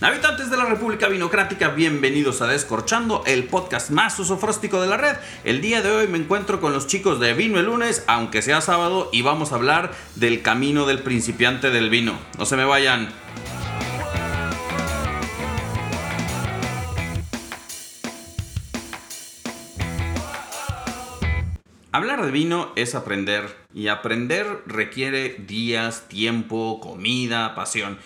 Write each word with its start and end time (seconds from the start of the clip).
Habitantes 0.00 0.48
de 0.48 0.56
la 0.56 0.64
República 0.64 1.08
Vinocrática, 1.08 1.70
bienvenidos 1.70 2.40
a 2.40 2.46
Descorchando, 2.46 3.24
el 3.26 3.46
podcast 3.46 3.90
más 3.90 4.16
usofróstico 4.20 4.80
de 4.80 4.86
la 4.86 4.96
red. 4.96 5.16
El 5.42 5.60
día 5.60 5.82
de 5.82 5.90
hoy 5.90 6.06
me 6.06 6.18
encuentro 6.18 6.60
con 6.60 6.72
los 6.72 6.86
chicos 6.86 7.18
de 7.18 7.34
Vino 7.34 7.58
el 7.58 7.66
lunes, 7.66 8.04
aunque 8.06 8.40
sea 8.40 8.60
sábado, 8.60 9.10
y 9.12 9.22
vamos 9.22 9.50
a 9.50 9.56
hablar 9.56 9.92
del 10.14 10.40
camino 10.40 10.86
del 10.86 11.00
principiante 11.02 11.70
del 11.70 11.90
vino. 11.90 12.16
No 12.38 12.46
se 12.46 12.56
me 12.56 12.64
vayan. 12.64 13.08
Hablar 21.90 22.24
de 22.24 22.30
vino 22.30 22.70
es 22.76 22.94
aprender, 22.94 23.56
y 23.74 23.88
aprender 23.88 24.62
requiere 24.66 25.30
días, 25.30 26.06
tiempo, 26.06 26.78
comida, 26.78 27.56
pasión. 27.56 27.98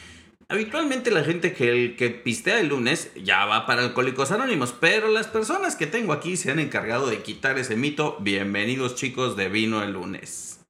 Habitualmente 0.52 1.10
la 1.10 1.24
gente 1.24 1.54
que, 1.54 1.96
que 1.96 2.10
pistea 2.10 2.60
el 2.60 2.68
lunes 2.68 3.10
ya 3.16 3.46
va 3.46 3.64
para 3.64 3.80
Alcohólicos 3.80 4.32
Anónimos, 4.32 4.74
pero 4.78 5.08
las 5.08 5.26
personas 5.26 5.76
que 5.76 5.86
tengo 5.86 6.12
aquí 6.12 6.36
se 6.36 6.50
han 6.50 6.58
encargado 6.58 7.06
de 7.06 7.22
quitar 7.22 7.58
ese 7.58 7.74
mito. 7.74 8.18
Bienvenidos 8.20 8.94
chicos 8.94 9.34
de 9.34 9.48
Vino 9.48 9.82
el 9.82 9.94
lunes. 9.94 10.60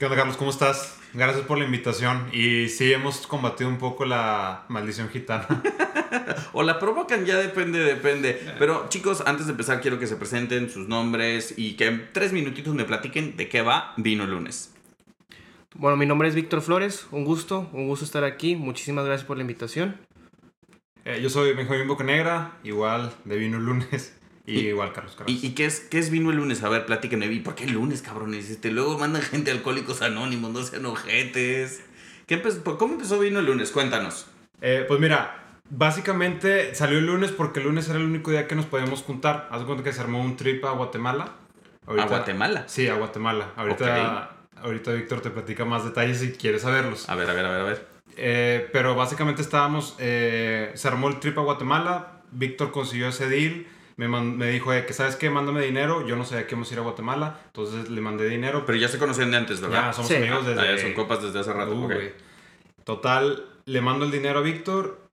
¿Qué 0.00 0.06
onda 0.06 0.16
Carlos? 0.16 0.36
¿Cómo 0.36 0.50
estás? 0.50 0.98
Gracias 1.12 1.46
por 1.46 1.58
la 1.58 1.64
invitación. 1.64 2.26
Y 2.32 2.70
sí, 2.70 2.92
hemos 2.92 3.24
combatido 3.28 3.70
un 3.70 3.78
poco 3.78 4.04
la 4.04 4.64
maldición 4.66 5.10
gitana. 5.10 5.46
o 6.52 6.64
la 6.64 6.80
provocan, 6.80 7.24
ya 7.26 7.36
depende, 7.36 7.78
depende. 7.78 8.56
Pero 8.58 8.88
chicos, 8.88 9.22
antes 9.26 9.46
de 9.46 9.52
empezar 9.52 9.80
quiero 9.80 10.00
que 10.00 10.08
se 10.08 10.16
presenten 10.16 10.70
sus 10.70 10.88
nombres 10.88 11.54
y 11.56 11.74
que 11.74 11.86
en 11.86 12.08
tres 12.12 12.32
minutitos 12.32 12.74
me 12.74 12.84
platiquen 12.84 13.36
de 13.36 13.48
qué 13.48 13.62
va 13.62 13.94
Vino 13.96 14.24
el 14.24 14.30
lunes. 14.30 14.73
Bueno, 15.76 15.96
mi 15.96 16.06
nombre 16.06 16.28
es 16.28 16.36
Víctor 16.36 16.62
Flores, 16.62 17.08
un 17.10 17.24
gusto, 17.24 17.68
un 17.72 17.88
gusto 17.88 18.04
estar 18.04 18.22
aquí, 18.22 18.54
muchísimas 18.54 19.04
gracias 19.06 19.26
por 19.26 19.36
la 19.36 19.40
invitación. 19.40 19.96
Eh, 21.04 21.20
yo 21.20 21.28
soy 21.28 21.52
Benjamín 21.52 21.88
Bocanegra, 21.88 22.52
igual 22.62 23.12
de 23.24 23.36
Vino 23.36 23.58
el 23.58 23.64
lunes. 23.64 24.16
Y, 24.46 24.60
igual 24.60 24.92
Carlos 24.92 25.16
Carlos. 25.16 25.42
¿Y, 25.42 25.50
qué, 25.54 25.64
es, 25.64 25.80
qué 25.80 25.98
es 25.98 26.10
vino 26.10 26.30
el 26.30 26.36
lunes? 26.36 26.62
A 26.62 26.68
ver, 26.68 26.86
platíquenme. 26.86 27.26
¿Y 27.26 27.40
por 27.40 27.54
qué 27.54 27.64
el 27.64 27.72
lunes, 27.72 28.02
cabrones? 28.02 28.50
Este, 28.50 28.70
luego 28.70 28.98
mandan 28.98 29.22
gente 29.30 29.50
a 29.50 29.54
alcohólicos 29.54 30.00
anónimos, 30.00 30.52
no 30.52 30.62
sean 30.62 30.86
ojetes. 30.86 31.82
¿Qué 32.26 32.40
¿Cómo 32.62 32.94
empezó 32.94 33.18
vino 33.18 33.40
el 33.40 33.46
lunes? 33.46 33.72
Cuéntanos. 33.72 34.26
Eh, 34.60 34.84
pues 34.86 35.00
mira, 35.00 35.58
básicamente 35.70 36.74
salió 36.74 36.98
el 36.98 37.06
lunes 37.06 37.32
porque 37.32 37.60
el 37.60 37.66
lunes 37.66 37.88
era 37.88 37.98
el 37.98 38.04
único 38.04 38.30
día 38.30 38.46
que 38.46 38.54
nos 38.54 38.66
podíamos 38.66 39.02
juntar. 39.02 39.48
Haz 39.50 39.60
de 39.60 39.66
cuenta 39.66 39.82
que 39.82 39.92
se 39.92 40.00
armó 40.00 40.22
un 40.22 40.36
trip 40.36 40.64
a 40.66 40.70
Guatemala. 40.70 41.32
¿A 41.86 42.06
Guatemala? 42.06 42.64
Sí, 42.68 42.86
a 42.86 42.94
Guatemala. 42.94 43.52
Ahorita 43.56 44.33
ahorita 44.64 44.92
Víctor 44.92 45.20
te 45.20 45.30
platica 45.30 45.64
más 45.64 45.84
detalles 45.84 46.18
si 46.18 46.32
quieres 46.32 46.62
saberlos. 46.62 47.08
A 47.08 47.14
ver, 47.14 47.30
a 47.30 47.34
ver, 47.34 47.44
a 47.44 47.50
ver, 47.50 47.60
a 47.60 47.64
ver. 47.64 47.86
Eh, 48.16 48.68
pero 48.72 48.94
básicamente 48.94 49.42
estábamos, 49.42 49.94
eh, 49.98 50.72
se 50.74 50.88
armó 50.88 51.08
el 51.08 51.20
trip 51.20 51.38
a 51.38 51.42
Guatemala, 51.42 52.22
Víctor 52.32 52.70
consiguió 52.70 53.08
ese 53.08 53.28
deal, 53.28 53.66
me, 53.96 54.08
me 54.08 54.48
dijo 54.48 54.70
que 54.70 54.92
sabes 54.92 55.16
qué, 55.16 55.30
mándame 55.30 55.62
dinero, 55.62 56.06
yo 56.06 56.16
no 56.16 56.24
sabía 56.24 56.46
que 56.46 56.54
íbamos 56.54 56.70
a 56.70 56.74
ir 56.74 56.80
a 56.80 56.82
Guatemala, 56.82 57.40
entonces 57.46 57.90
le 57.90 58.00
mandé 58.00 58.28
dinero. 58.28 58.64
Pero 58.66 58.78
ya 58.78 58.88
se 58.88 58.98
conocían 58.98 59.30
de 59.30 59.36
antes, 59.36 59.60
¿verdad? 59.60 59.86
Ya, 59.86 59.92
somos 59.92 60.10
amigos 60.10 60.46
desde... 60.46 60.60
Ah, 60.60 60.76
ya 60.76 60.82
son 60.82 60.92
copas 60.94 61.22
desde 61.22 61.40
hace 61.40 61.52
rato. 61.52 61.74
Uh, 61.74 61.90
Total, 62.84 63.44
le 63.66 63.80
mando 63.80 64.04
el 64.04 64.10
dinero 64.10 64.40
a 64.40 64.42
Víctor, 64.42 65.08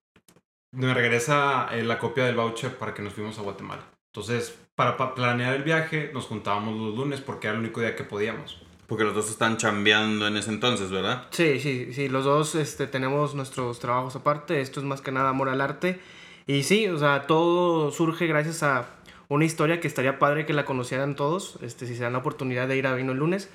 me 0.73 0.93
regresa 0.93 1.67
eh, 1.71 1.83
la 1.83 1.99
copia 1.99 2.25
del 2.25 2.35
voucher 2.35 2.75
para 2.77 2.93
que 2.93 3.01
nos 3.01 3.13
fuimos 3.13 3.37
a 3.39 3.41
Guatemala. 3.41 3.83
Entonces, 4.13 4.57
para, 4.75 4.97
para 4.97 5.15
planear 5.15 5.55
el 5.55 5.63
viaje, 5.63 6.11
nos 6.13 6.25
juntábamos 6.25 6.75
los 6.75 6.95
lunes 6.95 7.21
porque 7.21 7.47
era 7.47 7.55
el 7.55 7.61
único 7.61 7.81
día 7.81 7.95
que 7.95 8.03
podíamos. 8.03 8.61
Porque 8.91 9.05
los 9.05 9.15
dos 9.15 9.29
están 9.29 9.55
chambeando 9.55 10.27
en 10.27 10.35
ese 10.35 10.49
entonces, 10.49 10.91
¿verdad? 10.91 11.23
Sí, 11.29 11.61
sí, 11.61 11.93
sí. 11.93 12.09
Los 12.09 12.25
dos 12.25 12.55
este, 12.55 12.87
tenemos 12.87 13.35
nuestros 13.35 13.79
trabajos 13.79 14.17
aparte. 14.17 14.59
Esto 14.59 14.81
es 14.81 14.85
más 14.85 14.99
que 14.99 15.13
nada 15.13 15.29
amor 15.29 15.47
al 15.47 15.61
arte. 15.61 16.01
Y 16.45 16.63
sí, 16.63 16.89
o 16.89 16.97
sea, 16.97 17.25
todo 17.25 17.91
surge 17.91 18.27
gracias 18.27 18.63
a 18.63 18.89
una 19.29 19.45
historia 19.45 19.79
que 19.79 19.87
estaría 19.87 20.19
padre 20.19 20.45
que 20.45 20.51
la 20.51 20.65
conocieran 20.65 21.15
todos, 21.15 21.57
este, 21.61 21.87
si 21.87 21.95
se 21.95 22.03
dan 22.03 22.11
la 22.11 22.19
oportunidad 22.19 22.67
de 22.67 22.75
ir 22.75 22.85
a 22.85 22.93
Vino 22.93 23.13
el 23.13 23.19
lunes. 23.19 23.49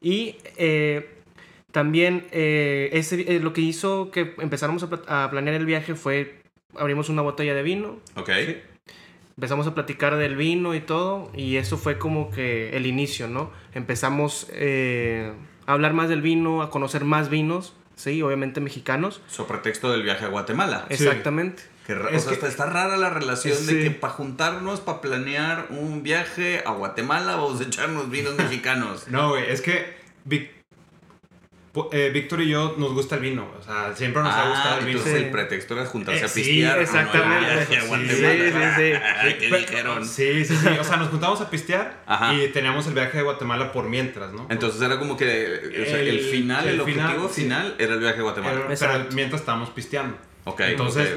Y 0.00 0.36
eh, 0.56 1.18
también 1.70 2.26
eh, 2.30 2.88
ese, 2.94 3.36
eh, 3.36 3.40
lo 3.40 3.52
que 3.52 3.60
hizo 3.60 4.10
que 4.10 4.36
empezáramos 4.38 4.84
a, 4.84 5.24
a, 5.24 5.30
planear 5.30 5.54
el 5.54 5.66
viaje 5.66 5.96
fue 5.96 6.40
abrimos 6.78 7.10
una 7.10 7.20
botella 7.20 7.52
de 7.52 7.62
vino. 7.62 7.98
Ok. 8.16 8.30
¿sí? 8.46 8.56
Empezamos 9.38 9.68
a 9.68 9.74
platicar 9.74 10.16
del 10.16 10.34
vino 10.34 10.74
y 10.74 10.80
todo, 10.80 11.30
y 11.32 11.58
eso 11.58 11.78
fue 11.78 11.96
como 11.96 12.28
que 12.32 12.76
el 12.76 12.86
inicio, 12.86 13.28
¿no? 13.28 13.52
Empezamos 13.72 14.48
eh, 14.50 15.32
a 15.64 15.74
hablar 15.74 15.92
más 15.92 16.08
del 16.08 16.22
vino, 16.22 16.60
a 16.60 16.70
conocer 16.70 17.04
más 17.04 17.30
vinos, 17.30 17.72
sí, 17.94 18.20
obviamente 18.20 18.60
mexicanos. 18.60 19.22
Sobre 19.28 19.50
pretexto 19.50 19.92
del 19.92 20.02
viaje 20.02 20.24
a 20.24 20.28
Guatemala. 20.28 20.86
Exactamente. 20.88 21.62
Que, 21.86 21.92
o 21.92 22.18
sea, 22.18 22.48
está, 22.48 22.66
rara 22.66 22.96
la 22.96 23.10
relación 23.10 23.64
de 23.64 23.84
que 23.84 23.90
para 23.92 24.12
juntarnos, 24.12 24.80
para 24.80 25.00
planear 25.00 25.68
un 25.70 26.02
viaje 26.02 26.64
a 26.66 26.72
Guatemala, 26.72 27.36
vamos 27.36 27.60
a 27.60 27.62
echarnos 27.62 28.10
vinos 28.10 28.34
mexicanos. 28.38 29.06
No, 29.06 29.28
güey, 29.30 29.48
es 29.48 29.60
que 29.60 29.94
eh, 31.92 32.10
Víctor 32.10 32.40
y 32.42 32.48
yo 32.48 32.74
nos 32.78 32.92
gusta 32.92 33.16
el 33.16 33.20
vino. 33.20 33.48
O 33.58 33.62
sea, 33.62 33.94
siempre 33.94 34.22
nos 34.22 34.34
ha 34.34 34.48
gustado 34.48 34.78
el 34.78 34.86
vino. 34.86 34.98
Entonces 34.98 35.22
el 35.22 35.30
pretexto 35.30 35.74
era 35.74 35.86
juntarse 35.86 36.24
a 36.24 36.28
pistear. 36.28 36.76
Sí, 36.76 36.82
exactamente. 36.82 37.66
sí, 37.66 37.74
sí, 37.74 38.16
sí, 38.76 39.38
¿Qué 39.38 39.56
dijeron? 39.56 40.06
Sí, 40.06 40.44
sí, 40.44 40.56
sí. 40.56 40.68
O 40.78 40.84
sea, 40.84 40.96
nos 40.96 41.08
juntamos 41.08 41.40
a 41.40 41.50
pistear 41.50 42.04
y 42.34 42.48
teníamos 42.48 42.86
el 42.86 42.94
viaje 42.94 43.18
de 43.18 43.24
Guatemala 43.24 43.72
por 43.72 43.88
mientras, 43.88 44.32
¿no? 44.32 44.46
Entonces 44.48 44.80
era 44.80 44.98
como 44.98 45.16
que 45.16 45.26
o 45.26 45.84
sea, 45.84 46.00
el, 46.00 46.20
final, 46.20 46.66
el, 46.66 46.80
objetivo 46.80 47.28
final 47.28 47.74
era 47.78 47.94
el 47.94 48.00
viaje 48.00 48.20
a 48.20 48.22
Guatemala. 48.22 48.66
pero 48.68 49.06
mientras 49.12 49.40
estábamos 49.40 49.70
pisteando. 49.70 50.16
Ok. 50.44 50.60
Entonces 50.60 51.16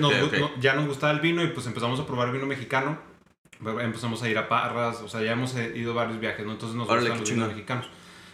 ya 0.60 0.76
nos 0.76 0.88
gustaba 0.88 1.14
el 1.14 1.20
vino 1.20 1.44
y 1.44 1.48
pues 1.48 1.66
empezamos 1.68 2.00
a 2.00 2.06
probar 2.06 2.32
vino 2.32 2.46
mexicano. 2.46 3.00
Empezamos 3.64 4.24
a 4.24 4.30
ir 4.30 4.38
a 4.40 4.50
Parras, 4.50 5.02
o 5.02 5.08
sea, 5.08 5.22
ya 5.22 5.34
hemos 5.34 5.56
ido 5.56 5.94
varios 5.94 6.20
viajes, 6.20 6.46
¿no? 6.46 6.54
Entonces 6.54 6.76
nos 6.76 6.88
gustan 6.88 7.20
los 7.20 7.30
vinos 7.30 7.50
mexicanos. 7.50 7.88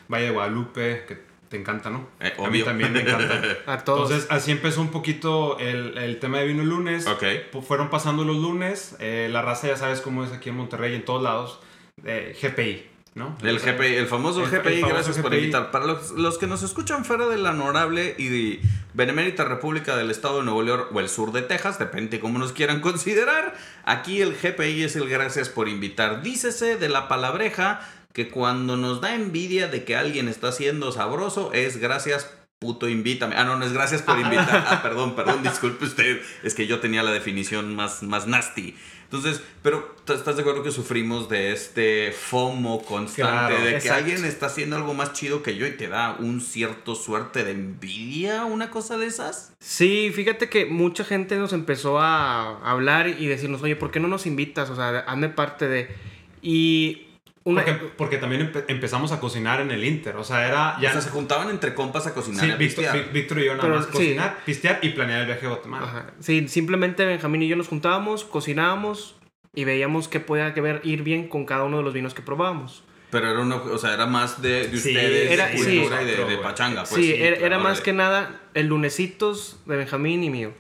Valle 0.08 0.26
de 0.26 0.32
Guadalupe, 0.32 1.06
que 1.06 1.27
te 1.50 1.58
encanta, 1.58 1.90
¿no? 1.90 2.08
Eh, 2.20 2.34
a 2.38 2.50
mí 2.50 2.62
también 2.62 2.92
me 2.92 3.02
encanta. 3.02 3.42
a 3.72 3.84
todos. 3.84 4.12
Entonces, 4.12 4.28
así 4.30 4.52
empezó 4.52 4.82
un 4.82 4.90
poquito 4.90 5.58
el, 5.60 5.98
el 5.98 6.20
tema 6.20 6.40
de 6.40 6.48
vino 6.48 6.64
el 6.64 6.70
lunes. 6.70 7.08
Ok. 7.08 7.24
Fueron 7.66 7.90
pasando 7.90 8.24
los 8.24 8.38
lunes. 8.38 8.96
Eh, 9.00 9.30
la 9.32 9.42
raza 9.42 9.68
ya 9.68 9.78
sabes 9.78 10.02
cómo 10.02 10.24
es 10.24 10.32
aquí 10.32 10.50
en 10.50 10.58
Monterrey, 10.58 10.96
en 10.96 11.06
todos 11.06 11.24
lados. 11.24 11.60
Eh, 12.06 12.38
GPI, 12.40 12.86
¿no? 13.16 13.38
El 13.42 13.60
GPI, 13.60 13.96
el 13.96 14.08
famoso 14.08 14.44
el, 14.44 14.50
GPI, 14.50 14.68
el 14.68 14.82
famoso 14.82 14.94
gracias 14.94 15.18
GPI. 15.18 15.24
por 15.24 15.34
invitar. 15.34 15.72
Para 15.72 15.86
los, 15.86 16.12
los, 16.12 16.38
que 16.38 16.48
nos 16.48 16.64
escuchan 16.64 17.06
fuera 17.06 17.28
de 17.28 17.38
la 17.38 17.52
honorable 17.52 18.16
y 18.18 18.60
benemérita 18.94 19.46
República 19.46 19.96
del 19.96 20.12
Estado 20.12 20.40
de 20.40 20.44
Nuevo 20.44 20.62
León 20.62 20.84
o 20.92 21.00
el 21.00 21.10
sur 21.10 21.32
de 21.32 21.42
Texas, 21.42 21.80
depende 21.80 22.20
cómo 22.20 22.40
nos 22.40 22.52
quieran 22.52 22.82
considerar, 22.82 23.56
aquí 23.86 24.22
el 24.22 24.36
GPI 24.36 24.84
es 24.84 24.96
el 24.96 25.08
gracias 25.08 25.50
por 25.50 25.70
invitar. 25.70 26.22
Dícese 26.22 26.78
de 26.78 26.90
la 26.90 27.08
palabreja 27.08 27.80
que 28.18 28.30
cuando 28.30 28.78
nos 28.78 29.00
da 29.00 29.14
envidia 29.14 29.68
de 29.68 29.84
que 29.84 29.96
alguien 29.96 30.28
está 30.28 30.52
siendo 30.52 30.92
sabroso 30.92 31.54
es 31.54 31.78
gracias 31.78 32.28
puto 32.58 32.90
invítame. 32.90 33.36
Ah, 33.38 33.44
no, 33.44 33.58
no 33.58 33.64
es 33.64 33.74
gracias 33.74 34.02
por 34.02 34.18
invitar. 34.18 34.66
Ah, 34.68 34.82
perdón, 34.82 35.16
perdón, 35.16 35.44
disculpe 35.44 35.86
usted. 35.86 36.20
Es 36.42 36.56
que 36.56 36.66
yo 36.66 36.80
tenía 36.80 37.04
la 37.04 37.12
definición 37.12 37.76
más, 37.76 38.02
más 38.02 38.26
nasty. 38.26 38.74
Entonces, 39.04 39.44
pero 39.62 39.96
¿estás 40.08 40.36
de 40.36 40.42
acuerdo 40.42 40.64
que 40.64 40.72
sufrimos 40.72 41.30
de 41.30 41.52
este 41.52 42.12
FOMO 42.12 42.82
constante 42.82 43.32
claro, 43.32 43.64
de 43.64 43.70
que 43.70 43.76
exacto. 43.76 44.00
alguien 44.00 44.26
está 44.26 44.48
haciendo 44.48 44.78
algo 44.78 44.96
más 44.96 45.14
chido 45.14 45.44
que 45.44 45.56
yo 45.56 45.68
y 45.68 45.78
te 45.78 45.88
da 45.88 46.18
un 46.20 46.42
cierto 46.42 46.96
suerte 46.96 47.44
de 47.44 47.52
envidia, 47.52 48.46
una 48.46 48.72
cosa 48.72 48.98
de 48.98 49.06
esas? 49.06 49.54
Sí, 49.60 50.12
fíjate 50.12 50.50
que 50.50 50.66
mucha 50.66 51.06
gente 51.06 51.38
nos 51.38 51.54
empezó 51.54 52.00
a 52.00 52.58
hablar 52.68 53.08
y 53.10 53.28
decirnos, 53.28 53.62
oye, 53.62 53.76
¿por 53.76 53.92
qué 53.92 54.00
no 54.00 54.08
nos 54.08 54.26
invitas? 54.26 54.72
O 54.72 54.76
sea, 54.76 55.02
hazme 55.02 55.30
parte 55.30 55.68
de... 55.68 56.18
Y 56.42 57.07
una... 57.50 57.64
Porque, 57.66 57.86
porque, 57.98 58.18
también 58.18 58.42
empe 58.42 58.66
empezamos 58.68 59.12
a 59.12 59.20
cocinar 59.20 59.62
en 59.62 59.72
el 59.72 59.84
Inter. 59.84 60.16
O 60.18 60.24
sea, 60.24 60.48
era. 60.48 60.78
Ya... 60.82 60.90
O 60.90 60.92
sea, 60.94 61.02
se 61.02 61.10
juntaban 61.10 61.50
entre 61.50 61.74
compas 61.74 62.06
a 62.08 62.14
cocinar. 62.14 62.46
Sí, 62.46 62.52
a 62.52 62.56
Víctor, 62.56 62.86
Víctor 63.14 63.40
y 63.40 63.46
yo 63.46 63.52
nada 63.56 63.62
Pero, 63.64 63.76
más 63.76 63.88
cocinar, 63.88 64.36
sí. 64.38 64.42
pistear 64.46 64.80
y 64.82 64.90
planear 64.90 65.22
el 65.22 65.26
viaje 65.28 65.46
a 65.46 65.50
Guatemala. 65.50 65.86
Ajá. 65.88 66.06
Sí, 66.20 66.48
simplemente 66.48 67.06
Benjamín 67.06 67.42
y 67.44 67.48
yo 67.48 67.56
nos 67.56 67.68
juntábamos, 67.68 68.24
cocinábamos 68.24 69.16
y 69.56 69.64
veíamos 69.64 70.08
qué 70.08 70.20
podía 70.20 70.54
que 70.54 70.62
ver 70.62 70.82
ir 70.84 71.04
bien 71.04 71.28
con 71.28 71.46
cada 71.46 71.64
uno 71.64 71.78
de 71.78 71.84
los 71.84 71.94
vinos 71.94 72.14
que 72.14 72.22
probábamos. 72.22 72.84
Pero 73.10 73.32
era, 73.32 73.40
una, 73.40 73.56
o 73.56 73.78
sea, 73.78 73.94
era 73.94 74.06
más 74.06 74.42
de, 74.42 74.68
de 74.68 74.78
Sí, 74.78 74.90
ustedes, 74.90 75.32
era- 75.32 75.50
cultura 75.52 76.02
y 76.02 76.06
de, 76.06 76.26
de 76.26 76.38
pachanga. 76.40 76.84
Pues, 76.84 76.96
sí, 77.02 77.14
era, 77.14 77.38
era 77.38 77.48
claro, 77.48 77.64
más 77.64 77.78
de- 77.78 77.84
que 77.84 77.94
nada 77.94 78.42
el 78.54 78.68
lunesitos 78.68 79.60
de 79.66 79.78
Benjamín 79.78 80.24
y 80.26 80.30
mío. 80.30 80.52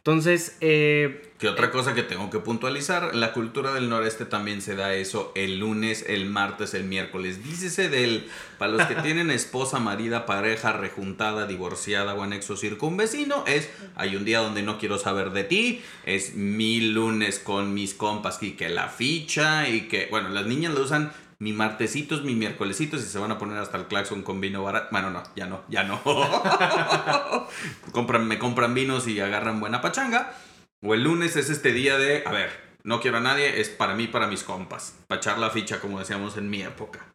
Entonces, 0.00 0.56
eh, 0.62 1.30
Que 1.38 1.46
otra 1.46 1.70
cosa 1.70 1.92
que 1.92 2.02
tengo 2.02 2.30
que 2.30 2.38
puntualizar, 2.38 3.14
la 3.14 3.34
cultura 3.34 3.74
del 3.74 3.90
noreste 3.90 4.24
también 4.24 4.62
se 4.62 4.74
da 4.74 4.94
eso 4.94 5.30
el 5.34 5.58
lunes, 5.58 6.06
el 6.08 6.24
martes, 6.24 6.72
el 6.72 6.84
miércoles. 6.84 7.44
Dícese 7.44 7.90
del, 7.90 8.26
para 8.56 8.72
los 8.72 8.86
que 8.86 8.94
tienen 9.02 9.30
esposa, 9.30 9.78
marida, 9.78 10.24
pareja, 10.24 10.72
rejuntada, 10.72 11.46
divorciada 11.46 12.14
o 12.14 12.22
anexo 12.22 12.56
circunvecino, 12.56 13.44
es, 13.46 13.68
hay 13.94 14.16
un 14.16 14.24
día 14.24 14.38
donde 14.38 14.62
no 14.62 14.78
quiero 14.78 14.98
saber 14.98 15.32
de 15.32 15.44
ti, 15.44 15.82
es 16.06 16.34
mi 16.34 16.80
lunes 16.80 17.38
con 17.38 17.74
mis 17.74 17.92
compas 17.92 18.42
y 18.42 18.52
que 18.52 18.70
la 18.70 18.88
ficha 18.88 19.68
y 19.68 19.82
que, 19.82 20.06
bueno, 20.10 20.30
las 20.30 20.46
niñas 20.46 20.72
lo 20.72 20.80
usan 20.80 21.12
mi 21.40 21.54
martesitos, 21.54 22.22
mi 22.22 22.34
miércolesitos 22.34 23.00
y 23.02 23.06
se 23.06 23.18
van 23.18 23.32
a 23.32 23.38
poner 23.38 23.56
hasta 23.56 23.78
el 23.78 23.86
claxon 23.86 24.22
con 24.22 24.40
vino 24.40 24.62
barato. 24.62 24.88
Bueno, 24.92 25.10
no, 25.10 25.22
ya 25.34 25.46
no, 25.46 25.62
ya 25.68 25.84
no. 25.84 26.00
compran, 27.92 28.28
me 28.28 28.38
compran 28.38 28.74
vinos 28.74 29.08
y 29.08 29.18
agarran 29.20 29.58
buena 29.58 29.80
pachanga. 29.80 30.34
O 30.82 30.94
el 30.94 31.02
lunes 31.02 31.36
es 31.36 31.48
este 31.48 31.72
día 31.72 31.96
de, 31.96 32.22
a 32.26 32.30
ver, 32.30 32.50
no 32.84 33.00
quiero 33.00 33.16
a 33.16 33.20
nadie, 33.20 33.60
es 33.60 33.70
para 33.70 33.94
mí, 33.94 34.06
para 34.06 34.26
mis 34.26 34.42
compas. 34.42 34.98
Para 35.08 35.18
echar 35.18 35.38
la 35.38 35.48
ficha, 35.48 35.80
como 35.80 35.98
decíamos 35.98 36.36
en 36.36 36.50
mi 36.50 36.62
época. 36.62 37.06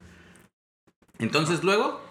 Entonces 1.20 1.64
luego... 1.64 2.04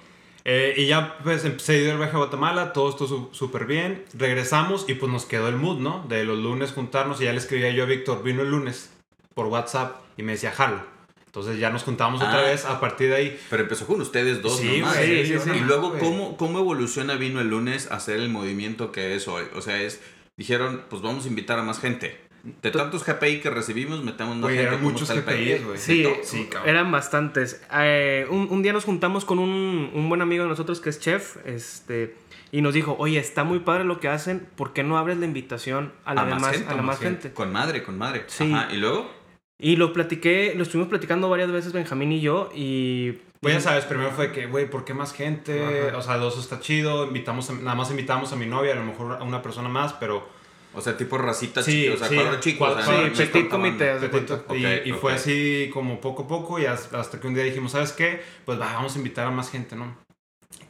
Eh, 0.47 0.75
y 0.77 0.87
ya 0.89 1.17
pues 1.25 1.41
se 1.41 1.81
dio 1.81 1.93
el 1.93 1.97
viaje 1.97 2.17
a 2.17 2.19
Guatemala, 2.19 2.75
todo 2.75 2.91
estuvo 2.91 3.33
súper 3.33 3.65
bien. 3.65 4.05
Regresamos 4.13 4.85
y 4.87 4.95
pues 4.95 5.11
nos 5.11 5.25
quedó 5.25 5.49
el 5.49 5.57
mood, 5.57 5.79
¿no? 5.79 6.05
De 6.07 6.23
los 6.25 6.39
lunes 6.39 6.73
juntarnos 6.73 7.19
y 7.23 7.25
ya 7.25 7.33
le 7.33 7.39
escribía 7.39 7.71
yo 7.71 7.85
a 7.85 7.87
Víctor, 7.87 8.23
vino 8.23 8.43
el 8.43 8.51
lunes 8.51 8.93
por 9.33 9.47
WhatsApp 9.47 10.03
y 10.19 10.23
me 10.23 10.33
decía, 10.33 10.53
jalo. 10.53 10.94
Entonces 11.35 11.59
ya 11.59 11.69
nos 11.71 11.83
juntamos 11.83 12.21
otra 12.23 12.39
Ah. 12.39 12.43
vez 12.43 12.65
a 12.65 12.79
partir 12.79 13.09
de 13.09 13.17
ahí. 13.17 13.41
Pero 13.51 13.65
empezó 13.65 13.89
con 13.89 14.01
ustedes 14.01 14.41
dos, 14.41 14.57
Sí, 14.57 14.79
nomás. 14.79 14.97
güey, 14.97 15.27
sí, 15.27 15.37
sí, 15.37 15.51
Y 15.51 15.53
sí. 15.55 15.61
luego. 15.67 15.99
¿cómo, 15.99 16.37
¿cómo 16.37 16.61
evoluciona 16.61 17.17
Vino 17.17 17.41
el 17.41 17.49
lunes 17.49 17.91
a 17.91 17.97
hacer 17.97 18.21
el 18.21 18.29
movimiento 18.29 18.93
que 18.93 19.17
es 19.17 19.27
hoy? 19.27 19.43
O 19.57 19.61
sea, 19.61 19.83
es, 19.83 20.01
dijeron, 20.37 20.83
pues 20.89 21.03
vamos 21.03 21.25
a 21.25 21.29
invitar 21.29 21.59
a 21.59 21.63
más 21.65 21.81
gente. 21.81 22.21
De 22.63 22.71
tantos 22.71 23.05
GPI 23.05 23.41
que 23.41 23.51
recibimos, 23.51 24.05
metemos 24.05 24.37
más 24.37 24.43
Güey, 24.45 24.57
gente. 24.59 24.69
eran 24.69 24.79
¿Cómo 24.81 24.91
muchos 24.93 25.09
pedo? 25.11 25.67
güey. 25.67 25.79
Sí. 25.79 26.07
Sí, 26.23 26.45
cabrón. 26.49 26.69
eran 26.71 26.93
bastantes. 26.93 27.61
Eh, 27.81 28.27
un, 28.31 28.47
un 28.51 28.63
día 28.63 28.73
nos 28.73 28.85
juntamos 28.85 29.25
con 29.25 29.41
un, 29.41 29.91
un 29.93 30.09
buen 30.09 30.23
amigo 30.23 30.45
de 30.45 30.51
nosotros 30.51 30.81
que 30.81 30.91
es 30.91 31.01
chef, 31.01 31.39
este, 31.47 32.15
y 32.53 32.61
nos 32.63 32.75
dijo, 32.75 32.95
oye, 33.01 33.19
está 33.19 33.43
muy 33.43 33.59
padre 33.59 33.83
lo 33.85 33.99
que 33.99 34.07
hacen, 34.09 34.47
¿por 34.55 34.73
qué 34.73 34.85
no 34.85 34.99
abres 34.99 35.17
la 35.17 35.27
invitación 35.27 35.93
a 36.05 36.15
la, 36.15 36.21
A 36.21 36.25
más 36.27 36.35
demás, 36.37 36.53
gente, 36.53 36.67
a 36.69 36.77
la 36.77 36.83
más 36.83 36.87
más 36.87 36.99
gente? 37.01 37.33
Con 37.33 37.51
madre, 37.53 37.83
con 37.83 37.99
madre. 37.99 38.23
Sí. 38.29 38.53
Ajá, 38.53 38.69
y 38.73 38.77
luego, 38.77 39.11
Y 39.59 39.77
lo 39.77 39.93
platiqué, 39.93 40.53
lo 40.57 40.63
estuvimos 40.65 40.89
platicando 40.89 41.29
varias 41.29 41.51
veces 41.53 41.73
Benjamín 41.73 42.13
y 42.13 42.21
yo, 42.21 42.51
y... 42.55 43.13
Pues 43.41 43.55
ya 43.55 43.61
sabes, 43.61 43.85
primero 43.85 44.11
fue 44.11 44.33
que, 44.33 44.47
güey, 44.47 44.69
¿por 44.71 44.85
qué 44.87 44.95
más 44.95 45.13
gente? 45.13 45.89
Ajá. 45.91 45.99
O 45.99 46.03
sea, 46.03 46.17
dos 46.17 46.39
está 46.39 46.61
chido. 46.61 47.05
Invitamos, 47.07 47.51
a- 47.51 47.53
nada 47.53 47.75
más 47.75 47.91
invitamos 47.91 48.33
a 48.33 48.37
mi 48.37 48.47
novia, 48.47 48.73
a 48.73 48.77
lo 48.77 48.85
mejor 48.85 49.19
a 49.21 49.23
una 49.23 49.43
persona 49.43 49.69
más, 49.69 49.93
pero 49.93 50.27
o 50.73 50.81
sea, 50.81 50.97
tipo 50.97 51.19
racita 51.19 51.63
Sí, 51.63 51.83
chica, 51.83 51.95
o 51.95 51.97
sea, 51.99 52.09
sí, 52.09 52.15
cuadro 52.17 52.41
chico. 52.41 52.59
cuadro- 52.65 52.81
o 52.81 52.83
sea, 52.85 52.97
sí, 52.97 53.11
no- 53.11 53.33
petit 53.33 53.49
comité, 53.51 53.99
de 54.01 54.09
cuenta. 54.09 54.43
y, 54.49 54.65
Ok, 54.65 54.87
y 54.87 54.93
ok. 54.93 54.99
fue 54.99 55.13
así 55.13 55.71
como 55.75 56.01
poco 56.01 56.23
a 56.23 56.27
poco 56.27 56.59
y 56.59 56.65
hasta, 56.65 57.21
que 57.21 57.27
un 57.27 57.35
día 57.35 57.45
dijimos, 57.45 57.73
¿sabes 57.73 57.93
qué? 57.93 58.23
Pues 58.47 58.59
va, 58.59 58.73
vamos 58.73 58.95
a 58.95 58.99
invitar 58.99 59.27
a 59.27 59.31
más 59.31 59.51
gente, 59.51 59.77
¿no? 59.77 59.95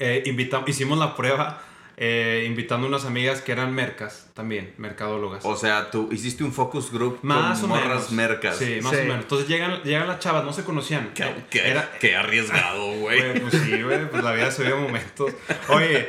Eh, 0.00 0.24
invitamos, 0.26 0.68
hicimos 0.68 0.98
la 0.98 1.14
prueba 1.14 1.62
eh, 1.96 2.44
invitando 2.48 2.86
unas 2.86 3.04
amigas 3.04 3.40
que 3.40 3.52
eran 3.52 3.72
mercas 3.74 4.28
también, 4.34 4.74
mercadólogas. 4.78 5.44
O 5.44 5.56
sea, 5.56 5.90
tú 5.92 6.08
hiciste 6.10 6.42
un 6.42 6.52
focus 6.52 6.90
group 6.92 7.18
más 7.22 7.60
con 7.60 7.70
o 7.70 7.74
morras 7.74 8.10
menos. 8.10 8.12
mercas. 8.12 8.56
Sí, 8.56 8.78
más 8.82 8.92
Sí. 8.92 8.98
o 8.98 9.02
menos. 9.04 9.18
Entonces 9.22 9.48
llegan, 9.48 9.80
llegan 9.84 10.08
las 10.08 10.18
chavas, 10.18 10.44
no 10.44 10.52
se 10.52 10.64
conocían. 10.64 11.10
Qué, 11.14 11.24
qué- 11.50 11.68
Era, 11.68 11.90
qué 12.00 12.16
arriesgado, 12.16 12.92
güey. 12.98 13.40
Pues 13.40 13.54
sí, 13.62 13.80
güey, 13.82 14.10
pues 14.10 14.24
la 14.24 14.32
vida 14.32 14.50
se 14.50 14.64
vive 14.64 14.74
momentos. 14.74 15.32
Oye, 15.68 16.08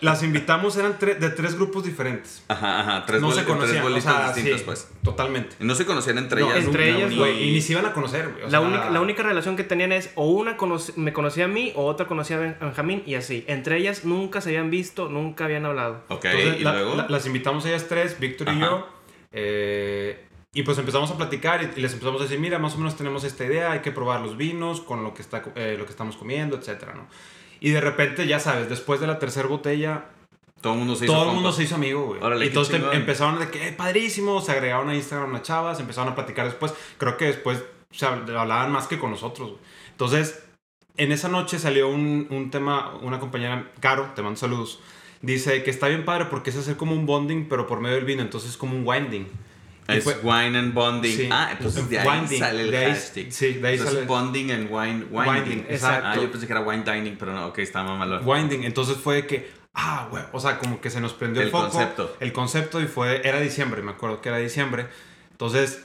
las 0.00 0.22
invitamos, 0.24 0.76
eran 0.76 0.98
tre- 0.98 1.16
de 1.18 1.30
tres 1.30 1.54
grupos 1.54 1.84
diferentes. 1.84 2.42
Ajá, 2.48 2.80
ajá. 2.80 3.06
Tres, 3.06 3.20
no 3.20 3.30
se 3.30 3.42
tres 3.42 3.56
o 3.56 4.00
sea, 4.00 4.32
distintas, 4.32 4.60
sí, 4.60 4.64
pues. 4.66 4.88
totalmente. 5.04 5.54
No 5.60 5.74
se 5.76 5.86
conocían 5.86 6.18
entre 6.18 6.40
No, 6.40 6.50
ellas. 6.52 6.64
entre 6.64 6.90
ellas, 6.90 7.14
Güey, 7.16 7.50
y 7.50 7.52
ni 7.52 7.60
se 7.60 7.72
iban 7.74 7.86
a 7.86 7.92
conocer, 7.92 8.30
güey. 8.32 8.44
o 8.46 8.48
la, 8.48 8.60
única, 8.60 8.90
la 8.90 9.00
única 9.00 9.22
relación 9.22 9.56
que 9.56 9.62
tenían 9.64 9.92
es 9.92 10.10
o 10.16 10.28
una 10.28 10.56
conoce- 10.56 10.94
me 10.96 11.12
conocía 11.12 11.44
a 11.44 11.48
mí 11.48 11.72
o 11.76 11.84
otra 11.86 12.06
conocía 12.06 12.36
a 12.36 12.40
Ben- 12.40 12.56
Benjamín 12.60 13.02
y 13.06 13.14
así. 13.14 13.44
Entre 13.46 13.76
ellas 13.76 14.04
nunca 14.04 14.40
se 14.40 14.48
habían 14.50 14.70
visto, 14.70 15.08
nunca 15.08 15.19
habían 15.38 15.66
hablado. 15.66 16.02
Ok, 16.08 16.24
Entonces, 16.26 16.60
y 16.60 16.64
la- 16.64 16.72
luego. 16.74 16.94
la- 16.96 17.08
las 17.08 17.26
invitamos 17.26 17.64
a 17.64 17.68
ellas 17.68 17.86
tres, 17.88 18.18
Víctor 18.18 18.48
y 18.54 18.58
yo. 18.60 18.86
eh, 19.32 20.26
y 20.52 20.62
pues 20.64 20.76
empezamos 20.78 21.10
a 21.10 21.16
platicar 21.16 21.62
y, 21.62 21.80
les 21.80 21.92
empezamos 21.92 22.20
a 22.20 22.24
decir, 22.24 22.40
mira, 22.40 22.58
más 22.58 22.74
o 22.74 22.78
menos 22.78 22.96
tenemos 22.96 23.22
esta 23.24 23.44
idea, 23.44 23.70
hay 23.72 23.80
que 23.80 23.92
probar 23.92 24.20
los 24.20 24.36
vinos 24.36 24.80
con 24.80 25.04
lo 25.04 25.14
que, 25.14 25.22
está, 25.22 25.42
eh, 25.54 25.76
lo 25.78 25.84
que 25.84 25.92
estamos 25.92 26.16
comiendo, 26.16 26.56
etcétera, 26.56 26.94
¿no? 26.94 27.06
Y 27.60 27.70
de 27.70 27.80
repente, 27.80 28.26
ya 28.26 28.40
sabes, 28.40 28.68
después 28.68 29.00
de 29.00 29.06
la 29.06 29.18
tercera 29.20 29.46
botella, 29.46 30.06
todo 30.60 30.72
el 30.72 30.78
mundo 30.80 30.96
se 30.96 31.04
hizo 31.04 31.14
todo 31.14 31.28
el 31.28 31.34
mundo 31.34 31.52
se 31.52 31.62
hizo 31.62 31.76
amigo, 31.76 32.04
güey. 32.06 32.20
Órale, 32.22 32.44
Y 32.44 32.48
entonces 32.48 32.76
chingón. 32.76 32.94
empezaron 32.96 33.38
de 33.38 33.48
que, 33.50 33.68
"Eh, 33.68 33.72
padrísimo, 33.72 34.40
se 34.40 34.52
agregaron 34.52 34.88
a 34.90 34.94
Instagram 34.94 35.32
las 35.32 35.42
chavas, 35.42 35.78
empezaron 35.80 36.12
a 36.12 36.14
platicar 36.16 36.46
después. 36.46 36.74
Creo 36.98 37.16
que 37.16 37.26
después 37.26 37.62
se 37.92 38.06
hab- 38.06 38.28
hablaban 38.36 38.72
más 38.72 38.86
que 38.88 38.98
con 38.98 39.10
nosotros, 39.10 39.50
güey. 39.50 39.60
Entonces, 39.92 40.42
en 40.96 41.12
esa 41.12 41.28
noche 41.28 41.58
salió 41.58 41.88
un, 41.88 42.26
un 42.30 42.50
tema, 42.50 42.94
una 43.00 43.20
compañera, 43.20 43.70
Caro, 43.80 44.10
te 44.16 44.22
mando 44.22 44.36
saludos, 44.38 44.80
dice 45.22 45.62
que 45.62 45.70
está 45.70 45.88
bien 45.88 46.04
padre 46.04 46.26
porque 46.26 46.50
es 46.50 46.56
hacer 46.56 46.76
como 46.76 46.94
un 46.94 47.06
bonding, 47.06 47.46
pero 47.48 47.66
por 47.66 47.80
medio 47.80 47.96
del 47.96 48.04
vino, 48.04 48.22
entonces 48.22 48.50
es 48.50 48.56
como 48.56 48.76
un 48.76 48.86
winding. 48.86 49.26
Es 49.88 50.04
fue- 50.04 50.18
wine 50.22 50.56
and 50.56 50.72
bonding. 50.72 51.16
Sí. 51.16 51.28
Ah, 51.32 51.48
entonces 51.50 51.88
de 51.90 51.98
ahí 51.98 52.06
Winding, 52.08 52.38
sale 52.38 52.62
el 52.62 52.70
de 52.70 52.78
ahí- 52.78 52.92
hashtag. 52.92 53.32
sí, 53.32 53.54
de 53.54 53.68
ahí 53.68 53.74
Entonces, 53.74 53.94
sale- 53.96 54.06
bonding 54.06 54.50
and 54.52 54.68
wine. 54.70 55.04
Winding. 55.10 55.34
Winding, 55.42 55.66
exacto. 55.68 56.06
Ah, 56.08 56.14
yo 56.16 56.30
pensé 56.30 56.46
que 56.46 56.52
era 56.52 56.62
wine 56.62 56.84
dining, 56.84 57.16
pero 57.18 57.32
no, 57.32 57.48
ok, 57.48 57.58
está 57.58 57.82
mamalón. 57.82 58.22
Winding. 58.24 58.62
Entonces 58.62 58.98
fue 58.98 59.26
que, 59.26 59.50
ah, 59.74 60.06
güey, 60.08 60.22
o 60.32 60.38
sea, 60.38 60.58
como 60.58 60.80
que 60.80 60.90
se 60.90 61.00
nos 61.00 61.12
prendió 61.12 61.42
el, 61.42 61.48
El 61.48 61.52
foco. 61.52 61.70
concepto. 61.70 62.16
El 62.20 62.32
concepto 62.32 62.80
y 62.80 62.86
fue, 62.86 63.26
era 63.26 63.40
diciembre, 63.40 63.82
me 63.82 63.90
acuerdo 63.90 64.20
que 64.20 64.28
era 64.28 64.38
diciembre. 64.38 64.86
Entonces 65.32 65.82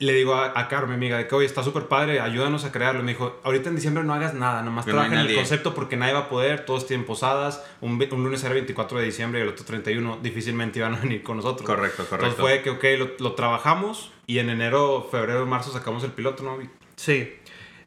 le 0.00 0.12
digo 0.12 0.34
a, 0.34 0.52
a 0.58 0.68
Caro, 0.68 0.86
mi 0.86 0.94
amiga, 0.94 1.18
de 1.18 1.26
que, 1.26 1.34
oye, 1.34 1.46
está 1.46 1.64
súper 1.64 1.84
padre, 1.86 2.20
ayúdanos 2.20 2.64
a 2.64 2.70
crearlo. 2.70 3.02
Me 3.02 3.12
dijo, 3.12 3.40
ahorita 3.42 3.68
en 3.68 3.74
diciembre 3.74 4.04
no 4.04 4.14
hagas 4.14 4.32
nada, 4.34 4.62
nomás 4.62 4.86
no 4.86 4.92
hay 4.92 4.94
trabaja 5.08 5.14
en 5.14 5.20
el 5.20 5.34
concepto 5.36 5.74
porque 5.74 5.96
nadie 5.96 6.12
va 6.12 6.20
a 6.20 6.28
poder, 6.28 6.64
todos 6.64 6.86
tienen 6.86 7.04
posadas. 7.04 7.64
Un, 7.80 8.00
un 8.12 8.24
lunes 8.24 8.44
era 8.44 8.54
24 8.54 8.98
de 9.00 9.04
diciembre 9.06 9.40
y 9.40 9.42
el 9.42 9.48
otro 9.48 9.64
31 9.64 10.18
difícilmente 10.22 10.78
iban 10.78 10.94
a 10.94 11.00
venir 11.00 11.22
con 11.24 11.36
nosotros. 11.38 11.66
Correcto, 11.66 12.04
correcto. 12.08 12.26
Entonces 12.30 12.40
fue 12.40 12.62
que, 12.62 12.70
ok, 12.70 12.84
lo, 13.18 13.24
lo 13.24 13.34
trabajamos 13.34 14.12
y 14.26 14.38
en 14.38 14.50
enero, 14.50 15.08
febrero, 15.10 15.44
marzo 15.46 15.72
sacamos 15.72 16.04
el 16.04 16.12
piloto, 16.12 16.44
¿no? 16.44 16.56
Sí. 16.94 17.32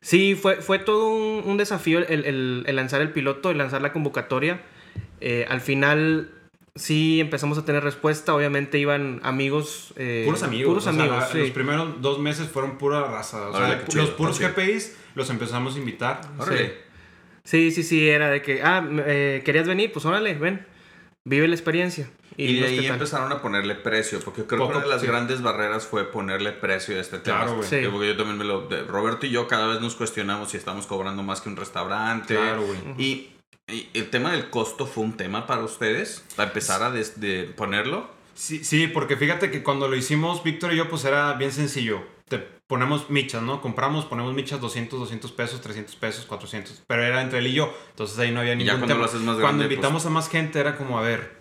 Sí, 0.01 0.35
fue, 0.35 0.55
fue 0.57 0.79
todo 0.79 1.09
un, 1.11 1.43
un 1.45 1.57
desafío 1.57 1.99
el, 1.99 2.25
el- 2.25 2.63
el 2.67 2.75
lanzar 2.75 3.01
el 3.01 3.11
piloto, 3.11 3.51
el 3.51 3.57
lanzar 3.57 3.81
la 3.81 3.93
convocatoria. 3.93 4.59
Eh, 5.21 5.45
al 5.47 5.61
final 5.61 6.31
sí 6.75 7.19
empezamos 7.19 7.57
a 7.57 7.65
tener 7.65 7.83
respuesta. 7.83 8.33
Obviamente 8.33 8.77
iban 8.79 9.19
amigos. 9.23 9.93
eh, 9.97 10.23
Puros 10.25 10.43
amigos. 10.43 10.69
Puros 10.69 10.87
o 10.87 10.91
sea, 10.93 11.01
amigos, 11.01 11.19
la- 11.19 11.27
sí. 11.31 11.39
Los 11.39 11.51
primeros 11.51 12.01
dos 12.01 12.19
meses 12.19 12.47
fueron 12.49 12.77
pura 12.77 13.03
raza. 13.03 13.49
O 13.49 13.57
sea, 13.57 13.85
chido, 13.87 14.03
los 14.03 14.11
puros. 14.11 14.39
GPIs 14.39 14.97
los 15.15 15.29
empezamos 15.29 15.75
a 15.75 15.79
invitar. 15.79 16.21
Sí, 17.43 17.71
sí, 17.71 17.83
sí, 17.83 18.07
era 18.07 18.29
de 18.29 18.41
que, 18.41 18.61
ah, 18.61 18.87
eh, 19.05 19.41
¿querías 19.43 19.67
venir? 19.67 19.91
Pues 19.91 20.05
órale, 20.05 20.35
ven. 20.35 20.65
Vive 21.23 21.47
la 21.47 21.55
experiencia. 21.55 22.09
Y, 22.37 22.55
de 22.55 22.61
ves 22.61 22.71
ahí 22.79 22.87
empezaron 22.87 23.31
a 23.31 23.41
ponerle 23.41 23.75
precio, 23.75 24.19
porque 24.23 24.45
creo 24.45 24.67
que 24.67 24.75
una 24.75 24.83
de 24.83 24.89
las 24.89 25.01
sí. 25.01 25.07
grandes 25.07 25.41
barreras 25.41 25.85
fue 25.85 26.09
ponerle 26.09 26.51
precio 26.51 26.97
a 26.97 27.01
este 27.01 27.19
tema. 27.19 27.39
Claro, 27.39 27.57
güey. 27.57 27.67
Sí. 27.67 27.81
Porque 27.91 28.07
yo 28.07 28.17
también 28.17 28.37
me 28.37 28.45
lo... 28.45 28.67
Roberto 28.87 29.25
y 29.25 29.29
yo 29.31 29.47
cada 29.47 29.67
vez 29.67 29.81
nos 29.81 29.95
cuestionamos 29.95 30.49
si 30.51 30.57
estamos 30.57 30.87
cobrando 30.87 31.23
más 31.23 31.41
que 31.41 31.49
un 31.49 31.57
restaurante. 31.57 32.35
Claro, 32.35 32.63
güey. 32.63 32.79
Y, 32.97 33.03
y 33.03 33.35
el 33.67 34.09
tema 34.09 34.31
del 34.31 34.49
costo 34.49 34.85
fue 34.85 35.03
un 35.03 35.17
tema 35.17 35.47
para 35.47 35.63
ustedes, 35.63 36.23
para 36.35 36.49
empezar 36.49 36.83
a 36.83 36.91
des- 36.91 37.19
de 37.19 37.43
ponerlo. 37.55 38.09
Sí, 38.33 38.63
sí, 38.63 38.87
porque 38.87 39.17
fíjate 39.17 39.51
que 39.51 39.63
cuando 39.63 39.87
lo 39.87 39.95
hicimos, 39.95 40.43
Víctor 40.43 40.73
y 40.73 40.77
yo, 40.77 40.89
pues 40.89 41.05
era 41.05 41.33
bien 41.33 41.51
sencillo. 41.51 42.01
Te 42.27 42.39
ponemos 42.67 43.09
michas, 43.09 43.43
¿no? 43.43 43.61
Compramos, 43.61 44.05
ponemos 44.05 44.33
michas 44.33 44.61
200, 44.61 44.99
200 44.99 45.31
pesos, 45.33 45.61
300 45.61 45.95
pesos, 45.97 46.25
400. 46.25 46.81
Pero 46.87 47.03
era 47.03 47.21
entre 47.21 47.39
él 47.39 47.47
y 47.47 47.53
yo. 47.53 47.73
Entonces 47.89 48.17
ahí 48.19 48.31
no 48.31 48.39
había 48.39 48.53
Y 48.53 48.57
ningún 48.57 48.67
ya 48.67 48.73
cuando 48.73 48.87
tema. 48.87 48.99
lo 48.99 49.05
haces 49.05 49.19
más 49.21 49.35
cuando 49.35 49.41
grande, 49.47 49.63
pues, 49.65 49.71
invitamos 49.73 50.05
a 50.05 50.09
más 50.09 50.29
gente 50.29 50.59
era 50.59 50.77
como, 50.77 50.97
a 50.97 51.01
ver, 51.01 51.39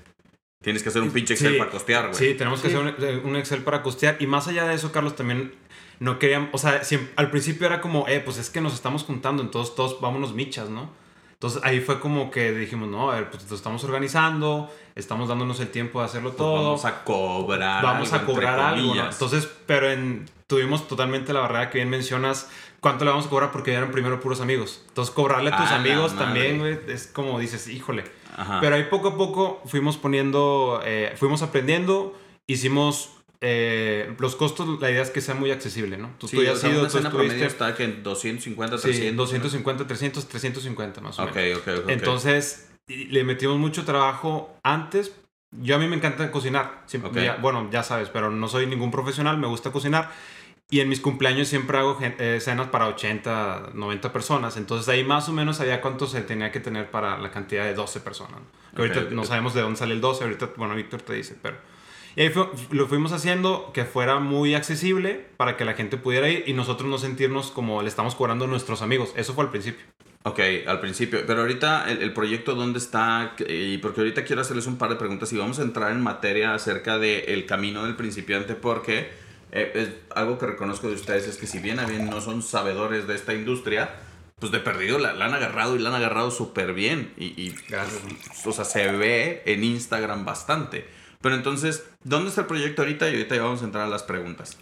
Tienes 0.62 0.83
que 0.83 0.91
hacer 0.91 1.00
un 1.00 1.11
pinche 1.11 1.33
Excel 1.33 1.55
Sí, 1.55 1.59
para 1.59 1.71
costear, 1.71 2.09
güey. 2.09 2.15
Sí, 2.15 2.35
tenemos 2.35 2.61
que 2.61 2.69
Sí. 2.69 2.75
hacer 2.77 2.95
un, 2.99 3.03
eh, 3.03 3.21
un 3.25 3.35
Excel 3.37 3.62
para 3.62 3.83
costear. 3.83 4.19
Y 4.21 4.27
más 4.27 4.47
allá 4.47 4.67
de 4.67 4.75
eso, 4.75 4.93
Carlos, 4.93 5.17
también 5.17 5.55
no 6.00 6.19
queríamos, 6.19 6.50
o 6.53 6.59
sea, 6.59 6.83
al 7.17 7.31
principio 7.31 7.67
era 7.67 7.81
como, 7.81 8.07
eh, 8.09 8.21
pues 8.23 8.37
es 8.37 8.50
que 8.50 8.61
nos 8.61 8.75
estamos 8.75 9.05
juntando, 9.05 9.43
entonces 9.43 9.75
todos 9.75 9.99
vámonos 10.03 10.35
michas, 10.35 10.69
¿no? 10.69 10.91
Entonces 11.40 11.62
ahí 11.64 11.80
fue 11.80 12.00
como 12.00 12.30
que 12.30 12.52
dijimos, 12.52 12.90
no, 12.90 13.11
a 13.11 13.14
ver, 13.14 13.30
pues 13.30 13.49
lo 13.49 13.56
estamos 13.56 13.82
organizando, 13.85 14.70
estamos 14.94 15.26
dándonos 15.26 15.59
el 15.61 15.70
tiempo 15.70 16.00
de 16.00 16.04
hacerlo 16.04 16.28
Pues 16.32 16.37
todo. 16.37 16.64
vamos 16.64 16.85
a 16.85 17.02
cobrar. 17.02 17.82
vamos 17.82 18.12
algo, 18.12 18.25
a 18.25 18.26
cobrar 18.35 18.61
algo. 18.61 18.94
Entonces, 18.94 19.49
pero 19.64 19.90
en, 19.90 20.28
tuvimos 20.47 20.87
totalmente 20.87 21.32
la 21.32 21.40
barrera 21.40 21.70
que 21.70 21.78
bien 21.78 21.88
mencionas, 21.88 22.50
¿cuánto 22.80 23.06
le 23.06 23.11
vamos 23.12 23.25
a 23.25 23.30
cobrar? 23.30 23.52
Porque 23.52 23.73
eran 23.73 23.90
primero 23.90 24.20
puros 24.20 24.42
amigos. 24.42 24.85
Entonces, 24.88 25.14
cobrarle 25.14 25.50
a 25.50 25.56
tus 25.56 25.70
amigos 25.70 26.14
también, 26.14 26.59
güey, 26.59 26.78
es 26.88 27.06
como 27.06 27.38
dices, 27.38 27.68
híjole. 27.68 28.04
Ajá. 28.37 28.59
Pero 28.61 28.76
ahí 28.76 28.85
poco 28.90 29.09
a 29.09 29.16
poco 29.16 29.62
fuimos 29.64 29.97
poniendo, 29.97 30.82
eh, 30.85 31.14
fuimos 31.16 31.40
aprendiendo, 31.40 32.14
hicimos 32.49 33.12
eh, 33.40 34.14
los 34.18 34.37
costos, 34.37 34.80
la 34.80 34.90
idea 34.90 35.02
es 35.02 35.11
que 35.11 35.20
sea 35.20 35.35
muy 35.35 35.50
accesible, 35.50 35.97
¿no? 35.97 36.11
Tú, 36.18 36.28
sí, 36.28 36.37
tú 36.37 36.42
ya 36.42 36.52
o 36.52 36.54
has 36.54 36.64
ido, 36.64 36.80
una 36.80 36.88
tú 36.90 36.99
estuviste... 36.99 37.47
está 37.47 37.75
que 37.75 37.85
en 37.85 38.02
250, 38.02 38.76
Sí, 38.78 38.82
300. 38.85 39.16
250, 39.16 39.87
300, 39.87 40.28
350 40.28 41.00
más 41.00 41.18
o 41.18 41.25
Ok, 41.25 41.35
menos. 41.37 41.59
ok, 41.61 41.68
ok. 41.68 41.78
ok. 41.85 41.90
Entonces, 41.90 42.70
le 42.87 43.25
metimos 43.25 43.59
mucho 43.59 43.85
trabajo 43.85 44.56
antes. 44.62 45.12
Yo 45.52 45.76
a 45.76 45.78
mí 45.78 45.87
me 45.88 45.97
encanta 45.97 46.30
cocinar. 46.30 46.82
Siempre- 46.87 47.25
ya- 47.25 47.37
bueno, 47.37 47.68
ya 47.73 47.82
sabes, 47.82 48.09
pero 48.11 48.30
no 48.30 48.47
soy 48.49 48.66
ningún 48.66 48.90
profesional, 48.90 49.38
me 49.38 49.47
gusta 49.47 49.70
cocinar. 49.73 50.11
Y 50.73 50.78
en 50.80 50.88
mis 50.88 51.00
cumpleaños 51.00 51.49
siempre 51.49 51.78
hago 51.78 51.99
eh, 52.00 52.38
cenas 52.40 52.68
para 52.68 52.87
80, 52.87 53.70
90 53.75 54.12
personas. 54.12 54.56
Entonces 54.56 54.88
ahí 54.88 55.02
más 55.02 55.28
o 55.28 55.32
menos 55.32 55.56
sabía 55.56 55.80
cuánto 55.80 56.06
se 56.06 56.20
tenía 56.20 56.52
que 56.52 56.61
tener 56.61 56.90
para 56.92 57.18
la 57.18 57.30
cantidad 57.32 57.64
de 57.64 57.75
12 57.75 57.99
personas. 58.00 58.35
¿no? 58.40 58.76
Que 58.76 58.82
ahorita 58.82 59.14
no 59.14 59.25
sabemos 59.25 59.54
de 59.54 59.62
dónde 59.62 59.78
sale 59.78 59.94
el 59.94 60.00
12, 60.00 60.23
ahorita, 60.25 60.50
bueno, 60.56 60.75
Víctor 60.76 61.02
te 61.02 61.14
dice, 61.14 61.37
pero... 61.42 61.56
Y 62.17 62.23
ahí 62.23 62.33
lo 62.71 62.87
fuimos 62.87 63.12
haciendo 63.12 63.71
que 63.73 63.85
fuera 63.85 64.19
muy 64.19 64.55
accesible 64.55 65.26
para 65.37 65.57
que 65.57 65.64
la 65.64 65.75
gente 65.75 65.97
pudiera 65.97 66.29
ir 66.29 66.45
y 66.47 66.52
nosotros 66.52 66.88
no 66.88 66.99
sentirnos 66.99 67.50
como 67.50 67.83
le 67.83 67.88
estamos 67.88 68.14
cobrando 68.14 68.47
a 68.47 68.49
nuestros 68.49 68.83
amigos. 68.83 69.12
Eso 69.17 69.35
fue 69.35 69.45
al 69.45 69.50
principio. 69.50 69.85
Ok, 70.23 70.40
al 70.67 70.81
principio. 70.81 71.21
Pero 71.26 71.40
ahorita 71.40 71.90
el, 71.90 72.12
proyecto 72.12 72.55
dónde 72.55 72.79
está, 72.79 73.35
y 73.49 73.79
porque 73.79 74.00
ahorita 74.00 74.25
quiero 74.25 74.43
hacerles 74.43 74.67
un 74.67 74.76
par 74.76 74.90
de 74.90 74.97
preguntas 74.97 75.33
y 75.33 75.38
vamos 75.38 75.59
a 75.61 75.62
entrar 75.62 75.93
en 75.93 76.02
materia 76.02 76.52
acerca 76.52 76.99
del 76.99 77.47
camino 77.47 77.85
del 77.85 77.97
principiante 77.97 78.55
porque 78.55 79.09
eh, 79.52 79.73
es 79.75 79.88
algo 80.14 80.38
que 80.38 80.47
reconozco 80.47 80.88
de 80.88 80.95
ustedes 80.95 81.26
es 81.26 81.37
que 81.38 81.47
si 81.47 81.59
bien 81.59 81.81
a 81.81 81.87
bien 81.87 82.11
no 82.11 82.21
son 82.21 82.43
sabedores 82.43 83.07
de 83.07 83.14
esta 83.14 83.33
industria, 83.33 83.90
pues 84.38 84.52
de 84.52 84.61
perdido 84.61 84.99
la, 84.99 85.11
han 85.11 85.35
agarrado 85.35 85.76
y 85.76 85.79
la 85.79 85.88
han 85.88 85.95
agarrado 85.95 86.31
súper 86.31 86.75
bien. 86.75 87.14
Y, 87.17 87.26
y 87.40 87.55
o 88.45 88.52
sea, 88.52 88.64
se 88.67 88.93
ve 88.93 89.43
en 89.47 89.64
Instagram 89.64 90.26
bastante. 90.26 90.87
Pero 91.21 91.35
entonces, 91.35 91.85
¿dónde 92.03 92.31
está 92.31 92.43
el 92.43 92.47
proyecto 92.47 92.83
ahorita? 92.83 93.09
Y 93.09 93.15
ahorita 93.15 93.37
ya 93.37 93.43
vamos 93.43 93.62
a 93.62 93.67
entrar 93.67 93.85
a 93.85 93.89
las 93.89 94.03
preguntas. 94.03 94.59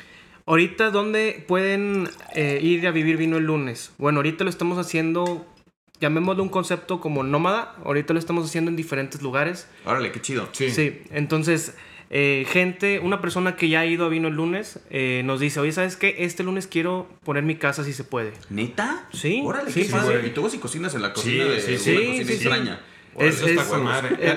Ahorita, 0.47 0.91
¿dónde 0.91 1.45
pueden 1.47 2.09
eh, 2.35 2.59
ir 2.63 2.87
a 2.87 2.91
vivir 2.91 3.17
vino 3.17 3.37
el 3.37 3.45
lunes? 3.45 3.93
Bueno, 3.99 4.19
ahorita 4.19 4.45
lo 4.45 4.51
estamos 4.51 4.79
haciendo, 4.79 5.47
llamémoslo 6.01 6.43
un 6.43 6.49
concepto 6.49 7.01
como 7.01 7.23
nómada. 7.23 7.77
Ahorita 7.85 8.13
lo 8.13 8.19
estamos 8.19 8.47
haciendo 8.47 8.71
en 8.71 8.77
diferentes 8.77 9.23
lugares. 9.23 9.69
Órale, 9.85 10.11
qué 10.11 10.21
chido. 10.21 10.49
Sí. 10.53 10.71
Sí, 10.71 11.03
entonces, 11.11 11.77
eh, 12.11 12.47
gente, 12.49 13.01
una 13.01 13.21
persona 13.21 13.57
que 13.57 13.69
ya 13.69 13.81
ha 13.81 13.87
ido 13.87 14.07
a 14.07 14.09
vino 14.09 14.29
el 14.29 14.35
lunes 14.35 14.81
eh, 14.89 15.21
nos 15.25 15.41
dice, 15.41 15.61
oye, 15.61 15.73
¿sabes 15.73 15.97
qué? 15.97 16.17
Este 16.21 16.43
lunes 16.43 16.67
quiero 16.67 17.07
poner 17.25 17.45
mi 17.45 17.57
casa 17.57 17.85
si 17.85 17.93
se 17.93 18.03
puede. 18.05 18.33
¿Neta? 18.49 19.07
Sí. 19.13 19.43
Órale, 19.45 19.71
qué 19.71 19.85
padre. 19.85 20.27
Y 20.27 20.31
tú 20.31 20.49
si 20.49 20.59
cocinas 20.59 20.95
en 20.95 21.03
la 21.03 21.13
cocina 21.13 21.45
de 21.45 21.61
sí, 21.61 21.79
sí, 21.79 21.91
una 21.91 22.07
cocina 22.07 22.33
extraña. 22.33 22.81
Es, 23.19 23.43
es, 23.43 23.59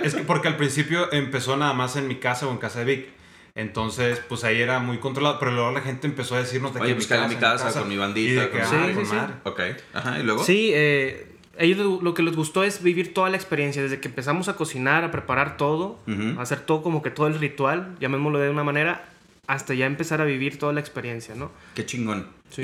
es, 0.04 0.16
que 0.16 0.24
porque 0.24 0.48
al 0.48 0.58
principio 0.58 1.12
empezó 1.12 1.58
nada 1.58 1.74
más 1.74 1.96
en 1.96 2.08
mi 2.08 2.16
casa 2.16 2.48
o 2.48 2.52
en 2.52 2.58
casa 2.58 2.80
de 2.80 2.86
Vic. 2.86 3.08
Entonces, 3.54 4.22
pues 4.30 4.44
ahí 4.44 4.62
era 4.62 4.80
muy 4.80 5.00
controlado, 5.00 5.38
pero 5.40 5.52
luego 5.52 5.72
la 5.72 5.82
gente 5.82 6.08
empezó 6.08 6.36
a 6.36 6.40
decirnos 6.40 6.74
de 6.74 6.80
Oye, 6.80 6.90
que 6.90 6.96
pues 6.96 7.10
mi 7.10 7.16
casa, 7.16 7.28
mi 7.28 7.36
casa, 7.36 7.80
con 7.80 7.90
mi 7.90 7.98
bandita. 7.98 8.50
con... 8.50 8.62
Sí, 8.62 8.76
sí, 8.96 9.06
sí. 9.06 9.16
Ok, 9.44 9.60
ajá, 9.94 10.20
¿y 10.20 10.24
luego? 10.24 10.44
Sí, 10.44 10.72
eh, 10.74 11.32
ellos 11.58 12.02
lo 12.02 12.14
que 12.14 12.24
les 12.24 12.36
gustó 12.36 12.64
es 12.64 12.82
vivir 12.82 13.14
toda 13.14 13.30
la 13.30 13.36
experiencia, 13.36 13.84
desde 13.84 14.00
que 14.00 14.08
empezamos 14.08 14.48
a 14.48 14.56
cocinar, 14.56 15.04
a 15.04 15.12
preparar 15.12 15.58
todo, 15.58 16.00
a 16.38 16.42
hacer 16.42 16.62
todo 16.62 16.82
como 16.82 17.02
que 17.02 17.12
todo 17.12 17.28
el 17.28 17.40
ritual, 17.40 17.96
llamémoslo 18.00 18.40
de 18.40 18.50
una 18.50 18.64
manera, 18.64 19.10
hasta 19.48 19.74
ya 19.74 19.86
empezar 19.86 20.22
a 20.22 20.26
vivir 20.26 20.58
toda 20.58 20.72
la 20.72 20.80
experiencia, 20.80 21.36
¿no? 21.36 21.52
Qué 21.76 21.86
chingón. 21.86 22.28
Sí, 22.50 22.62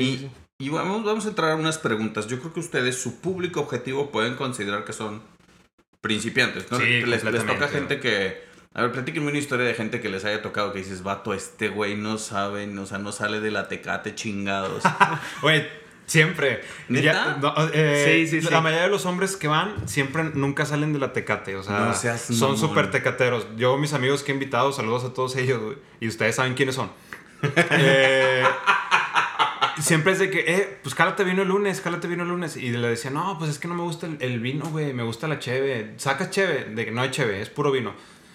y, 0.59 0.65
y 0.65 0.69
vamos, 0.69 1.03
vamos 1.03 1.25
a 1.25 1.29
entrar 1.29 1.51
a 1.51 1.55
unas 1.55 1.77
preguntas. 1.77 2.27
Yo 2.27 2.39
creo 2.39 2.53
que 2.53 2.61
ustedes, 2.61 3.01
su 3.01 3.19
público 3.19 3.59
objetivo, 3.59 4.09
pueden 4.09 4.35
considerar 4.35 4.85
que 4.85 4.93
son 4.93 5.21
principiantes, 6.07 6.71
¿no? 6.71 6.79
Sí, 6.79 7.03
les, 7.05 7.23
les 7.23 7.45
toca 7.45 7.67
gente 7.67 7.99
que 7.99 8.47
a 8.77 8.83
ver, 8.83 8.91
platíquenme 8.91 9.29
una 9.29 9.39
historia 9.39 9.65
de 9.65 9.73
gente 9.73 9.99
que 10.01 10.07
les 10.07 10.23
haya 10.23 10.43
tocado 10.43 10.71
que 10.71 10.77
dices, 10.77 11.01
vato, 11.01 11.33
este 11.33 11.69
güey 11.69 11.95
no 11.95 12.19
sabe, 12.19 12.67
o 12.77 12.85
sea, 12.85 12.99
no 12.99 13.11
sale 13.11 13.39
de 13.39 13.49
la 13.49 13.67
tecate 13.67 14.13
chingados. 14.13 14.83
Güey, 15.41 15.67
siempre. 16.05 16.61
Eh, 16.87 18.27
sí, 18.29 18.39
sí, 18.39 18.49
La 18.51 18.61
mayoría 18.61 18.83
de 18.83 18.91
los 18.91 19.07
hombres 19.07 19.35
que 19.35 19.47
van 19.47 19.87
siempre 19.89 20.25
nunca 20.25 20.67
salen 20.67 20.93
de 20.93 20.99
la 20.99 21.11
tecate, 21.11 21.55
o 21.55 21.63
sea, 21.63 21.91
son 22.17 22.55
súper 22.55 22.91
tecateros. 22.91 23.47
Yo, 23.57 23.79
mis 23.79 23.93
amigos 23.93 24.21
que 24.21 24.31
he 24.31 24.35
invitado, 24.35 24.71
saludos 24.71 25.05
a 25.05 25.13
todos 25.13 25.35
ellos, 25.37 25.77
y 25.99 26.07
ustedes 26.07 26.35
saben 26.35 26.53
quiénes 26.53 26.75
son. 26.75 26.91
eh, 27.71 28.43
siempre 29.79 30.13
es 30.13 30.19
de 30.19 30.29
que, 30.29 30.39
eh, 30.47 30.79
pues 30.83 30.95
cálate 30.95 31.23
vino 31.23 31.41
el 31.41 31.47
lunes, 31.47 31.81
cálate 31.81 32.07
vino 32.07 32.23
el 32.23 32.29
lunes. 32.29 32.57
Y 32.57 32.69
le 32.71 32.87
decía, 32.87 33.11
no, 33.11 33.37
pues 33.37 33.51
es 33.51 33.59
que 33.59 33.67
no 33.67 33.75
me 33.75 33.83
gusta 33.83 34.07
el, 34.07 34.17
el 34.21 34.39
vino, 34.39 34.65
güey, 34.65 34.93
me 34.93 35.03
gusta 35.03 35.27
la 35.27 35.39
cheve. 35.39 35.93
Saca 35.97 36.29
cheve, 36.29 36.65
de 36.73 36.85
que 36.85 36.91
no 36.91 37.01
hay 37.01 37.11
cheve, 37.11 37.41
es 37.41 37.49
puro 37.49 37.71
vino. 37.71 37.93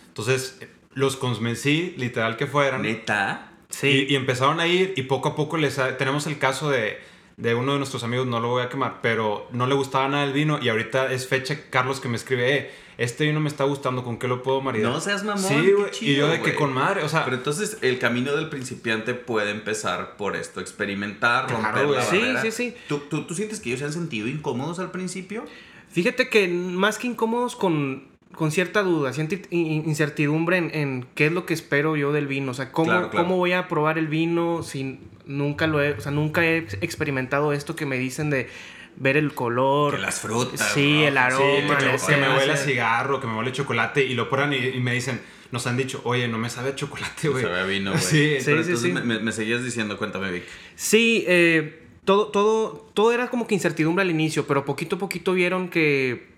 Entonces, 0.08 0.60
los 0.94 1.16
convencí, 1.16 1.94
literal 1.96 2.36
que 2.36 2.46
fueran. 2.46 2.82
¿Neta? 2.82 3.52
Sí. 3.70 4.06
Y, 4.08 4.16
empezaron 4.16 4.60
a 4.60 4.66
ir 4.66 4.92
y 4.96 5.02
poco 5.02 5.30
a 5.30 5.36
poco 5.36 5.56
les... 5.56 5.80
tenemos 5.96 6.26
el 6.26 6.38
caso 6.38 6.68
de, 6.68 7.00
de 7.36 7.54
uno 7.54 7.72
de 7.72 7.78
nuestros 7.78 8.04
amigos, 8.04 8.26
no 8.26 8.40
lo 8.40 8.48
voy 8.48 8.62
a 8.62 8.68
quemar, 8.68 9.00
pero 9.02 9.48
no 9.52 9.66
le 9.66 9.74
gustaba 9.74 10.08
nada 10.08 10.24
el 10.24 10.32
vino 10.32 10.58
y 10.60 10.68
ahorita 10.68 11.12
es 11.12 11.26
fecha 11.26 11.56
Carlos 11.70 12.00
que 12.00 12.08
me 12.08 12.16
escribe, 12.16 12.56
eh, 12.56 12.70
este 12.98 13.24
vino 13.24 13.40
me 13.40 13.48
está 13.48 13.64
gustando, 13.64 14.04
¿con 14.04 14.18
qué 14.18 14.28
lo 14.28 14.42
puedo 14.42 14.60
maridar? 14.60 14.92
No 14.92 15.00
seas 15.00 15.24
mamón. 15.24 15.42
Sí, 15.42 15.72
güey. 15.72 15.90
Y 16.02 16.14
yo 16.14 16.28
de 16.28 16.40
que 16.42 16.54
con 16.54 16.72
madre, 16.72 17.02
o 17.02 17.08
sea. 17.08 17.24
Pero 17.24 17.36
entonces 17.36 17.78
el 17.80 17.98
camino 17.98 18.36
del 18.36 18.48
principiante 18.48 19.14
puede 19.14 19.50
empezar 19.50 20.16
por 20.16 20.36
esto, 20.36 20.60
experimentar, 20.60 21.50
romper 21.50 21.86
la 21.86 22.02
sí, 22.02 22.20
Sí, 22.42 22.50
sí, 22.50 22.74
¿Tú, 22.88 22.98
tú, 23.10 23.24
¿Tú 23.24 23.34
sientes 23.34 23.60
que 23.60 23.70
ellos 23.70 23.80
se 23.80 23.86
han 23.86 23.92
sentido 23.92 24.28
incómodos 24.28 24.78
al 24.78 24.90
principio? 24.90 25.44
Fíjate 25.90 26.28
que 26.28 26.48
más 26.48 26.98
que 26.98 27.06
incómodos 27.06 27.56
con 27.56 28.11
con 28.34 28.50
cierta 28.50 28.82
duda, 28.82 29.12
cierta 29.12 29.36
incertidumbre 29.50 30.56
en, 30.56 31.06
qué 31.14 31.26
es 31.26 31.32
lo 31.32 31.46
que 31.46 31.54
espero 31.54 31.96
yo 31.96 32.12
del 32.12 32.26
vino. 32.26 32.52
O 32.52 32.54
sea, 32.54 32.72
cómo, 32.72 33.10
cómo 33.10 33.36
voy 33.36 33.52
a 33.52 33.68
probar 33.68 33.98
el 33.98 34.08
vino 34.08 34.62
si 34.62 34.98
nunca 35.26 35.66
lo 35.66 35.82
he, 35.82 35.92
o 35.92 36.00
sea, 36.00 36.12
nunca 36.12 36.44
he 36.44 36.58
experimentado 36.80 37.52
esto 37.52 37.76
que 37.76 37.86
me 37.86 37.98
dicen 37.98 38.30
de 38.30 38.48
ver 38.96 39.16
el 39.16 39.34
color. 39.34 39.94
Que 39.94 40.00
las 40.00 40.20
frutas. 40.20 40.72
Sí, 40.74 41.02
el 41.02 41.16
aroma. 41.16 41.76
que, 41.78 42.16
me 42.16 42.36
huele 42.36 42.52
a 42.52 42.56
cigarro, 42.56 43.20
que 43.20 43.26
me 43.26 43.36
huele 43.36 43.50
a 43.50 43.52
chocolate 43.52 44.04
y 44.04 44.14
lo 44.14 44.28
ponen 44.28 44.74
y, 44.74 44.80
me 44.80 44.92
dicen, 44.92 45.20
nos 45.50 45.66
han 45.66 45.76
dicho, 45.76 46.00
oye, 46.04 46.28
no 46.28 46.38
me 46.38 46.50
sabe 46.50 46.70
a 46.70 46.74
chocolate, 46.74 47.28
güey. 47.28 47.42
sabe 47.42 47.60
a 47.60 47.64
vino, 47.64 47.90
güey. 47.92 48.02
Sí, 48.02 48.36
sí, 48.38 48.44
Pero 48.44 48.64
sí, 48.64 48.92
Me, 48.92 49.18
me, 49.18 49.32
seguías 49.32 49.64
diciendo, 49.64 49.96
cuéntame, 49.96 50.30
Vic. 50.30 50.44
Sí, 50.74 51.24
eh, 51.26 51.82
todo, 52.04 52.28
todo, 52.28 52.90
todo 52.94 53.12
era 53.12 53.28
como 53.28 53.46
que 53.46 53.54
incertidumbre 53.54 54.02
al 54.02 54.10
inicio, 54.10 54.46
pero 54.46 54.64
poquito 54.64 54.96
a 54.96 54.98
poquito 54.98 55.32
vieron 55.32 55.68
que 55.68 56.31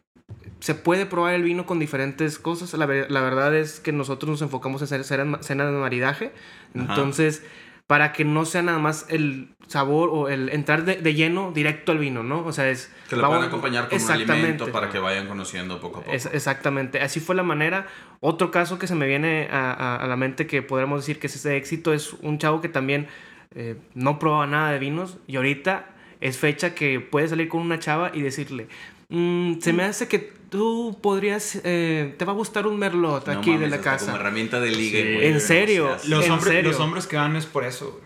se 0.65 0.75
puede 0.75 1.05
probar 1.05 1.35
el 1.35 1.43
vino 1.43 1.67
con 1.67 1.79
diferentes 1.79 2.39
cosas. 2.39 2.73
La, 2.73 2.87
verdad 2.87 3.55
es 3.55 3.81
que 3.81 3.93
nosotros 3.93 4.31
nos 4.31 4.41
enfocamos 4.41 4.81
en 4.81 4.87
hacer 4.87 5.05
cenas 5.05 5.47
de 5.47 5.79
maridaje. 5.79 6.33
Entonces, 6.73 7.45
para 7.87 8.15
que 8.15 8.25
no 8.25 8.47
sea 8.47 8.63
nada 8.63 8.79
más 8.79 9.05
el 9.11 9.55
sabor 9.69 10.09
o 10.11 10.31
el 10.31 10.49
entrar 10.49 10.87
de, 10.87 11.13
lleno 11.13 11.53
directo 11.53 11.93
al 11.93 11.99
vino, 11.99 12.23
¿no? 12.23 12.47
O 12.47 12.53
sea, 12.55 12.71
es... 12.71 12.91
Que 13.11 13.17
lo 13.17 13.27
puedan 13.27 13.45
acompañar 13.45 13.91
con 13.91 14.03
un 14.03 14.11
alimento 14.11 14.73
para 14.73 14.89
que 14.89 14.99
vayan 14.99 15.29
conociendo 15.29 15.83
poco 15.83 15.99
a 15.99 16.05
poco. 16.05 16.17
exactamente. 16.17 17.03
Así 17.03 17.21
fue 17.21 17.35
la 17.35 17.43
manera. 17.43 17.87
Otro 18.21 18.51
caso 18.51 18.79
que 18.79 18.87
se 18.87 18.95
me 18.95 19.07
viene 19.07 19.51
a, 19.53 20.07
la 20.09 20.17
mente 20.17 20.47
que 20.47 20.63
podremos 20.63 21.03
decir 21.03 21.19
que 21.19 21.27
es 21.27 21.37
ese 21.37 21.59
éxito 21.59 21.93
es 21.93 22.15
un 22.23 22.39
chavo 22.39 22.63
que 22.63 22.71
también 22.71 23.07
eh, 23.55 23.77
no 23.93 24.19
probaba 24.19 24.47
nada 24.47 24.73
de 24.73 24.79
vinos 24.79 25.19
y 25.27 25.37
ahorita 25.37 25.91
es 26.23 26.39
fecha 26.39 26.75
que 26.75 27.01
puede 27.01 27.29
salir 27.29 27.49
con 27.49 27.61
una 27.61 27.79
chava 27.79 28.11
y 28.15 28.23
decirle, 28.23 28.69
Mm, 29.09 29.61
se 29.61 29.73
me 29.73 29.85
hace 29.85 30.09
que 30.09 30.33
tú 30.51 30.99
podrías. 31.03 31.61
Eh, 31.65 32.15
te 32.17 32.25
va 32.25 32.33
a 32.33 32.35
gustar 32.37 32.67
un 32.67 32.79
merlot 32.79 33.29
aquí 33.29 33.57
de 33.57 33.69
la 33.69 33.81
casa. 33.81 34.07
Como 34.07 34.17
herramienta 34.19 34.61
de 34.61 34.71
ligue, 34.71 35.29
En 35.29 35.41
serio. 35.41 35.97
Los, 36.07 36.25
¿En 36.25 36.33
hombres, 36.33 36.55
serio? 36.55 36.71
los 36.71 36.81
hombres 36.81 37.07
que 37.07 37.17
van 37.17 37.37
es 37.37 37.47
por 37.47 37.65
eso, 37.65 38.01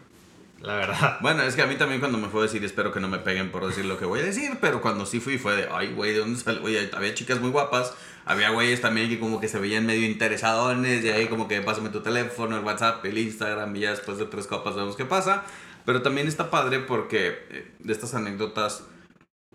La 0.60 0.74
verdad. 0.76 1.18
Bueno, 1.20 1.42
es 1.42 1.54
que 1.54 1.62
a 1.62 1.66
mí 1.66 1.76
también 1.76 2.00
cuando 2.00 2.18
me 2.18 2.28
fue 2.28 2.40
a 2.40 2.42
decir, 2.44 2.64
espero 2.64 2.92
que 2.92 3.00
no 3.00 3.08
me 3.08 3.18
peguen 3.18 3.50
por 3.50 3.66
decir 3.66 3.84
lo 3.84 3.98
que 3.98 4.04
voy 4.04 4.20
a 4.20 4.24
decir, 4.24 4.52
pero 4.60 4.80
cuando 4.80 5.06
sí 5.06 5.20
fui 5.20 5.38
fue 5.38 5.56
de, 5.56 5.68
ay, 5.70 5.92
güey, 5.92 6.12
¿de 6.12 6.18
dónde 6.18 6.40
sale? 6.40 6.60
Oye, 6.60 6.90
había 6.94 7.14
chicas 7.14 7.40
muy 7.40 7.50
guapas, 7.50 7.94
había 8.24 8.50
güeyes 8.50 8.80
también 8.80 9.08
que 9.08 9.20
como 9.20 9.40
que 9.40 9.46
se 9.48 9.58
veían 9.58 9.86
medio 9.86 10.06
interesadones, 10.06 11.04
y 11.04 11.10
ahí 11.10 11.26
como 11.26 11.46
que 11.48 11.60
pásame 11.60 11.90
tu 11.90 12.00
teléfono, 12.00 12.56
el 12.56 12.64
WhatsApp, 12.64 13.04
el 13.04 13.18
Instagram, 13.18 13.74
y 13.76 13.80
ya 13.80 13.90
después 13.90 14.18
de 14.18 14.24
tres 14.24 14.46
copas 14.46 14.74
vemos 14.74 14.96
qué 14.96 15.04
pasa. 15.04 15.44
Pero 15.84 16.02
también 16.02 16.26
está 16.28 16.50
padre 16.50 16.80
porque 16.80 17.38
eh, 17.50 17.70
de 17.78 17.92
estas 17.92 18.14
anécdotas 18.14 18.84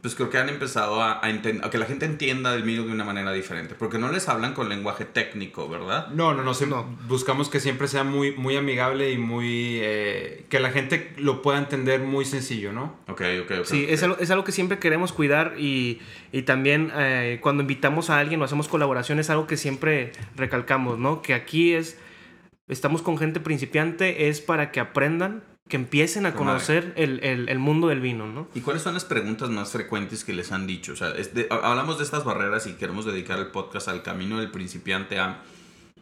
pues 0.04 0.16
creo 0.16 0.30
que 0.30 0.38
han 0.38 0.50
empezado 0.50 1.02
a, 1.02 1.26
a, 1.26 1.70
que 1.70 1.78
la 1.78 1.86
gente 1.86 2.06
entienda 2.06 2.54
el 2.54 2.64
vino 2.64 2.84
de 2.84 2.92
una 2.92 3.06
manera 3.06 3.32
diferente, 3.32 3.74
porque 3.74 3.98
no 3.98 4.12
les 4.12 4.28
hablan 4.28 4.54
con 4.54 4.68
lenguaje 4.68 5.06
técnico, 5.06 5.70
¿verdad? 5.70 6.10
No, 6.10 6.34
no, 6.34 6.44
no, 6.44 6.52
no. 6.68 6.98
buscamos 7.08 7.48
que 7.48 7.62
siempre 7.62 7.88
sea 7.88 8.04
muy, 8.04 8.36
muy 8.36 8.58
amigable 8.58 9.12
y 9.12 9.18
muy... 9.18 9.80
Eh, 9.82 10.44
que 10.50 10.60
la 10.60 10.72
gente 10.72 11.14
lo 11.16 11.42
pueda 11.42 11.58
entender 11.58 12.02
muy 12.02 12.26
sencillo, 12.26 12.74
¿no? 12.74 12.98
Ok, 13.08 13.22
ok, 13.44 13.52
ok. 13.60 13.64
Sí, 13.66 13.86
Es, 13.88 14.04
algo, 14.04 14.18
es, 14.20 14.30
algo, 14.30 14.44
que 14.44 14.52
siempre 14.52 14.78
queremos 14.78 15.14
cuidar 15.14 15.54
y, 15.58 16.02
y 16.34 16.42
también 16.42 16.92
eh, 16.94 17.40
cuando 17.42 17.62
invitamos 17.62 18.10
a 18.10 18.20
alguien 18.20 18.42
o 18.42 18.44
hacemos 18.44 18.68
colaboración 18.68 19.20
es 19.20 19.30
algo 19.30 19.48
que 19.48 19.56
siempre 19.56 20.12
recalcamos, 20.36 21.00
¿no? 21.00 21.22
Que 21.22 21.34
aquí 21.34 21.76
es, 21.76 21.98
estamos 22.68 23.04
con 23.04 23.18
gente 23.18 23.40
principiante, 23.40 24.28
es 24.28 24.42
para 24.42 24.70
que 24.70 24.82
aprendan 24.82 25.44
que 25.74 25.78
empiecen 25.78 26.28
a 26.28 26.36
conocer 26.36 26.94
el, 26.98 27.20
el, 27.24 27.50
el, 27.50 27.58
mundo 27.58 27.88
del 27.88 28.00
vino, 28.00 28.28
¿no? 28.28 28.48
¿Y 28.54 28.62
cuáles 28.62 28.84
son 28.84 28.94
las 28.94 29.06
preguntas 29.06 29.50
más 29.50 29.72
frecuentes 29.72 30.24
que 30.24 30.32
les 30.32 30.52
han 30.52 30.68
dicho? 30.68 30.94
O 30.94 30.96
sea, 30.96 31.16
hablamos 31.50 31.98
de 31.98 32.04
estas 32.04 32.24
barreras 32.24 32.68
y 32.68 32.74
queremos 32.74 33.06
dedicar 33.06 33.40
el 33.40 33.48
podcast 33.48 33.88
al 33.88 34.04
camino 34.04 34.38
del 34.38 34.52
principiante 34.52 35.18
a... 35.18 35.42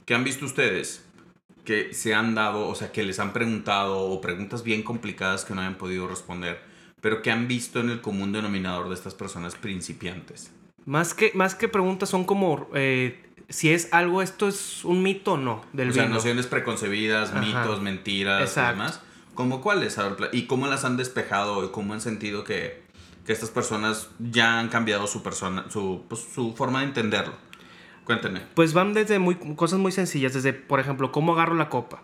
¿Qué 0.05 0.13
han 0.13 0.25
visto 0.25 0.43
ustedes? 0.43 1.05
Que 1.63 1.93
se 1.93 2.13
han 2.13 2.35
dado, 2.35 2.67
o 2.67 2.75
sea, 2.75 2.91
que 2.91 3.01
les 3.03 3.17
han 3.21 3.31
preguntado 3.31 3.97
o 3.97 4.19
preguntas 4.19 4.61
bien 4.63 4.83
complicadas 4.83 5.45
que 5.45 5.55
no 5.55 5.61
hayan 5.61 5.75
podido 5.75 6.05
responder, 6.05 6.59
pero 6.99 7.21
que 7.21 7.31
han 7.31 7.47
visto 7.47 7.79
en 7.79 7.91
el 7.91 8.01
común 8.01 8.33
denominador 8.33 8.89
de 8.89 8.95
estas 8.95 9.13
personas 9.13 9.55
principiantes. 9.55 10.51
Más 10.83 11.13
que, 11.13 11.31
más 11.33 11.55
que 11.55 11.69
preguntas 11.69 12.09
son 12.09 12.25
como... 12.25 12.67
Eh, 12.73 13.23
si 13.47 13.71
es 13.71 13.87
algo, 13.93 14.21
esto 14.21 14.49
es 14.49 14.83
un 14.83 15.01
mito 15.01 15.33
o 15.33 15.37
no 15.37 15.63
del 15.71 15.91
o 15.91 15.93
sea, 15.93 16.09
nociones 16.09 16.47
preconcebidas, 16.47 17.33
mitos, 17.33 17.81
mentiras 17.81 18.57
y 18.57 18.59
demás. 18.59 19.01
¿Cómo 19.35 19.61
cuáles? 19.61 19.97
¿Y 20.31 20.45
cómo 20.45 20.67
las 20.67 20.85
han 20.85 20.97
despejado? 20.97 21.65
¿Y 21.65 21.69
cómo 21.69 21.93
han 21.93 22.01
sentido 22.01 22.43
que, 22.43 22.81
que 23.25 23.33
estas 23.33 23.49
personas 23.49 24.09
ya 24.19 24.59
han 24.59 24.69
cambiado 24.69 25.07
su, 25.07 25.23
persona, 25.23 25.65
su, 25.69 26.03
pues, 26.07 26.21
su 26.33 26.53
forma 26.53 26.79
de 26.79 26.85
entenderlo? 26.87 27.33
Cuéntenme. 28.03 28.41
Pues 28.55 28.73
van 28.73 28.93
desde 28.93 29.19
muy, 29.19 29.35
cosas 29.55 29.79
muy 29.79 29.91
sencillas, 29.91 30.33
desde, 30.33 30.53
por 30.53 30.79
ejemplo, 30.79 31.11
cómo 31.11 31.33
agarro 31.33 31.55
la 31.55 31.69
copa. 31.69 32.01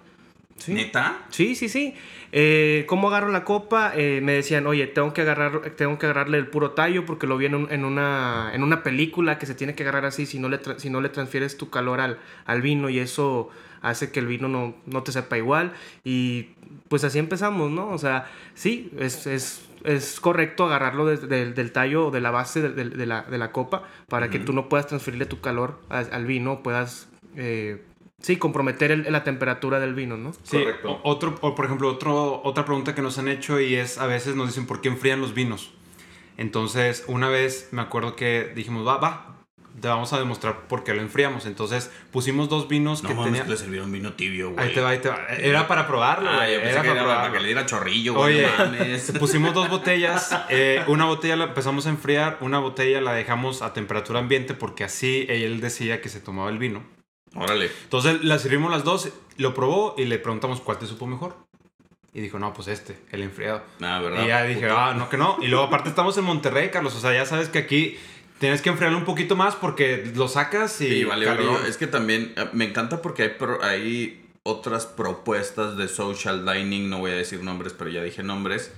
¿Sí? 0.58 0.74
¿Neta? 0.74 1.20
Sí, 1.30 1.54
sí, 1.56 1.70
sí. 1.70 1.94
Eh, 2.32 2.86
¿Cómo 2.88 3.10
agarro 3.10 3.30
la 3.30 3.44
copa? 3.44 3.92
Eh, 3.96 4.22
me 4.24 4.32
decían, 4.34 4.66
oye, 4.66 4.88
tengo 4.88 5.14
que, 5.14 5.22
agarrar, 5.22 5.72
tengo 5.76 6.00
que 6.00 6.08
agarrarle 6.08 6.40
el 6.40 6.48
puro 6.48 6.72
tallo 6.72 7.06
porque 7.06 7.28
lo 7.28 7.38
vi 7.38 7.46
en, 7.46 7.54
un- 7.56 7.72
en 7.72 7.86
una, 7.86 8.50
en 8.54 8.64
una 8.64 8.82
película 8.82 9.38
que 9.38 9.46
se 9.46 9.54
tiene 9.54 9.76
que 9.76 9.84
agarrar 9.84 10.06
así 10.06 10.26
si 10.26 10.40
no 10.40 10.50
le, 10.50 10.60
si 10.78 10.90
no 10.90 11.00
le 11.02 11.10
transfieres 11.10 11.58
tu 11.58 11.70
calor 11.70 12.00
al, 12.00 12.18
al 12.46 12.62
vino 12.64 12.90
y 12.90 12.98
eso 12.98 13.50
hace 13.82 14.12
que 14.12 14.20
el 14.20 14.28
vino 14.28 14.48
no, 14.48 14.76
no 14.86 15.04
te 15.04 15.12
sepa 15.12 15.38
igual. 15.38 15.74
Y 16.04 16.50
pues 16.90 17.04
así 17.04 17.20
empezamos, 17.20 17.72
¿no? 17.72 17.90
O 17.90 17.98
sea, 17.98 18.30
sí, 18.54 18.92
es, 19.00 19.28
es, 19.28 19.68
es 19.84 20.20
correcto 20.20 20.66
agarrarlo 20.66 21.06
desde 21.06 21.28
del- 21.28 21.54
del 21.54 21.72
tallo 21.72 22.08
o 22.08 22.12
de 22.12 22.22
la 22.22 22.32
base 22.32 22.62
de, 22.62 22.70
de- 22.70 22.90
de 22.90 23.06
la, 23.06 23.24
de 23.24 23.38
la 23.38 23.52
copa 23.52 23.84
para 24.10 24.30
que 24.30 24.40
tú 24.40 24.54
no 24.54 24.70
puedas 24.70 24.88
transferirle 24.88 25.26
tu 25.26 25.40
calor 25.42 25.80
al, 25.90 26.10
al 26.12 26.26
vino, 26.26 26.64
puedas... 26.64 27.10
eh, 27.36 27.84
Sí, 28.20 28.38
comprometer 28.38 28.90
el- 28.90 29.12
la 29.12 29.24
temperatura 29.24 29.80
del 29.80 29.94
vino, 29.94 30.18
¿no? 30.18 30.34
Sí, 30.42 30.58
Correcto. 30.58 30.92
o- 30.92 31.02
otro, 31.04 31.36
o 31.42 31.54
por 31.54 31.66
ejemplo, 31.66 31.88
otro, 31.88 32.42
otra 32.44 32.66
pregunta 32.66 32.96
que 32.96 33.04
nos 33.04 33.20
han 33.20 33.28
hecho 33.28 33.60
y 33.60 33.76
es 33.76 34.00
a 34.00 34.08
veces 34.08 34.36
nos 34.36 34.48
dicen 34.48 34.66
por 34.66 34.82
qué 34.82 34.90
enfrían 34.90 35.22
los 35.22 35.36
vinos. 35.36 35.72
Entonces, 36.38 37.04
una 37.08 37.30
vez 37.30 37.70
me 37.72 37.82
acuerdo 37.82 38.16
que 38.16 38.52
dijimos, 38.56 38.88
va, 38.88 38.98
va, 38.98 39.37
te 39.80 39.88
vamos 39.88 40.12
a 40.14 40.20
demostrar 40.20 40.68
por 40.68 40.84
qué 40.84 40.94
lo 40.94 41.02
enfriamos. 41.02 41.46
Entonces, 41.46 41.92
pusimos 42.12 42.50
dos 42.50 42.68
vinos 42.68 43.04
No 43.04 43.10
que 43.10 43.16
tenían... 43.16 43.46
que 43.46 43.52
le 43.52 43.58
sirvieron 43.58 43.92
vino 43.92 44.14
tibio, 44.14 44.52
güey. 44.52 44.68
Ahí 44.68 44.74
te 44.74 44.82
va, 44.82 44.90
ahí 44.90 45.00
te 45.00 45.10
va. 45.10 45.26
Era 45.38 45.68
para 45.68 45.88
probarlo, 45.88 46.30
Ah, 46.30 46.38
güey. 46.38 46.54
yo 46.54 46.62
pensé 46.62 46.74
era 46.74 46.82
que 46.82 46.88
para 46.90 47.02
era 47.02 47.18
para 47.18 47.32
que 47.34 47.40
le 47.40 47.46
diera 47.46 47.66
chorrillo, 47.66 48.14
güey. 48.16 48.44
Oye, 48.44 48.50
mames. 48.58 49.12
pusimos 49.20 49.54
dos 49.54 49.70
botellas. 49.70 50.36
eh, 50.50 50.84
una 50.88 51.06
botella 51.06 51.36
la 51.36 51.46
empezamos 51.46 51.86
a 51.86 51.90
enfriar, 51.90 52.38
una 52.42 52.60
botella 52.60 53.02
la 53.02 53.14
dejamos 53.14 53.62
a 53.62 53.74
temperatura 53.74 54.20
ambiente 54.20 54.54
porque 54.54 54.84
así 54.84 55.26
él 55.30 55.62
decía 55.62 56.02
que 56.02 56.10
se 56.10 56.20
tomaba 56.20 56.50
el 56.50 56.58
vino. 56.58 56.84
Órale. 57.36 57.70
Entonces 57.84 58.24
la 58.24 58.40
servimos 58.40 58.72
las 58.72 58.84
dos, 58.84 59.10
lo 59.38 59.54
probó 59.54 59.94
y 59.98 60.06
le 60.06 60.18
preguntamos 60.18 60.62
cuál 60.62 60.80
te 60.80 60.88
supo 60.88 61.06
mejor. 61.06 61.36
Y 62.14 62.22
dijo, 62.22 62.40
no, 62.40 62.52
pues 62.52 62.68
este, 62.70 62.98
el 63.12 63.22
enfriado. 63.22 63.62
Ah, 63.80 64.00
¿verdad? 64.02 64.24
Y 64.24 64.28
ya 64.28 64.44
dije, 64.44 64.68
ah, 64.72 64.96
no, 64.98 65.08
que 65.08 65.18
no. 65.18 65.38
Y 65.40 65.48
luego 65.48 65.66
aparte 65.66 65.90
estamos 65.90 66.18
en 66.18 66.24
Monterrey, 66.24 66.70
Carlos. 66.72 66.96
O 66.96 67.00
sea, 67.00 67.14
ya 67.14 67.28
sabes 67.28 67.50
que 67.50 67.60
aquí 67.60 67.98
tienes 68.40 68.62
que 68.62 68.70
enfriarlo 68.70 68.98
un 68.98 69.06
poquito 69.06 69.36
más 69.36 69.56
porque 69.56 70.12
lo 70.16 70.28
sacas 70.28 70.80
y... 70.82 70.88
Sí, 70.90 71.04
vale, 71.04 71.26
vale. 71.26 71.44
Es 71.68 71.78
que 71.78 71.88
también 71.88 72.34
eh, 72.36 72.50
me 72.54 72.66
encanta 72.66 73.02
porque 73.02 73.24
hay, 73.24 73.30
pro- 73.30 73.64
hay 73.64 74.24
otras 74.44 74.86
propuestas 74.86 75.76
de 75.78 75.88
social 75.88 76.46
dining, 76.46 76.90
no 76.90 77.00
voy 77.00 77.12
a 77.12 77.16
decir 77.16 77.42
nombres, 77.44 77.74
pero 77.78 77.90
ya 77.90 78.02
dije 78.04 78.24
nombres, 78.24 78.72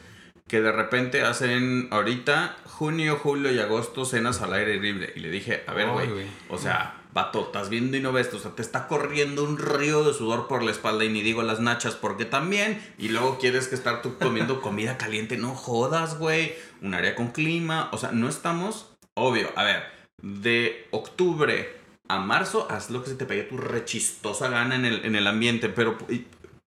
que 0.48 0.62
de 0.62 0.72
repente 0.72 1.22
hacen 1.22 1.88
ahorita 1.92 2.58
junio, 2.66 3.20
julio 3.22 3.52
y 3.52 3.60
agosto 3.60 4.06
cenas 4.06 4.42
al 4.42 4.54
aire 4.54 4.80
libre. 4.80 5.14
Y 5.16 5.20
le 5.20 5.30
dije, 5.30 5.64
a 5.68 5.74
ver, 5.74 5.90
güey. 5.90 6.08
o 6.50 6.58
sea, 6.58 6.96
vato, 7.14 7.42
estás 7.42 7.70
viendo 7.70 7.98
y 7.98 8.00
no 8.00 8.12
ves, 8.12 8.34
o 8.34 8.40
sea, 8.40 8.52
te 8.52 8.64
está 8.64 8.88
corriendo 8.88 9.44
un 9.44 9.58
río 9.60 10.04
de 10.04 10.14
sudor 10.14 10.48
por 10.48 10.64
la 10.64 10.72
espalda 10.72 11.06
y 11.06 11.10
ni 11.10 11.22
digo 11.22 11.44
las 11.44 11.60
nachas 11.60 11.94
porque 11.96 12.26
también, 12.26 12.82
y 12.98 13.10
luego 13.10 13.38
quieres 13.38 13.68
que 13.68 13.76
estar 13.76 14.02
tú 14.02 14.18
comiendo 14.18 14.62
comida 14.62 14.98
caliente, 14.98 15.38
no 15.38 15.54
jodas, 15.54 16.18
güey, 16.18 16.54
un 16.82 16.96
área 16.96 17.14
con 17.14 17.28
clima, 17.28 17.90
o 17.92 17.98
sea, 18.00 18.12
no 18.12 18.28
estamos, 18.28 18.89
obvio, 19.20 19.50
a 19.56 19.64
ver, 19.64 19.84
de 20.22 20.88
octubre 20.92 21.78
a 22.08 22.20
marzo, 22.20 22.68
haz 22.70 22.90
lo 22.90 23.04
que 23.04 23.10
se 23.12 23.16
te 23.16 23.26
pegue 23.26 23.44
tu 23.44 23.58
rechistosa 23.58 24.50
gana 24.50 24.76
en 24.76 24.86
el, 24.86 25.06
en 25.06 25.16
el 25.16 25.28
ambiente, 25.28 25.70
pero 25.70 25.98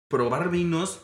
probar 0.09 0.49
vinos 0.49 1.01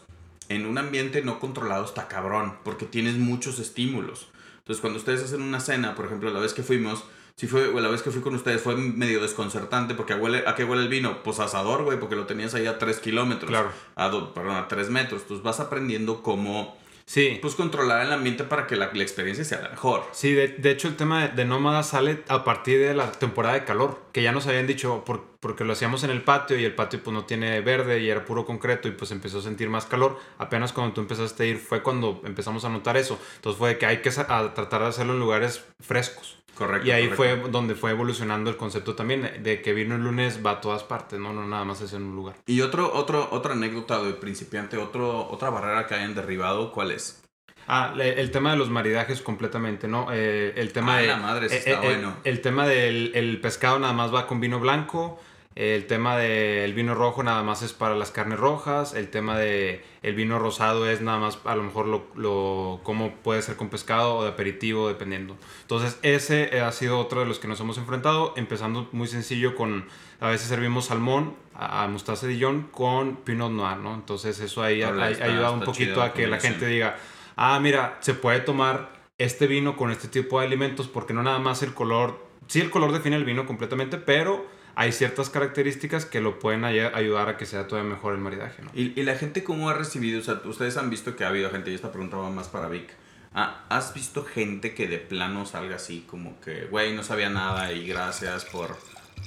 en 0.50 0.66
un 0.66 0.78
ambiente 0.78 1.22
no 1.24 1.40
controlado 1.40 1.86
está 1.86 2.08
cabrón, 2.08 2.58
porque 2.64 2.86
tienes 2.86 3.16
muchos 3.16 3.60
estímulos. 3.60 4.28
Entonces, 4.60 4.82
cuando 4.82 5.00
ustedes 5.00 5.24
hacen 5.24 5.42
una 5.42 5.60
cena, 5.60 5.96
por 5.96 6.06
ejemplo, 6.06 6.32
la 6.32 6.40
vez 6.40 6.54
que 6.54 6.64
fuimos, 6.64 7.04
si 7.38 7.48
fue, 7.48 7.68
o 7.68 7.80
la 7.80 7.90
vez 7.90 8.02
que 8.02 8.12
fui 8.12 8.22
con 8.22 8.36
ustedes, 8.36 8.62
fue 8.62 8.76
medio 8.76 9.22
desconcertante, 9.22 9.94
porque 9.94 10.16
huele, 10.16 10.44
¿a 10.48 10.56
qué 10.56 10.64
huele 10.64 10.84
el 10.84 10.88
vino? 10.90 11.22
Pues 11.24 11.40
asador, 11.40 11.84
güey, 11.84 12.00
porque 12.00 12.16
lo 12.16 12.26
tenías 12.26 12.54
ahí 12.56 12.66
a 12.66 12.78
3 12.78 13.00
kilómetros. 13.00 13.50
Claro. 13.50 13.72
A, 13.96 14.10
do- 14.10 14.34
perdón, 14.34 14.56
a 14.56 14.68
3 14.68 14.90
metros. 14.90 15.22
Entonces 15.24 15.44
vas 15.44 15.60
aprendiendo 15.60 16.24
cómo, 16.24 16.78
Sí. 17.08 17.38
pues, 17.42 17.54
controlar 17.56 18.06
el 18.06 18.12
ambiente 18.12 18.44
para 18.44 18.66
que 18.66 18.76
la, 18.76 18.90
la 18.94 19.04
experiencia 19.04 19.46
sea 19.46 19.62
la 19.62 19.70
mejor. 19.70 20.04
Sí, 20.12 20.34
de, 20.34 20.48
de 20.50 20.72
hecho 20.72 20.88
el 20.88 20.96
tema 20.96 21.28
de, 21.28 21.36
de 21.36 21.46
Nómada 21.46 21.84
sale 21.84 22.24
a 22.28 22.44
partir 22.44 22.80
de 22.80 22.96
la 22.96 23.12
temporada 23.12 23.54
de 23.54 23.64
calor, 23.64 24.02
que 24.12 24.24
ya 24.24 24.32
nos 24.32 24.48
habían 24.48 24.66
dicho 24.68 25.04
por- 25.06 25.24
porque 25.40 25.64
lo 25.64 25.74
hacíamos 25.74 26.04
en 26.04 26.10
el 26.10 26.24
patio 26.24 26.58
y 26.58 26.66
el 26.66 26.74
patio 26.74 27.02
pues 27.04 27.14
no 27.14 27.26
tiene 27.26 27.62
verde 27.62 28.00
y 28.00 28.10
era 28.10 28.26
puro 28.26 28.46
concreto 28.46 28.88
y 28.88 28.92
pues 28.92 29.12
empezó 29.12 29.38
a 29.40 29.42
sentir 29.44 29.70
más 29.70 29.86
calor. 29.86 30.20
Apenas 30.40 30.74
cuando 30.74 30.94
tú 30.96 31.02
empezaste 31.02 31.44
a 31.44 31.46
ir 31.46 31.58
fue 31.60 31.84
cuando 31.84 32.22
empezamos 32.26 32.66
a 32.66 32.70
notar 32.70 32.98
eso. 32.98 33.20
Entonces 33.36 33.60
fue 33.60 33.70
de 33.70 33.78
que 33.78 33.86
hay 33.86 34.02
que 34.02 34.12
sa- 34.12 34.26
a 34.40 34.54
tratar 34.56 34.82
de 34.82 34.88
hacerlo 34.88 35.14
en 35.14 35.20
lugares 35.20 35.64
frescos. 35.80 36.40
Correcto. 36.56 36.88
Y 36.88 36.92
ahí 36.92 37.10
correcto. 37.10 37.42
fue 37.44 37.52
donde 37.52 37.76
fue 37.76 37.92
evolucionando 37.92 38.50
el 38.50 38.58
concepto 38.58 38.96
también 38.96 39.44
de 39.44 39.62
que 39.62 39.74
vino 39.74 39.96
el 39.96 40.02
lunes 40.04 40.40
va 40.46 40.52
a 40.52 40.62
todas 40.62 40.84
partes, 40.84 41.20
no, 41.20 41.34
no 41.34 41.46
nada 41.46 41.66
más 41.66 41.82
es 41.82 41.94
en 41.94 42.04
un 42.04 42.16
lugar. 42.16 42.36
Y 42.46 42.62
otro, 42.62 42.92
otro, 42.94 43.28
otra 43.32 43.54
anécdota 43.54 44.02
de 44.02 44.14
principiante, 44.14 44.78
otro, 44.78 45.28
otra 45.30 45.50
barrera 45.50 45.86
que 45.86 45.96
hayan 45.96 46.16
derribado, 46.16 46.72
¿cuál 46.72 46.92
es? 46.92 47.22
Ah, 47.68 47.94
el 47.98 48.30
tema 48.32 48.52
de 48.52 48.58
los 48.58 48.70
maridajes 48.70 49.22
completamente, 49.22 49.88
¿no? 49.88 50.08
Eh, 50.12 50.54
el 50.56 50.72
tema 50.72 50.98
Ah, 50.98 51.02
de... 51.02 51.08
la 51.08 51.18
madre, 51.18 51.48
eh, 51.48 51.58
está 51.58 51.72
eh, 51.72 51.80
bueno. 51.82 52.16
El, 52.24 52.42
tema 52.42 52.68
del 52.68 53.12
el 53.16 53.42
pescado 53.42 53.80
nada 53.80 53.94
más 53.94 54.14
va 54.14 54.28
con 54.28 54.40
vino 54.40 54.60
blanco. 54.60 55.20
El 55.56 55.88
tema 55.88 56.18
del 56.18 56.74
vino 56.74 56.96
rojo 56.96 57.24
nada 57.24 57.42
más 57.42 57.62
es 57.62 57.72
para 57.72 57.96
las 57.96 58.12
carnes 58.12 58.38
rojas. 58.38 58.94
El 58.94 59.08
tema 59.10 59.38
de 59.38 59.86
el 60.02 60.14
vino 60.14 60.38
rosado 60.38 60.90
es 60.90 61.00
nada 61.00 61.18
más 61.18 61.40
a 61.46 61.56
lo 61.56 61.64
mejor 61.64 61.88
lo, 61.88 62.08
lo 62.16 62.82
cómo 62.84 63.16
puede 63.24 63.42
ser 63.42 63.56
con 63.56 63.70
pescado 63.70 64.18
o 64.18 64.24
de 64.24 64.32
aperitivo 64.32 64.90
dependiendo. 64.90 65.38
Entonces 65.62 65.98
ese 66.02 66.60
ha 66.60 66.70
sido 66.74 67.00
otro 67.00 67.22
de 67.22 67.26
los 67.26 67.40
que 67.40 67.48
nos 67.48 67.58
hemos 67.62 67.78
enfrentado. 67.78 68.34
Empezando 68.36 68.90
muy 68.92 69.08
sencillo 69.08 69.56
con 69.56 69.86
a 70.20 70.28
veces 70.28 70.50
servimos 70.50 70.88
salmón 70.88 71.36
a, 71.54 71.88
mostaza 71.88 72.28
Dijon 72.28 72.64
con 72.72 73.16
pinot 73.16 73.52
noir, 73.52 73.78
¿no? 73.78 73.94
Entonces 73.96 74.38
eso 74.42 74.62
ahí 74.62 74.82
ha, 74.82 75.10
está- 75.10 75.24
ayudado 75.24 75.54
un 75.54 75.62
poquito 75.62 76.02
a 76.02 76.12
que 76.12 76.28
la 76.28 76.40
gente 76.42 76.68
diga, 76.68 76.98
ah, 77.38 77.58
mira, 77.62 77.98
se 78.02 78.14
puede 78.14 78.42
tomar 78.42 78.92
este 79.18 79.48
vino 79.48 79.78
con 79.78 79.90
este 79.90 80.10
tipo 80.10 80.42
de 80.42 80.48
alimentos 80.48 80.90
porque 80.90 81.14
no 81.14 81.24
nada 81.24 81.40
más 81.40 81.64
el 81.64 81.74
color, 81.74 82.20
sí 82.48 82.60
el 82.60 82.70
color 82.70 82.92
define 82.92 83.16
el 83.16 83.24
vino 83.24 83.46
completamente, 83.46 83.98
pero 83.98 84.54
hay 84.76 84.92
ciertas 84.92 85.30
características 85.30 86.06
que 86.06 86.20
lo 86.22 86.38
pueden 86.40 86.66
ay- 86.66 86.80
ayudar 86.80 87.30
a 87.30 87.38
que 87.38 87.46
sea 87.46 87.68
todavía 87.68 87.90
mejor 87.92 88.14
el 88.14 88.20
maridaje, 88.20 88.62
¿no? 88.62 88.72
¿Y, 88.74 88.94
y 89.00 89.04
la 89.04 89.16
gente 89.16 89.44
cómo 89.44 89.70
ha 89.70 89.74
recibido? 89.74 90.20
O 90.20 90.24
sea, 90.24 90.42
ustedes 90.46 90.78
han 90.78 90.90
visto 90.90 91.16
que 91.16 91.24
ha 91.24 91.30
habido 91.30 91.50
gente, 91.50 91.72
y 91.72 91.76
esta 91.76 91.92
pregunta 91.92 92.18
va 92.18 92.30
más 92.30 92.48
para 92.50 92.68
Vic. 92.68 92.90
Ah, 93.34 93.66
¿Has 93.70 93.94
visto 93.94 94.24
gente 94.24 94.74
que 94.74 94.88
de 94.88 94.98
plano 94.98 95.46
salga 95.46 95.76
así 95.76 96.06
como 96.10 96.40
que, 96.42 96.66
güey, 96.66 96.96
no 96.96 97.04
sabía 97.04 97.30
nada 97.30 97.72
y 97.74 97.86
gracias 97.86 98.46
por, 98.46 98.78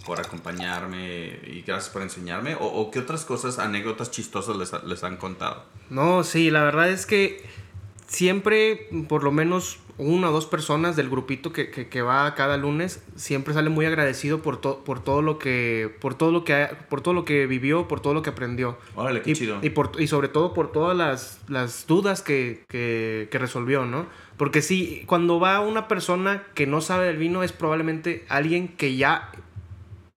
por 0.07 0.19
acompañarme 0.21 1.39
y 1.47 1.63
gracias 1.67 1.93
por 1.93 2.03
enseñarme? 2.03 2.55
¿O, 2.55 2.65
o 2.65 2.91
qué 2.91 3.01
otras 3.01 3.25
cosas, 3.25 3.59
anécdotas 3.59 4.11
chistosas 4.11 4.57
les, 4.57 4.73
les 4.85 5.05
han 5.05 5.17
contado? 5.19 5.65
No, 5.91 6.25
sí, 6.25 6.51
la 6.51 6.63
verdad 6.63 6.89
es 6.91 7.05
que 7.05 7.45
siempre, 8.07 8.89
por 9.09 9.23
lo 9.25 9.31
menos 9.33 9.79
una 9.99 10.31
o 10.31 10.33
dos 10.33 10.47
personas 10.47 10.95
del 10.95 11.11
grupito 11.11 11.53
que, 11.53 11.71
que, 11.71 11.89
que 11.89 12.03
va 12.03 12.35
cada 12.37 12.57
lunes, 12.57 13.03
siempre 13.17 13.53
sale 13.53 13.69
muy 13.69 13.85
agradecido 13.85 14.41
por, 14.43 14.61
to- 14.61 14.85
por 14.85 15.03
todo 15.03 15.23
lo 15.23 15.39
que, 15.39 15.93
por 16.01 16.15
todo 16.15 16.31
lo 16.31 16.45
que, 16.45 16.69
por 16.89 17.01
todo 17.01 17.15
lo 17.15 17.25
que 17.25 17.47
vivió, 17.47 17.89
por 17.89 18.01
todo 18.01 18.15
lo 18.15 18.23
que 18.23 18.31
aprendió. 18.31 18.79
Órale, 18.95 19.23
qué 19.23 19.33
y, 19.33 19.35
chido. 19.35 19.59
Y, 19.61 19.71
por- 19.71 19.93
y 20.01 20.07
sobre 20.07 20.29
todo 20.29 20.55
por 20.55 20.71
todas 20.73 20.97
las, 20.97 21.41
las 21.49 21.87
dudas 21.89 22.23
que, 22.23 22.65
que- 22.69 23.29
que 23.31 23.39
resolvió, 23.39 23.85
¿no? 23.85 24.07
Porque 24.37 24.63
sí, 24.63 25.03
cuando 25.07 25.41
va 25.41 25.59
una 25.61 25.89
persona 25.89 26.45
que 26.55 26.67
no 26.67 26.81
sabe 26.81 27.07
del 27.07 27.17
vino 27.17 27.43
es 27.43 27.53
probablemente 27.53 28.25
alguien 28.29 28.69
que 28.69 28.97
ya 28.97 29.33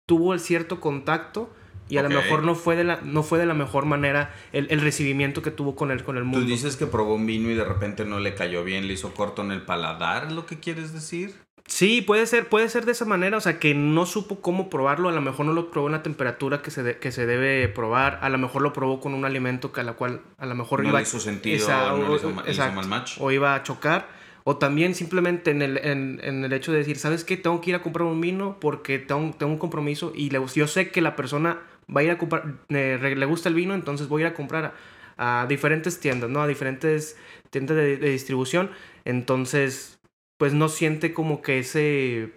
tuvo 0.06 0.34
el 0.34 0.40
cierto 0.40 0.80
contacto 0.80 1.50
y 1.92 1.98
a 1.98 2.04
lo 2.04 2.10
mejor 2.10 2.44
no 2.44 2.56
fue 2.56 2.76
de 2.76 2.84
la, 2.84 3.00
no 3.04 3.22
fue 3.24 3.38
de 3.40 3.46
la 3.46 3.54
mejor 3.54 3.86
manera 3.86 4.34
el, 4.54 4.68
el 4.72 4.82
recibimiento 4.82 5.42
que 5.42 5.52
tuvo 5.52 5.76
con 5.76 5.92
el, 5.92 6.04
con 6.04 6.18
el 6.18 6.24
Tú 6.24 6.30
mundo. 6.30 6.46
dices 6.48 6.76
que 6.78 6.88
probó 6.88 7.16
un 7.16 7.26
vino 7.26 7.50
y 7.50 7.56
de 7.56 7.64
repente 7.66 8.06
no 8.06 8.20
le 8.20 8.34
cayó 8.34 8.64
bien, 8.64 8.88
le 8.88 8.94
hizo 8.94 9.14
corto 9.14 9.42
en 9.42 9.52
el 9.52 9.62
paladar, 9.62 10.28
¿es 10.28 10.34
lo 10.34 10.46
que 10.46 10.60
quieres 10.60 10.94
decir? 10.94 11.34
Sí, 11.68 12.02
puede 12.02 12.26
ser, 12.26 12.50
puede 12.50 12.68
ser 12.70 12.86
de 12.86 12.92
esa 12.92 13.06
manera, 13.06 13.38
o 13.38 13.42
sea, 13.42 13.58
que 13.60 13.74
no 13.74 14.06
supo 14.06 14.42
cómo 14.42 14.70
probarlo, 14.70 15.08
a 15.10 15.12
lo 15.14 15.22
mejor 15.22 15.46
no 15.46 15.54
lo 15.54 15.70
probó 15.72 15.88
en 15.88 15.94
la 15.94 16.04
temperatura 16.04 16.62
que 16.62 16.72
se, 16.72 16.84
de- 16.84 16.98
que 16.98 17.12
se 17.12 17.26
debe 17.26 17.68
probar, 17.70 18.20
a 18.22 18.30
lo 18.30 18.38
mejor 18.38 18.62
lo 18.62 18.74
probó 18.74 19.00
con 19.00 19.14
un 19.14 19.24
alimento 19.26 19.72
que 19.72 19.80
a 19.80 19.84
la 19.84 19.94
cual 19.94 20.22
a 20.38 20.46
lo 20.48 20.56
mejor 20.56 20.82
No 20.84 20.90
iba 20.90 21.00
le 21.00 21.04
hizo 21.04 21.20
sentido, 21.20 21.56
Esa- 21.56 21.90
no 21.90 21.94
o- 21.96 22.10
le 22.10 22.16
hizo, 22.16 22.30
ma- 22.32 22.44
le 22.44 22.52
hizo 22.52 22.62
exacto, 22.62 22.76
mal 22.76 22.88
match. 22.88 23.18
o 23.20 23.32
iba 23.32 23.56
a 23.56 23.64
chocar, 23.64 24.10
o 24.44 24.58
también 24.58 24.96
simplemente 24.96 25.52
en 25.52 25.62
el, 25.62 25.78
en, 25.78 26.20
en 26.24 26.44
el 26.44 26.52
hecho 26.52 26.72
de 26.72 26.80
decir, 26.80 26.98
¿sabes 26.98 27.24
qué? 27.24 27.38
Tengo 27.38 27.62
que 27.62 27.70
ir 27.70 27.76
a 27.76 27.82
comprar 27.84 28.08
un 28.08 28.20
vino 28.20 28.58
porque 28.60 28.98
tengo, 28.98 29.32
tengo 29.38 29.54
un 29.54 29.60
compromiso 29.60 30.12
y 30.16 30.30
le- 30.32 30.42
yo 30.56 30.68
sé 30.68 30.90
que 30.90 31.00
la 31.00 31.16
persona 31.16 31.60
va 31.96 32.02
a 32.02 32.04
ir 32.04 32.12
a 32.12 32.18
comprar, 32.18 32.56
eh, 32.70 33.16
le 33.16 33.26
gusta 33.26 33.50
el 33.50 33.56
vino, 33.56 33.74
entonces 33.74 34.08
voy 34.08 34.24
a 34.24 34.28
ir 34.28 34.32
a 34.32 34.36
comprar 34.36 34.74
a, 35.18 35.46
diferentes 35.48 36.00
tiendas, 36.00 36.30
¿no? 36.30 36.42
A 36.42 36.48
diferentes 36.48 37.18
tiendas 37.50 37.78
de, 37.78 37.98
distribución, 37.98 38.72
entonces 39.06 40.00
pues 40.38 40.54
no 40.54 40.70
siente 40.70 41.14
como 41.14 41.42
que 41.42 41.60
ese... 41.60 42.34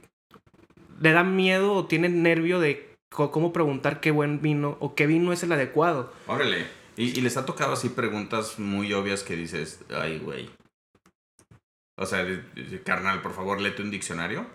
Le 1.01 1.13
da 1.13 1.25
miedo 1.25 1.73
o 1.73 1.87
tiene 1.87 2.09
nervio 2.09 2.61
de 2.61 2.95
cómo 3.11 3.53
preguntar 3.53 4.01
qué 4.01 4.11
buen 4.11 4.41
vino 4.41 4.77
o 4.81 4.95
qué 4.95 5.07
vino 5.07 5.33
es 5.33 5.43
el 5.43 5.53
adecuado. 5.53 6.13
Órale. 6.27 6.67
Y, 6.97 7.21
les 7.23 7.37
ha 7.37 7.47
tocado 7.47 7.73
así 7.73 7.89
preguntas 7.89 8.59
muy 8.59 8.93
obvias 8.93 9.25
que 9.25 9.35
dices, 9.35 9.81
ay, 9.91 10.19
güey. 10.19 10.49
O 11.97 12.07
sea, 12.07 12.25
carnal, 12.85 13.23
por 13.23 13.33
favor, 13.33 13.61
léete 13.61 13.83
un 13.83 13.91
diccionario. 13.91 14.47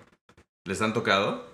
¿Les 0.66 0.82
han 0.82 0.94
tocado? 0.94 1.49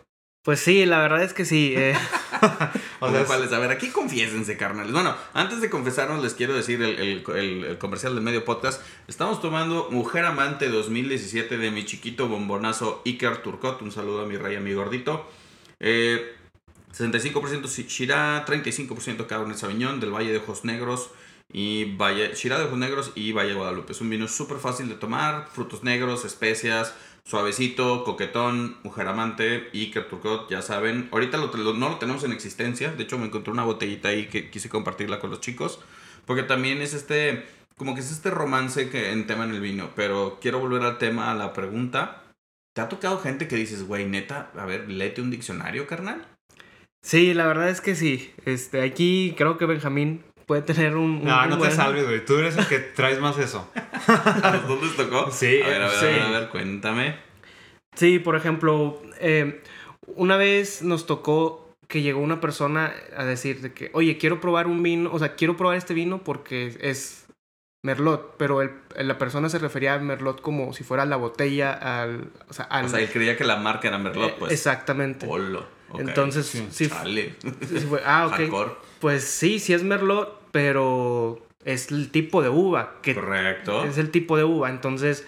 Pues 0.45 0.59
sí, 0.59 0.85
la 0.85 0.99
verdad 0.99 1.23
es 1.23 1.33
que 1.33 1.43
sí. 1.43 1.73
Eh. 1.75 1.95
o 2.99 3.09
sea, 3.09 3.25
cuáles? 3.25 3.51
A 3.51 3.57
ver, 3.57 3.71
aquí 3.71 3.89
confiésense, 3.89 4.55
carnales. 4.57 4.93
Bueno, 4.93 5.15
antes 5.33 5.59
de 5.59 5.71
confesarnos, 5.71 6.21
les 6.21 6.35
quiero 6.35 6.53
decir 6.53 6.83
el, 6.83 7.23
el, 7.35 7.77
comercial 7.79 8.13
del 8.13 8.23
medio 8.23 8.45
podcast. 8.45 8.79
Estamos 9.07 9.41
tomando 9.41 9.89
Mujer 9.89 10.23
Amante 10.23 10.69
2017 10.69 11.57
de 11.57 11.71
mi 11.71 11.83
chiquito 11.83 12.27
bombonazo 12.27 13.01
Iker 13.07 13.37
Turcot. 13.37 13.81
Un 13.81 13.91
saludo 13.91 14.21
a 14.21 14.27
mi 14.27 14.37
rey, 14.37 14.55
a 14.55 14.59
mi 14.59 14.73
gordito. 14.73 15.27
Eh, 15.79 16.35
65% 16.95 17.87
Shira, 17.87 18.45
35% 18.45 19.25
Cabernet 19.25 19.57
Sauvignon 19.57 19.99
del 19.99 20.11
Valle 20.11 20.31
de 20.31 20.37
Ojos 20.37 20.63
Negros 20.63 21.09
y 21.51 21.95
Valle, 21.95 22.35
Shira 22.35 22.59
de 22.59 22.65
Ojos 22.65 22.77
Negros 22.77 23.11
y 23.15 23.31
Valle 23.31 23.49
de 23.49 23.55
Guadalupe. 23.55 23.93
Es 23.93 24.01
un 24.01 24.11
vino 24.11 24.27
súper 24.27 24.57
fácil 24.57 24.89
de 24.89 24.95
tomar, 24.95 25.49
frutos 25.51 25.83
negros, 25.83 26.23
especias, 26.23 26.93
suavecito, 27.25 28.03
coquetón, 28.03 28.77
mujer 28.83 29.07
amante 29.07 29.69
y 29.73 29.87
Turcot, 29.87 30.49
ya 30.49 30.61
saben. 30.61 31.09
Ahorita 31.11 31.37
no 31.37 31.89
lo 31.89 31.97
tenemos 31.97 32.23
en 32.23 32.31
existencia, 32.31 32.91
de 32.91 33.03
hecho 33.03 33.17
me 33.17 33.25
encontré 33.25 33.51
una 33.51 33.63
botellita 33.63 34.09
ahí 34.09 34.27
que 34.27 34.49
quise 34.49 34.69
compartirla 34.69 35.19
con 35.19 35.31
los 35.31 35.41
chicos, 35.41 35.79
porque 36.25 36.43
también 36.43 36.81
es 36.81 36.93
este, 36.93 37.45
como 37.75 37.95
que 37.95 38.01
es 38.01 38.11
este 38.11 38.29
romance 38.29 38.89
que 38.89 39.11
en 39.11 39.27
tema 39.27 39.45
en 39.45 39.51
el 39.51 39.61
vino, 39.61 39.89
pero 39.95 40.37
quiero 40.39 40.59
volver 40.59 40.83
al 40.83 40.97
tema, 40.97 41.31
a 41.31 41.35
la 41.35 41.53
pregunta. 41.53 42.21
¿Te 42.73 42.81
ha 42.81 42.89
tocado 42.89 43.19
gente 43.19 43.47
que 43.47 43.55
dices, 43.55 43.87
güey, 43.87 44.05
neta, 44.05 44.51
a 44.57 44.65
ver, 44.65 44.89
léete 44.89 45.21
un 45.21 45.31
diccionario, 45.31 45.87
carnal? 45.87 46.27
Sí, 47.01 47.33
la 47.33 47.47
verdad 47.47 47.69
es 47.69 47.81
que 47.81 47.95
sí. 47.95 48.33
Este, 48.45 48.81
aquí 48.81 49.33
creo 49.37 49.57
que 49.57 49.65
Benjamín 49.65 50.23
puede 50.45 50.61
tener 50.61 50.95
un. 50.95 51.23
no, 51.23 51.45
no 51.47 51.57
te 51.57 51.71
salves, 51.71 52.05
güey. 52.05 52.25
Tú 52.25 52.37
eres 52.37 52.57
el 52.57 52.67
que 52.67 52.79
traes 52.79 53.19
más 53.19 53.37
eso. 53.37 53.69
¿A 54.07 54.51
los 54.53 54.67
dos 54.67 54.83
les 54.83 54.95
tocó? 54.95 55.31
Sí. 55.31 55.61
A 55.61 55.67
ver, 55.67 55.81
a 55.81 55.87
ver, 55.87 55.97
a 55.97 56.01
ver, 56.01 56.21
a 56.21 56.39
ver, 56.39 56.49
cuéntame. 56.49 57.15
Sí, 57.95 58.19
por 58.19 58.35
ejemplo, 58.35 59.01
eh, 59.19 59.61
una 60.07 60.37
vez 60.37 60.81
nos 60.81 61.05
tocó 61.05 61.65
que 61.87 62.01
llegó 62.01 62.19
una 62.19 62.41
persona 62.41 62.93
a 63.15 63.23
decir 63.23 63.61
de 63.61 63.73
que, 63.73 63.89
oye, 63.93 64.17
quiero 64.17 64.41
probar 64.41 64.67
un 64.67 64.81
vino, 64.83 65.11
o 65.13 65.19
sea, 65.19 65.35
quiero 65.35 65.55
probar 65.55 65.77
este 65.77 65.93
vino 65.93 66.23
porque 66.23 66.75
es 66.81 67.27
Merlot, 67.83 68.35
pero 68.37 68.61
el, 68.61 68.71
la 68.97 69.17
persona 69.17 69.49
se 69.49 69.59
refería 69.59 69.93
a 69.93 69.99
Merlot 69.99 70.41
como 70.41 70.73
si 70.73 70.83
fuera 70.83 71.05
la 71.05 71.15
botella 71.15 71.71
al... 71.71 72.31
O 72.49 72.53
sea, 72.53 72.65
al, 72.65 72.85
o 72.85 72.89
sea 72.89 72.99
él 72.99 73.09
creía 73.09 73.37
que 73.37 73.43
la 73.43 73.57
marca 73.57 73.87
era 73.87 73.97
Merlot, 73.97 74.37
pues. 74.39 74.51
Exactamente. 74.51 75.27
Entonces, 75.97 76.47
sí. 76.47 76.67
sí, 76.71 76.89
fue, 76.89 78.01
ah, 78.03 78.27
ok. 78.27 78.75
Pues 79.05 79.23
sí, 79.23 79.59
sí 79.59 79.71
es 79.71 79.83
Merlot, 79.83 80.49
pero 80.51 81.39
es 81.63 81.91
el 81.91 82.09
tipo 82.09 82.41
de 82.41 82.49
uva. 82.49 82.95
Que 83.03 83.13
Correcto. 83.13 83.83
Es 83.83 83.99
el 83.99 84.09
tipo 84.09 84.35
de 84.35 84.43
uva. 84.43 84.71
Entonces, 84.71 85.27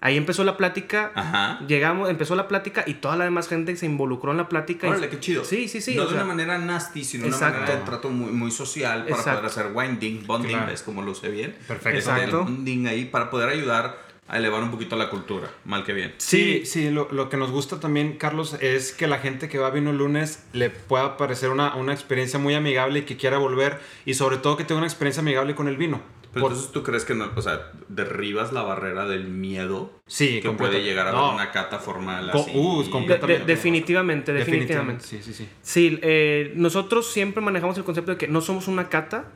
ahí 0.00 0.16
empezó 0.16 0.42
la 0.42 0.56
plática. 0.56 1.12
Ajá. 1.14 1.60
Llegamos, 1.68 2.10
empezó 2.10 2.34
la 2.34 2.48
plática 2.48 2.82
y 2.84 2.94
toda 2.94 3.16
la 3.16 3.22
demás 3.22 3.46
gente 3.46 3.76
se 3.76 3.86
involucró 3.86 4.32
en 4.32 4.38
la 4.38 4.48
plática. 4.48 4.88
Órale, 4.88 5.08
qué 5.08 5.20
chido. 5.20 5.44
Sí, 5.44 5.68
sí, 5.68 5.80
sí. 5.80 5.94
No 5.94 6.06
de 6.06 6.14
una 6.14 6.24
manera 6.24 6.58
nasty, 6.58 7.04
sino 7.04 7.28
de 7.28 7.28
una 7.28 7.50
manera 7.50 7.76
de 7.76 7.84
trato 7.84 8.10
muy, 8.10 8.32
muy 8.32 8.50
social 8.50 9.06
para 9.06 9.22
poder 9.22 9.44
hacer 9.44 9.66
winding, 9.72 10.26
bonding, 10.26 10.58
es 10.72 10.82
como 10.82 11.00
lo 11.02 11.14
sé 11.14 11.28
bien. 11.28 11.54
Perfecto. 11.68 11.98
Exacto. 12.00 12.42
Bonding 12.42 12.88
ahí 12.88 13.04
para 13.04 13.30
poder 13.30 13.50
ayudar 13.50 13.98
a 14.32 14.38
elevar 14.38 14.62
un 14.62 14.70
poquito 14.70 14.96
la 14.96 15.10
cultura, 15.10 15.50
mal 15.66 15.84
que 15.84 15.92
bien. 15.92 16.14
Sí, 16.16 16.64
sí, 16.64 16.90
lo, 16.90 17.28
que 17.28 17.36
nos 17.36 17.50
gusta 17.50 17.80
también, 17.80 18.16
Carlos, 18.16 18.56
es 18.60 18.92
que 18.92 19.06
la 19.06 19.18
gente 19.18 19.50
que 19.50 19.58
va 19.58 19.66
a 19.66 19.70
Vino 19.70 19.92
Lunes 19.92 20.46
le 20.54 20.70
pueda 20.70 21.18
parecer 21.18 21.50
una, 21.50 21.76
una 21.76 21.92
experiencia 21.92 22.38
muy 22.38 22.54
amigable 22.54 23.00
y 23.00 23.02
que 23.02 23.18
quiera 23.18 23.36
volver 23.36 23.78
y 24.06 24.14
sobre 24.14 24.38
todo 24.38 24.56
que 24.56 24.64
tenga 24.64 24.78
una 24.78 24.86
experiencia 24.86 25.20
amigable 25.20 25.54
con 25.54 25.68
el 25.68 25.76
vino. 25.76 26.00
Pero 26.32 26.46
entonces 26.46 26.72
tú 26.72 26.82
crees 26.82 27.04
que 27.04 27.14
no, 27.14 27.28
o 27.36 27.42
sea, 27.42 27.72
derribas 27.90 28.54
la 28.54 28.62
barrera 28.62 29.04
del 29.04 29.28
miedo 29.28 29.92
sí, 30.06 30.40
que 30.40 30.50
puede 30.52 30.82
llegar 30.82 31.08
a 31.08 31.30
una 31.30 31.50
cata 31.50 31.78
formal 31.78 32.30
así. 32.30 32.52
Uh, 32.54 32.88
completamente. 32.88 33.44
definitivamente, 33.44 34.32
definitivamente, 34.32 35.04
Sí, 35.04 35.20
sí, 35.22 35.34
sí. 35.34 35.46
Sí, 35.60 35.98
eh, 36.00 36.54
nosotros 36.56 37.12
siempre 37.12 37.42
manejamos 37.42 37.76
el 37.76 37.84
concepto 37.84 38.12
de 38.12 38.16
que 38.16 38.28
no 38.28 38.40
somos 38.40 38.66
una 38.66 38.88
cata, 38.88 39.26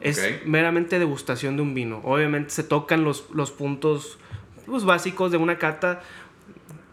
es 0.00 0.22
meramente 0.44 1.00
degustación 1.00 1.56
de 1.56 1.62
un 1.62 1.74
vino. 1.74 2.00
Obviamente 2.04 2.50
se 2.50 2.62
tocan 2.62 3.02
los, 3.02 3.24
los 3.32 3.50
puntos 3.50 4.18
pues, 4.66 4.84
básicos 4.84 5.30
de 5.30 5.36
una 5.36 5.58
cata. 5.58 6.02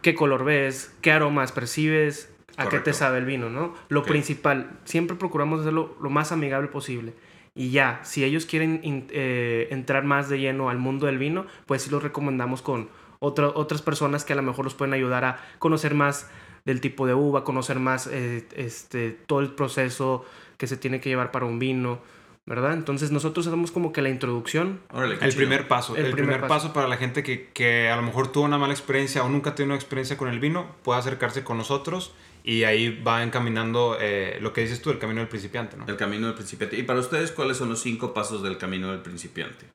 ¿Qué 0.01 0.15
color 0.15 0.43
ves? 0.43 0.95
¿Qué 1.01 1.11
aromas 1.11 1.51
percibes? 1.51 2.33
¿A 2.57 2.67
qué 2.69 2.79
te 2.79 2.93
sabe 2.93 3.19
el 3.19 3.25
vino, 3.25 3.49
no? 3.49 3.73
Lo 3.89 4.03
principal, 4.03 4.79
siempre 4.83 5.15
procuramos 5.15 5.61
hacerlo 5.61 5.95
lo 6.01 6.09
más 6.09 6.31
amigable 6.31 6.67
posible. 6.67 7.13
Y 7.53 7.71
ya, 7.71 7.99
si 8.03 8.23
ellos 8.23 8.45
quieren 8.45 8.81
eh, 8.83 9.67
entrar 9.71 10.03
más 10.03 10.29
de 10.29 10.39
lleno 10.39 10.69
al 10.69 10.77
mundo 10.77 11.05
del 11.05 11.17
vino, 11.17 11.45
pues 11.65 11.83
sí 11.83 11.89
los 11.89 12.03
recomendamos 12.03 12.61
con 12.61 12.89
otras 13.19 13.81
personas 13.81 14.25
que 14.25 14.33
a 14.33 14.35
lo 14.35 14.41
mejor 14.41 14.65
los 14.65 14.73
pueden 14.73 14.93
ayudar 14.93 15.25
a 15.25 15.39
conocer 15.59 15.93
más 15.93 16.29
del 16.65 16.81
tipo 16.81 17.05
de 17.05 17.13
uva, 17.13 17.43
conocer 17.43 17.79
más 17.79 18.07
eh, 18.07 18.47
este, 18.55 19.11
todo 19.11 19.41
el 19.41 19.51
proceso 19.51 20.25
que 20.57 20.67
se 20.67 20.77
tiene 20.77 20.99
que 20.99 21.09
llevar 21.09 21.31
para 21.31 21.45
un 21.45 21.59
vino 21.59 21.99
¿verdad? 22.45 22.73
Entonces 22.73 23.11
nosotros 23.11 23.47
hacemos 23.47 23.71
como 23.71 23.93
que 23.93 24.01
la 24.01 24.09
introducción. 24.09 24.81
el 24.93 25.33
primer 25.35 25.67
paso. 25.67 25.95
El, 25.95 26.11
primer, 26.11 26.47
paso. 26.47 26.73
para 26.73 26.87
la 26.87 26.97
gente 26.97 27.23
que, 27.23 27.49
que, 27.53 27.89
a 27.89 27.95
lo 27.95 28.01
mejor 28.01 28.31
tuvo 28.31 28.45
una 28.45 28.57
mala 28.57 28.73
experiencia 28.73 29.23
o 29.23 29.29
nunca 29.29 29.55
tuvo 29.55 29.65
una 29.65 29.75
experiencia 29.75 30.17
con 30.17 30.27
el 30.27 30.39
vino, 30.39 30.75
puede 30.83 30.99
acercarse 30.99 31.43
con 31.43 31.57
nosotros 31.57 32.13
y 32.43 32.63
ahí 32.63 33.01
va 33.01 33.23
encaminando 33.23 33.97
eh, 33.99 34.39
lo 34.41 34.53
que 34.53 34.61
dices 34.61 34.81
tú, 34.81 34.89
el 34.89 34.97
camino 34.97 35.19
del 35.19 35.29
principiante, 35.29 35.77
¿no? 35.77 35.85
El 35.87 35.97
camino 35.97 36.27
del 36.27 36.35
principiante. 36.35 36.77
Y 36.77 36.83
para 36.83 36.99
ustedes, 36.99 37.31
¿cuáles 37.31 37.57
son 37.57 37.69
los 37.69 37.81
cinco 37.81 38.13
pasos 38.13 38.41
del 38.41 38.57
camino 38.57 38.91
del 38.91 39.01
principiante? 39.01 39.65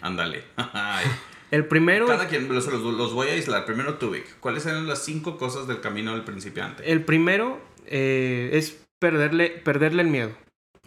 Ándale. 0.00 0.42
el 1.50 1.66
primero... 1.66 2.06
Cada 2.06 2.26
quien 2.26 2.52
los, 2.52 2.66
los, 2.66 3.12
voy 3.12 3.28
a 3.28 3.32
aislar. 3.32 3.64
Primero 3.64 3.94
tú, 3.94 4.10
Vic. 4.10 4.38
¿Cuáles 4.40 4.64
son 4.64 4.86
las 4.88 5.04
cinco 5.04 5.38
cosas 5.38 5.66
del 5.68 5.80
camino 5.80 6.12
del 6.12 6.22
principiante? 6.22 6.90
El 6.90 7.04
primero 7.04 7.60
eh, 7.86 8.50
es 8.52 8.84
perderle, 8.98 9.50
perderle 9.50 10.02
el 10.02 10.08
miedo. 10.08 10.32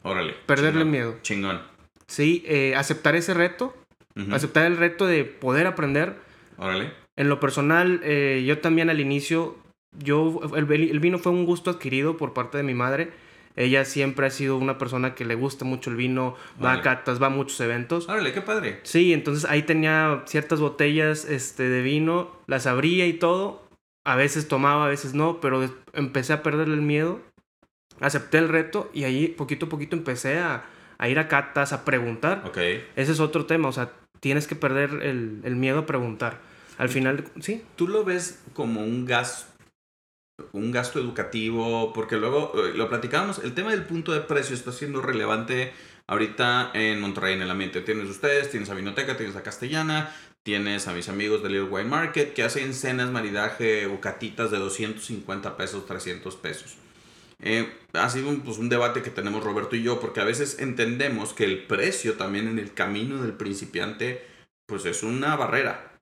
Órale. 0.08 0.34
Perderle 0.46 0.86
miedo. 0.86 1.17
Chingón. 1.22 1.62
Sí, 2.08 2.43
eh, 2.48 2.76
aceptar 2.76 3.15
ese 3.15 3.34
reto. 3.34 3.76
Aceptar 4.32 4.65
el 4.65 4.78
reto 4.78 5.06
de 5.06 5.26
poder 5.26 5.67
aprender. 5.67 6.15
Órale. 6.58 6.91
En 7.17 7.30
lo 7.30 7.39
personal, 7.39 8.00
eh, 8.04 8.43
yo 8.48 8.60
también 8.60 8.89
al 8.89 9.00
inicio, 9.00 9.58
yo, 9.91 10.39
el, 10.56 11.00
vino 11.00 11.20
fue 11.20 11.32
un 11.32 11.46
gusto 11.46 11.70
adquirido 11.70 12.17
por 12.17 12.34
parte 12.34 12.58
de 12.58 12.63
mi 12.63 12.74
madre. 12.74 13.12
Ella 13.56 13.86
siempre 13.86 14.26
ha 14.26 14.30
sido 14.32 14.58
una 14.58 14.80
persona 14.80 15.13
que 15.13 15.26
le 15.26 15.36
gusta 15.36 15.65
mucho 15.65 15.91
el 15.91 15.98
vino, 15.98 16.36
va 16.63 16.74
a 16.74 16.82
catas, 16.82 17.22
va 17.22 17.28
a 17.28 17.32
muchos 17.32 17.60
eventos. 17.60 18.10
Órale, 18.10 18.34
qué 18.34 18.41
padre. 18.41 18.80
Sí, 18.84 19.13
entonces 19.13 19.50
ahí 19.50 19.63
tenía 19.63 20.24
ciertas 20.26 20.60
botellas 20.60 21.26
este, 21.26 21.70
de 21.70 21.82
vino, 21.82 22.32
las 22.48 22.65
abría 22.65 23.06
y 23.06 23.13
todo. 23.13 23.67
A 24.04 24.15
veces 24.15 24.48
tomaba, 24.48 24.86
a 24.86 24.89
veces 24.89 25.13
no, 25.13 25.41
pero 25.41 25.70
empecé 25.93 26.34
a 26.34 26.41
perderle 26.41 26.76
el 26.76 26.82
miedo 26.82 27.20
acepté 28.00 28.38
el 28.38 28.50
reto 28.50 28.90
y 28.94 29.04
ahí 29.04 29.28
poquito 29.28 29.68
a 29.68 29.70
poquito 29.70 29.96
empecé 29.96 30.40
a, 30.40 30.66
ir 31.08 31.20
a 31.20 31.28
catas, 31.28 31.74
a 31.74 31.86
preguntar. 31.86 32.44
Ok. 32.46 32.58
Ese 32.96 33.12
es 33.12 33.20
otro 33.20 33.46
tema, 33.46 33.70
o 33.70 33.72
sea, 33.72 33.92
tienes 34.20 34.48
que 34.48 34.56
perder 34.56 35.04
el, 35.04 35.56
miedo 35.56 35.80
a 35.80 35.86
preguntar. 35.86 36.40
Al 36.78 36.90
final, 36.90 37.26
sí. 37.40 37.64
¿Tú 37.76 37.88
lo 37.88 38.04
ves 38.04 38.44
como 38.54 38.82
un 38.82 39.06
gasto, 39.06 39.52
un 40.52 40.72
gasto 40.72 41.00
educativo? 41.00 41.92
Porque 41.94 42.18
luego 42.18 42.54
eh, 42.56 42.74
lo 42.76 42.88
platicábamos, 42.88 43.40
el 43.40 43.54
tema 43.54 43.72
del 43.72 43.84
punto 43.84 44.14
de 44.14 44.22
precio 44.22 44.56
está 44.56 44.72
siendo 44.72 45.02
relevante 45.02 45.74
ahorita 46.08 46.72
en 46.74 47.02
Monterrey, 47.02 47.34
en 47.34 47.42
el 47.42 47.50
ambiente. 47.50 47.82
Tienes 47.82 48.10
ustedes, 48.10 48.52
tienes 48.52 48.70
a 48.70 48.76
Vinoteca, 48.76 49.18
tienes 49.18 49.36
a 49.36 49.44
Castellana, 49.44 50.14
tienes 50.44 50.88
a 50.88 50.94
mis 50.94 51.10
amigos 51.10 51.44
de 51.44 51.50
Little 51.50 51.70
Wine 51.70 51.90
Market 51.90 52.34
que 52.34 52.44
hacen 52.44 52.74
cenas, 52.74 53.12
maridaje 53.12 53.88
o 53.88 54.00
catitas 54.00 54.52
de 54.52 54.58
250 54.60 55.58
pesos, 55.58 55.86
300 55.86 56.36
pesos. 56.36 56.78
Eh, 57.39 57.71
ha 57.93 58.10
sido 58.10 58.30
un, 58.30 58.41
pues, 58.41 58.58
un 58.58 58.69
debate 58.69 59.02
que 59.02 59.12
tenemos 59.12 59.43
Roberto 59.43 59.76
y 59.76 59.84
yo, 59.84 60.00
porque 60.00 60.21
a 60.21 60.26
veces 60.26 60.60
entendemos 60.60 61.34
que 61.34 61.45
el 61.45 61.65
precio 61.65 62.15
también 62.15 62.47
en 62.47 62.60
el 62.60 62.73
camino 62.73 63.21
del 63.21 63.34
principiante, 63.34 64.26
pues 64.65 64.86
es 64.86 65.04
una 65.04 65.36
barrera. 65.36 65.97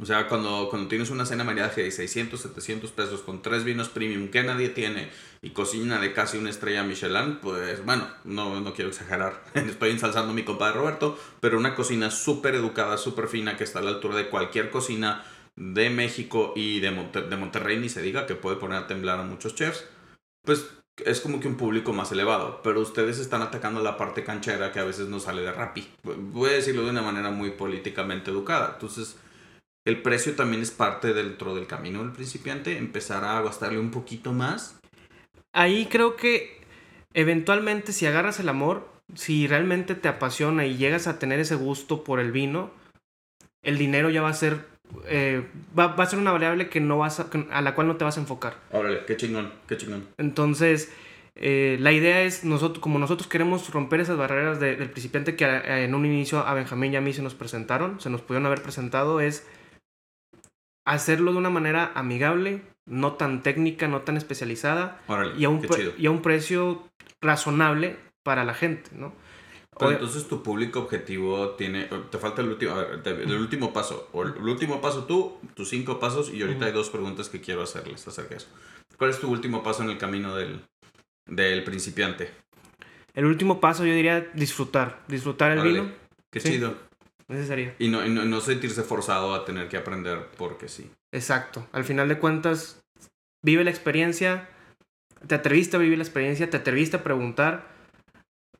O 0.00 0.06
sea, 0.06 0.28
cuando, 0.28 0.68
cuando 0.70 0.88
tienes 0.88 1.10
una 1.10 1.26
cena 1.26 1.42
maridaje 1.42 1.82
de 1.82 1.90
600, 1.90 2.40
700 2.40 2.92
pesos 2.92 3.22
con 3.22 3.42
tres 3.42 3.64
vinos 3.64 3.88
premium 3.88 4.28
que 4.28 4.44
nadie 4.44 4.68
tiene 4.68 5.10
y 5.42 5.50
cocina 5.50 5.98
de 5.98 6.12
casi 6.12 6.38
una 6.38 6.50
estrella 6.50 6.84
Michelin, 6.84 7.38
pues 7.42 7.84
bueno, 7.84 8.06
no, 8.22 8.60
no 8.60 8.74
quiero 8.74 8.90
exagerar, 8.90 9.42
estoy 9.54 9.90
ensalzando 9.90 10.30
a 10.30 10.34
mi 10.34 10.44
compadre 10.44 10.78
Roberto, 10.78 11.18
pero 11.40 11.58
una 11.58 11.74
cocina 11.74 12.12
súper 12.12 12.54
educada, 12.54 12.96
súper 12.96 13.26
fina, 13.26 13.56
que 13.56 13.64
está 13.64 13.80
a 13.80 13.82
la 13.82 13.90
altura 13.90 14.14
de 14.16 14.28
cualquier 14.28 14.70
cocina 14.70 15.24
de 15.56 15.90
México 15.90 16.52
y 16.54 16.78
de, 16.78 16.90
de 16.90 17.36
Monterrey, 17.36 17.78
ni 17.80 17.88
se 17.88 18.00
diga 18.00 18.26
que 18.26 18.36
puede 18.36 18.56
poner 18.56 18.78
a 18.78 18.86
temblar 18.86 19.18
a 19.18 19.24
muchos 19.24 19.56
chefs 19.56 19.84
pues 20.48 20.66
es 21.04 21.20
como 21.20 21.40
que 21.40 21.46
un 21.46 21.58
público 21.58 21.92
más 21.92 22.10
elevado, 22.10 22.62
pero 22.62 22.80
ustedes 22.80 23.18
están 23.18 23.42
atacando 23.42 23.82
la 23.82 23.98
parte 23.98 24.24
canchera 24.24 24.72
que 24.72 24.80
a 24.80 24.84
veces 24.84 25.06
no 25.06 25.20
sale 25.20 25.42
de 25.42 25.52
rapi. 25.52 25.86
Voy 26.02 26.48
a 26.48 26.54
decirlo 26.54 26.84
de 26.84 26.90
una 26.90 27.02
manera 27.02 27.30
muy 27.30 27.50
políticamente 27.50 28.30
educada. 28.30 28.70
Entonces, 28.72 29.18
el 29.86 30.00
precio 30.00 30.36
también 30.36 30.62
es 30.62 30.70
parte 30.70 31.12
dentro 31.12 31.54
del 31.54 31.66
camino 31.66 32.00
del 32.02 32.12
principiante, 32.12 32.78
empezar 32.78 33.24
a 33.24 33.42
gastarle 33.42 33.78
un 33.78 33.90
poquito 33.90 34.32
más. 34.32 34.80
Ahí 35.52 35.84
creo 35.84 36.16
que 36.16 36.62
eventualmente 37.12 37.92
si 37.92 38.06
agarras 38.06 38.40
el 38.40 38.48
amor, 38.48 38.88
si 39.14 39.46
realmente 39.48 39.96
te 39.96 40.08
apasiona 40.08 40.64
y 40.64 40.78
llegas 40.78 41.08
a 41.08 41.18
tener 41.18 41.40
ese 41.40 41.56
gusto 41.56 42.04
por 42.04 42.20
el 42.20 42.32
vino, 42.32 42.70
el 43.62 43.76
dinero 43.76 44.08
ya 44.08 44.22
va 44.22 44.30
a 44.30 44.32
ser 44.34 44.64
eh, 45.06 45.46
va, 45.78 45.88
va, 45.88 46.04
a 46.04 46.06
ser 46.06 46.18
una 46.18 46.32
variable 46.32 46.68
que 46.68 46.80
no 46.80 46.98
vas 46.98 47.20
a, 47.20 47.28
a, 47.50 47.62
la 47.62 47.74
cual 47.74 47.86
no 47.86 47.96
te 47.96 48.04
vas 48.04 48.16
a 48.16 48.20
enfocar. 48.20 48.54
Órale, 48.70 49.04
qué 49.06 49.16
chingón, 49.16 49.52
qué 49.66 49.76
chingón. 49.76 50.06
Entonces, 50.18 50.92
eh, 51.40 51.76
la 51.80 51.92
idea 51.92 52.22
es, 52.22 52.44
nosotros, 52.44 52.80
como 52.80 52.98
nosotros 52.98 53.28
queremos 53.28 53.70
romper 53.70 54.00
esas 54.00 54.16
barreras 54.16 54.58
de, 54.58 54.74
del 54.76 54.90
principiante 54.90 55.36
que 55.36 55.44
a, 55.44 55.80
en 55.80 55.94
un 55.94 56.04
inicio 56.04 56.40
a 56.40 56.52
Benjamín 56.54 56.92
y 56.92 56.96
a 56.96 57.00
mí 57.00 57.12
se 57.12 57.22
nos 57.22 57.34
presentaron, 57.34 58.00
se 58.00 58.10
nos 58.10 58.22
pudieron 58.22 58.46
haber 58.46 58.62
presentado, 58.62 59.20
es 59.20 59.46
hacerlo 60.84 61.32
de 61.32 61.38
una 61.38 61.50
manera 61.50 61.92
amigable, 61.94 62.62
no 62.86 63.12
tan 63.12 63.42
técnica, 63.42 63.86
no 63.86 64.00
tan 64.00 64.16
especializada 64.16 65.00
Órale, 65.06 65.38
y, 65.38 65.44
a 65.44 65.48
un, 65.48 65.64
y 65.96 66.06
a 66.06 66.10
un 66.10 66.22
precio 66.22 66.88
razonable 67.20 67.96
para 68.24 68.44
la 68.44 68.54
gente, 68.54 68.90
¿no? 68.94 69.12
Pero 69.78 69.92
entonces 69.92 70.26
tu 70.26 70.42
público 70.42 70.80
objetivo 70.80 71.50
tiene. 71.50 71.88
Te 72.10 72.18
falta 72.18 72.42
el 72.42 72.48
último. 72.48 72.74
El 73.04 73.32
último 73.32 73.72
paso. 73.72 74.08
O 74.12 74.22
el, 74.22 74.36
último 74.38 74.80
paso 74.80 75.04
tú, 75.04 75.38
tus 75.54 75.68
cinco 75.68 75.98
pasos, 76.00 76.30
y 76.32 76.42
ahorita 76.42 76.66
hay 76.66 76.72
dos 76.72 76.90
preguntas 76.90 77.28
que 77.28 77.40
quiero 77.40 77.62
hacerles 77.62 78.06
acerca 78.06 78.30
de 78.30 78.36
eso. 78.36 78.48
¿Cuál 78.96 79.10
es 79.10 79.20
tu 79.20 79.30
último 79.30 79.62
paso 79.62 79.82
en 79.82 79.90
el 79.90 79.98
camino 79.98 80.34
del, 80.34 80.60
del 81.26 81.62
principiante? 81.64 82.30
El 83.14 83.24
último 83.24 83.60
paso 83.60 83.84
yo 83.84 83.94
diría 83.94 84.20
disfrutar. 84.34 85.02
Disfrutar 85.08 85.52
el 85.52 85.58
Órale, 85.60 85.80
vino. 85.80 85.92
Qué 86.30 86.40
Sí. 86.40 86.50
chido. 86.52 86.74
Sería. 87.46 87.74
Y 87.78 87.88
no, 87.88 88.06
y 88.06 88.08
no, 88.08 88.24
no 88.24 88.40
sentirse 88.40 88.82
forzado 88.82 89.34
a 89.34 89.44
tener 89.44 89.68
que 89.68 89.76
aprender 89.76 90.28
porque 90.38 90.66
sí. 90.68 90.90
Exacto. 91.12 91.66
Al 91.72 91.84
final 91.84 92.08
de 92.08 92.18
cuentas, 92.18 92.80
vive 93.42 93.64
la 93.64 93.70
experiencia. 93.70 94.48
Te 95.26 95.34
atreviste 95.34 95.76
a 95.76 95.80
vivir 95.80 95.98
la 95.98 96.04
experiencia, 96.04 96.48
te 96.48 96.56
atreviste 96.56 96.96
a 96.96 97.04
preguntar, 97.04 97.68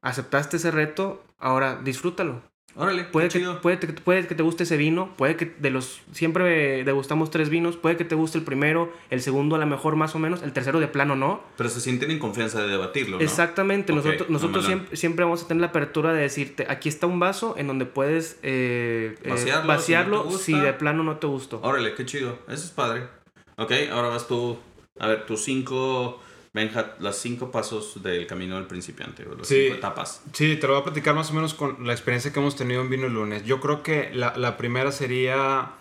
aceptaste 0.02 0.56
ese 0.56 0.70
reto, 0.70 1.24
ahora 1.38 1.80
disfrútalo. 1.82 2.42
Órale, 2.76 3.02
Puede 3.02 3.28
que, 3.28 3.40
chido. 3.40 3.60
puede, 3.60 3.80
que, 3.80 3.88
puede 3.88 4.28
que 4.28 4.36
te 4.36 4.42
guste 4.44 4.62
ese 4.62 4.76
vino, 4.76 5.12
puede 5.16 5.34
que 5.34 5.46
de 5.46 5.70
los... 5.70 6.00
Siempre 6.12 6.84
degustamos 6.84 7.28
tres 7.28 7.48
vinos, 7.48 7.76
puede 7.76 7.96
que 7.96 8.04
te 8.04 8.14
guste 8.14 8.38
el 8.38 8.44
primero, 8.44 8.92
el 9.10 9.20
segundo 9.20 9.56
a 9.56 9.58
lo 9.58 9.66
mejor 9.66 9.96
más 9.96 10.14
o 10.14 10.20
menos, 10.20 10.44
el 10.44 10.52
tercero 10.52 10.78
de 10.78 10.86
plano 10.86 11.16
no. 11.16 11.42
Pero 11.56 11.70
se 11.70 11.80
sienten 11.80 12.12
en 12.12 12.20
confianza 12.20 12.62
de 12.62 12.68
debatirlo, 12.68 13.16
¿no? 13.16 13.24
Exactamente, 13.24 13.92
nosotros, 13.92 14.30
nosotros 14.30 14.64
siempre, 14.64 14.96
siempre 14.96 15.24
vamos 15.24 15.42
a 15.42 15.48
tener 15.48 15.60
la 15.62 15.68
apertura 15.68 16.12
de 16.12 16.20
decirte, 16.22 16.66
aquí 16.68 16.88
está 16.88 17.08
un 17.08 17.18
vaso 17.18 17.56
en 17.58 17.66
donde 17.66 17.84
puedes 17.84 18.38
eh, 18.44 19.16
eh, 19.24 19.28
Vaciarlo, 19.28 19.66
vaciarlo, 19.66 20.24
si 20.30 20.52
no 20.52 20.58
si 20.60 20.64
de 20.64 20.72
plano 20.72 21.02
no 21.02 21.16
te 21.16 21.26
gustó. 21.26 21.60
Órale, 21.62 21.94
qué 21.94 22.06
chido. 22.06 22.38
Eso 22.46 22.64
es 22.64 22.70
padre. 22.70 23.08
Ok, 23.56 23.72
ahora 23.90 24.06
vas 24.06 24.28
tú. 24.28 24.56
A 25.00 25.08
ver, 25.08 25.26
tus 25.26 25.42
cinco. 25.42 26.20
Benja, 26.54 26.94
las 27.00 27.16
cinco 27.18 27.50
pasos 27.50 28.02
del 28.02 28.26
camino 28.26 28.56
del 28.56 28.66
principiante, 28.66 29.26
o 29.26 29.34
las 29.34 29.46
Sí. 29.46 29.64
cinco 29.64 29.76
etapas. 29.76 30.22
Sí, 30.32 30.56
te 30.56 30.66
lo 30.66 30.72
voy 30.74 30.80
a 30.80 30.84
platicar 30.84 31.14
más 31.14 31.30
o 31.30 31.34
menos 31.34 31.54
con 31.54 31.86
la 31.86 31.92
experiencia 31.92 32.32
que 32.32 32.40
hemos 32.40 32.56
tenido 32.56 32.80
en 32.80 32.88
Vino 32.90 33.06
el 33.06 33.12
Lunes. 33.14 33.44
Yo 33.44 33.60
creo 33.60 33.82
que 33.82 34.10
la, 34.14 34.36
la 34.36 34.56
primera 34.56 34.90
sería, 34.92 35.72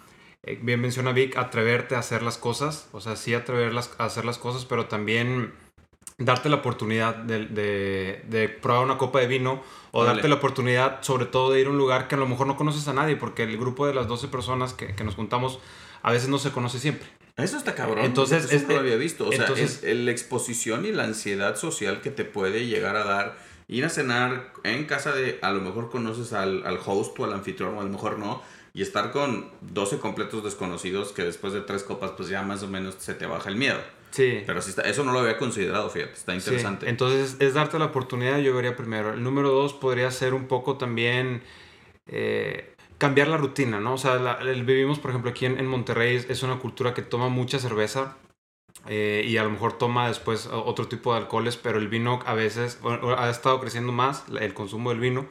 eh, 0.43 0.60
bien 0.62 0.82
menciona 0.82 1.12
Vic, 1.13 1.38
atreverte 1.38 1.95
a 1.95 1.99
hacer 1.99 2.21
las 2.21 2.38
cosas. 2.38 2.89
O 2.91 2.99
sea, 3.01 3.15
sí 3.15 3.34
atreverlas 3.34 3.91
a 3.97 4.06
hacer 4.06 4.25
las 4.25 4.38
cosas, 4.38 4.65
pero 4.65 4.86
también 4.88 5.53
darte 6.19 6.49
la 6.49 6.58
oportunidad 6.58 7.15
de, 7.15 7.45
de- 7.45 8.23
de 8.27 8.49
probar 8.49 8.84
una 8.84 8.97
copa 8.97 9.19
de 9.19 9.27
vino 9.27 9.62
o 9.91 10.03
darte 10.03 10.27
la 10.27 10.36
oportunidad 10.36 11.01
sobre 11.03 11.25
todo 11.27 11.51
de 11.51 11.62
ir 11.62 11.67
a 11.67 11.69
un 11.69 11.77
lugar 11.77 12.08
que 12.08 12.15
a 12.15 12.17
lo 12.17 12.27
mejor 12.27 12.47
no 12.47 12.56
conoces 12.58 12.88
a 12.88 12.93
nadie 12.93 13.15
porque 13.15 13.43
el 13.43 13.56
grupo 13.58 13.86
de 13.86 13.93
las 13.93 14.08
12 14.08 14.27
personas 14.27 14.73
que, 14.73 14.95
que 14.95 15.03
nos 15.03 15.13
juntamos 15.13 15.60
a 16.01 16.12
veces 16.12 16.27
no 16.27 16.39
se 16.39 16.51
conoce 16.51 16.80
siempre. 16.80 17.08
Eso 17.38 17.58
está 17.58 17.76
cabrón. 17.76 18.04
Entonces, 18.06 18.45
Eso 18.45 18.56
es- 18.56 18.67
no 18.67 18.73
lo 18.73 18.80
había 18.80 18.95
visto. 18.95 19.28
O 19.28 19.32
sea, 19.32 19.45
es 19.56 19.84
la 19.84 20.12
exposición 20.12 20.86
y 20.86 20.91
la 20.91 21.04
ansiedad 21.04 21.56
social 21.56 22.02
que 22.02 22.10
te 22.12 22.26
puede 22.26 22.65
llegar 22.65 22.95
a 22.95 23.04
dar. 23.04 23.38
Ir 23.69 23.84
a 23.86 23.89
cenar 23.89 24.54
en 24.63 24.86
casa 24.86 25.12
de. 25.12 25.39
A 25.41 25.52
lo 25.52 25.62
mejor 25.62 25.89
conoces 25.89 26.34
al, 26.34 26.65
al 26.65 26.80
host 26.84 27.19
o 27.19 27.26
al 27.26 27.34
anfitrión, 27.34 27.76
o 27.76 27.82
a 27.82 27.84
lo 27.84 27.89
mejor 27.89 28.17
no. 28.17 28.41
Y 28.73 28.82
estar 28.82 29.12
con 29.12 29.50
12 29.62 29.97
completos 30.00 30.43
desconocidos 30.43 31.12
que 31.12 31.23
después 31.23 31.52
de 31.54 31.62
tres 31.62 31.84
copas, 31.84 32.12
pues 32.15 32.30
ya 32.30 32.41
más 32.43 32.63
o 32.63 32.67
menos 32.67 32.95
se 33.00 33.13
te 33.13 33.26
baja 33.26 33.50
el 33.50 33.56
miedo. 33.56 33.80
Sí. 34.12 34.41
Pero 34.45 34.62
sí 34.62 34.69
está, 34.69 34.84
eso 34.84 35.04
no 35.04 35.12
lo 35.12 35.19
había 35.19 35.38
considerado, 35.38 35.89
fíjate. 35.89 36.13
Está 36.13 36.32
Sí, 36.34 36.38
interesante. 36.38 36.89
Entonces 36.89 37.36
es 37.39 37.54
darte 37.56 37.78
la 37.78 37.86
oportunidad, 37.86 38.39
yo 38.39 38.56
vería 38.56 38.76
primero. 38.76 39.13
El 39.13 39.21
número 39.21 39.50
dos 39.50 39.73
podría 39.73 40.10
ser 40.12 40.34
un 40.34 40.47
poco 40.47 40.78
también 40.78 41.43
eh, 42.08 42.73
cambiar 42.97 43.27
la 43.27 43.38
rutina, 43.38 43.79
¿no? 43.79 43.93
O 43.93 43.97
sea, 43.97 44.15
la- 44.15 44.39
el- 44.41 44.63
vivimos, 44.63 44.99
por 44.99 45.12
ejemplo, 45.12 45.31
aquí 45.31 45.45
en, 45.45 45.60
en 45.60 45.67
Monterrey, 45.67 46.15
es, 46.27 46.43
una 46.43 46.60
cultura 46.60 46.93
que 46.93 47.01
toma 47.01 47.29
mucha 47.29 47.60
cerveza 47.60 48.17
eh, 48.88 49.23
y 49.27 49.38
a 49.38 49.43
lo 49.43 49.49
mejor 49.49 49.77
toma 49.77 50.07
después 50.07 50.47
otro 50.51 50.88
tipo 50.88 51.13
de 51.13 51.19
alcoholes, 51.19 51.57
pero 51.57 51.77
el 51.79 51.88
vino 51.88 52.19
a 52.25 52.33
veces 52.33 52.79
ha 53.17 53.29
estado 53.29 53.60
creciendo 53.60 53.91
más, 53.91 54.25
el 54.39 54.53
consumo 54.53 54.89
del 54.91 54.99
vino. 54.99 55.25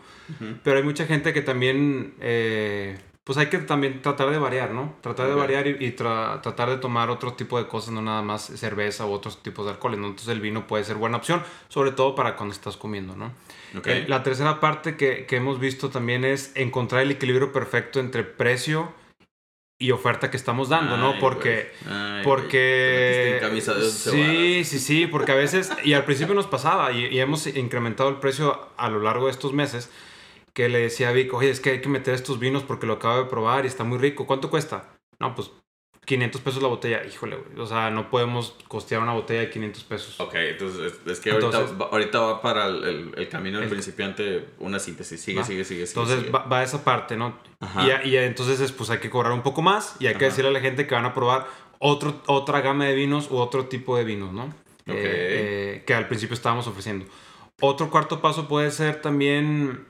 Pero 0.62 0.78
hay 0.78 0.82
mucha 0.82 1.06
gente 1.06 1.32
que 1.32 1.42
también, 1.42 2.14
eh, 2.20 2.98
pues 3.26 3.38
hay 3.38 3.46
que 3.48 3.58
también 3.58 4.02
tratar 4.02 4.30
de 4.30 4.38
variar, 4.38 4.70
¿no? 4.70 4.94
Tratar 5.00 5.26
de 5.26 5.34
variar 5.34 5.66
y, 5.66 5.70
y 5.70 5.96
tra- 5.96 6.40
tratar 6.42 6.70
de 6.70 6.76
tomar 6.76 7.10
otro 7.10 7.32
tipo 7.32 7.58
de 7.58 7.66
cosas, 7.66 7.90
no 7.92 8.00
nada 8.00 8.22
más 8.22 8.44
cerveza 8.44 9.04
u 9.04 9.10
otros 9.10 9.42
tipos 9.42 9.66
de 9.66 9.72
alcoholes, 9.72 9.98
¿no? 9.98 10.06
Entonces 10.06 10.28
el 10.28 10.40
vino 10.40 10.68
puede 10.68 10.84
ser 10.84 10.94
buena 10.94 11.16
opción, 11.16 11.42
sobre 11.68 11.90
todo 11.90 12.14
para 12.14 12.36
cuando 12.36 12.54
estás 12.54 12.76
comiendo, 12.76 13.16
¿no? 13.16 13.32
Ok. 13.76 13.86
Eh, 13.88 14.04
la 14.06 14.22
tercera 14.22 14.60
parte 14.60 14.96
que, 14.96 15.26
que 15.26 15.36
hemos 15.36 15.58
visto 15.58 15.90
también 15.90 16.24
es 16.24 16.52
encontrar 16.54 17.02
el 17.02 17.10
equilibrio 17.10 17.50
perfecto 17.50 17.98
entre 17.98 18.22
precio 18.22 18.92
y 19.76 19.90
oferta 19.90 20.30
que 20.30 20.36
estamos 20.36 20.68
dando, 20.68 20.96
¿no? 20.96 21.14
Ay, 21.14 21.18
Porque... 21.20 21.72
güey. 21.84 21.96
Ay, 21.98 22.22
Porque... 22.22 23.38
camisa 23.40 23.74
de 23.74 23.90
sí, 23.90 24.64
sí, 24.64 24.78
sí, 24.78 25.06
porque 25.08 25.32
a 25.32 25.34
veces, 25.34 25.72
y 25.82 25.94
al 25.94 26.04
principio 26.04 26.34
nos 26.34 26.46
pasaba, 26.46 26.92
y, 26.92 27.06
y 27.06 27.18
hemos 27.18 27.46
incrementado 27.48 28.08
el 28.08 28.16
precio 28.16 28.68
a 28.76 28.88
lo 28.88 29.00
largo 29.00 29.26
de 29.26 29.32
estos 29.32 29.52
meses, 29.52 29.90
que 30.56 30.70
le 30.70 30.78
decía 30.78 31.10
a 31.10 31.12
Vic, 31.12 31.34
oye, 31.34 31.50
es 31.50 31.60
que 31.60 31.68
hay 31.68 31.80
que 31.82 31.90
meter 31.90 32.14
estos 32.14 32.38
vinos 32.38 32.62
porque 32.62 32.86
lo 32.86 32.94
acabo 32.94 33.18
de 33.18 33.28
probar 33.28 33.66
y 33.66 33.68
está 33.68 33.84
muy 33.84 33.98
rico. 33.98 34.26
¿Cuánto 34.26 34.48
cuesta? 34.48 34.88
No, 35.20 35.34
pues 35.34 35.50
500 36.06 36.40
pesos 36.40 36.62
la 36.62 36.68
botella. 36.68 37.04
Híjole, 37.04 37.36
güey. 37.36 37.60
O 37.60 37.66
sea, 37.66 37.90
no 37.90 38.08
podemos 38.08 38.54
costear 38.66 39.02
una 39.02 39.12
botella 39.12 39.40
de 39.40 39.50
500 39.50 39.84
pesos. 39.84 40.18
Ok, 40.18 40.34
entonces 40.34 40.94
es, 41.04 41.20
que 41.20 41.30
ahorita, 41.32 41.58
Entonces- 41.58 41.76
va, 41.78 41.86
ahorita 41.92 42.20
va 42.20 42.40
para 42.40 42.68
el, 42.68 42.84
el- 42.84 43.14
el 43.18 43.28
camino 43.28 43.58
del 43.58 43.64
El- 43.64 43.70
principiante 43.70 44.46
una 44.58 44.78
síntesis. 44.78 45.20
Sigue, 45.20 45.44
sigue, 45.44 45.64
sigue, 45.64 45.84
sigue. 45.86 46.00
Entonces 46.00 46.20
sigue. 46.20 46.30
va, 46.30 46.44
va 46.46 46.62
esa 46.62 46.82
parte, 46.82 47.18
¿no? 47.18 47.38
Ajá. 47.60 48.02
Y, 48.04 48.08
y 48.08 48.16
entonces 48.16 48.58
es, 48.60 48.72
pues 48.72 48.88
hay 48.88 48.98
que 48.98 49.10
cobrar 49.10 49.32
un 49.32 49.42
poco 49.42 49.60
más 49.60 49.96
y 50.00 50.06
hay 50.06 50.14
que 50.14 50.24
Ajá. 50.24 50.30
decirle 50.30 50.48
a 50.50 50.52
la 50.54 50.60
gente 50.60 50.86
que 50.86 50.94
van 50.94 51.04
a 51.04 51.12
probar 51.12 51.46
otro, 51.80 52.22
otra 52.28 52.62
gama 52.62 52.86
de 52.86 52.94
vinos 52.94 53.30
u 53.30 53.36
otro 53.36 53.66
tipo 53.66 53.94
de 53.98 54.04
vinos, 54.04 54.32
¿no? 54.32 54.46
Eh, 54.86 54.94
eh, 54.94 55.82
que 55.86 55.92
al 55.92 56.08
principio 56.08 56.32
estábamos 56.32 56.66
ofreciendo. 56.66 57.04
Otro 57.60 57.90
cuarto 57.90 58.22
paso 58.22 58.48
puede 58.48 58.70
ser 58.70 59.02
también... 59.02 59.86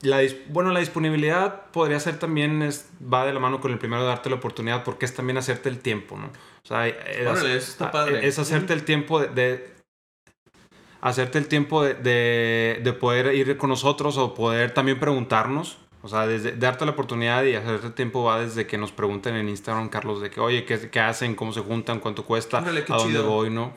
La, 0.00 0.20
bueno, 0.50 0.70
la 0.70 0.78
disponibilidad 0.78 1.66
podría 1.72 1.98
ser 1.98 2.18
también, 2.20 2.62
es, 2.62 2.88
va 3.02 3.26
de 3.26 3.32
la 3.32 3.40
mano 3.40 3.60
con 3.60 3.72
el 3.72 3.78
primero 3.78 4.02
de 4.02 4.08
darte 4.08 4.30
la 4.30 4.36
oportunidad 4.36 4.84
porque 4.84 5.04
es 5.06 5.14
también 5.14 5.38
hacerte 5.38 5.68
el 5.68 5.80
tiempo, 5.80 6.16
¿no? 6.16 6.26
O 6.26 6.66
sea, 6.66 6.86
es, 6.86 7.26
Órale, 7.26 7.56
está 7.56 7.88
ah, 7.88 7.90
padre. 7.90 8.26
es 8.26 8.38
hacerte 8.38 8.74
el 8.74 8.84
tiempo 8.84 9.18
de, 9.20 9.28
de- 9.28 9.78
hacerte 11.00 11.38
el 11.38 11.48
tiempo 11.48 11.82
de, 11.82 11.94
de, 11.94 12.80
de 12.82 12.92
poder 12.92 13.34
ir 13.34 13.56
con 13.56 13.70
nosotros 13.70 14.18
o 14.18 14.34
poder 14.34 14.72
también 14.72 15.00
preguntarnos. 15.00 15.78
O 16.00 16.06
sea, 16.06 16.28
desde 16.28 16.52
darte 16.52 16.84
la 16.84 16.92
oportunidad 16.92 17.42
y 17.42 17.56
hacerte 17.56 17.88
el 17.88 17.92
tiempo 17.92 18.22
va 18.22 18.40
desde 18.40 18.68
que 18.68 18.78
nos 18.78 18.92
pregunten 18.92 19.34
en 19.34 19.48
Instagram, 19.48 19.88
Carlos, 19.88 20.20
de 20.20 20.30
que, 20.30 20.38
oye, 20.40 20.64
¿qué, 20.64 20.90
qué 20.90 21.00
hacen? 21.00 21.34
¿Cómo 21.34 21.52
se 21.52 21.60
juntan? 21.60 21.98
¿Cuánto 21.98 22.24
cuesta? 22.24 22.58
Órale, 22.60 22.84
¿A 22.88 22.96
dónde 22.96 23.18
chido. 23.18 23.28
voy? 23.28 23.50
¿No? 23.50 23.74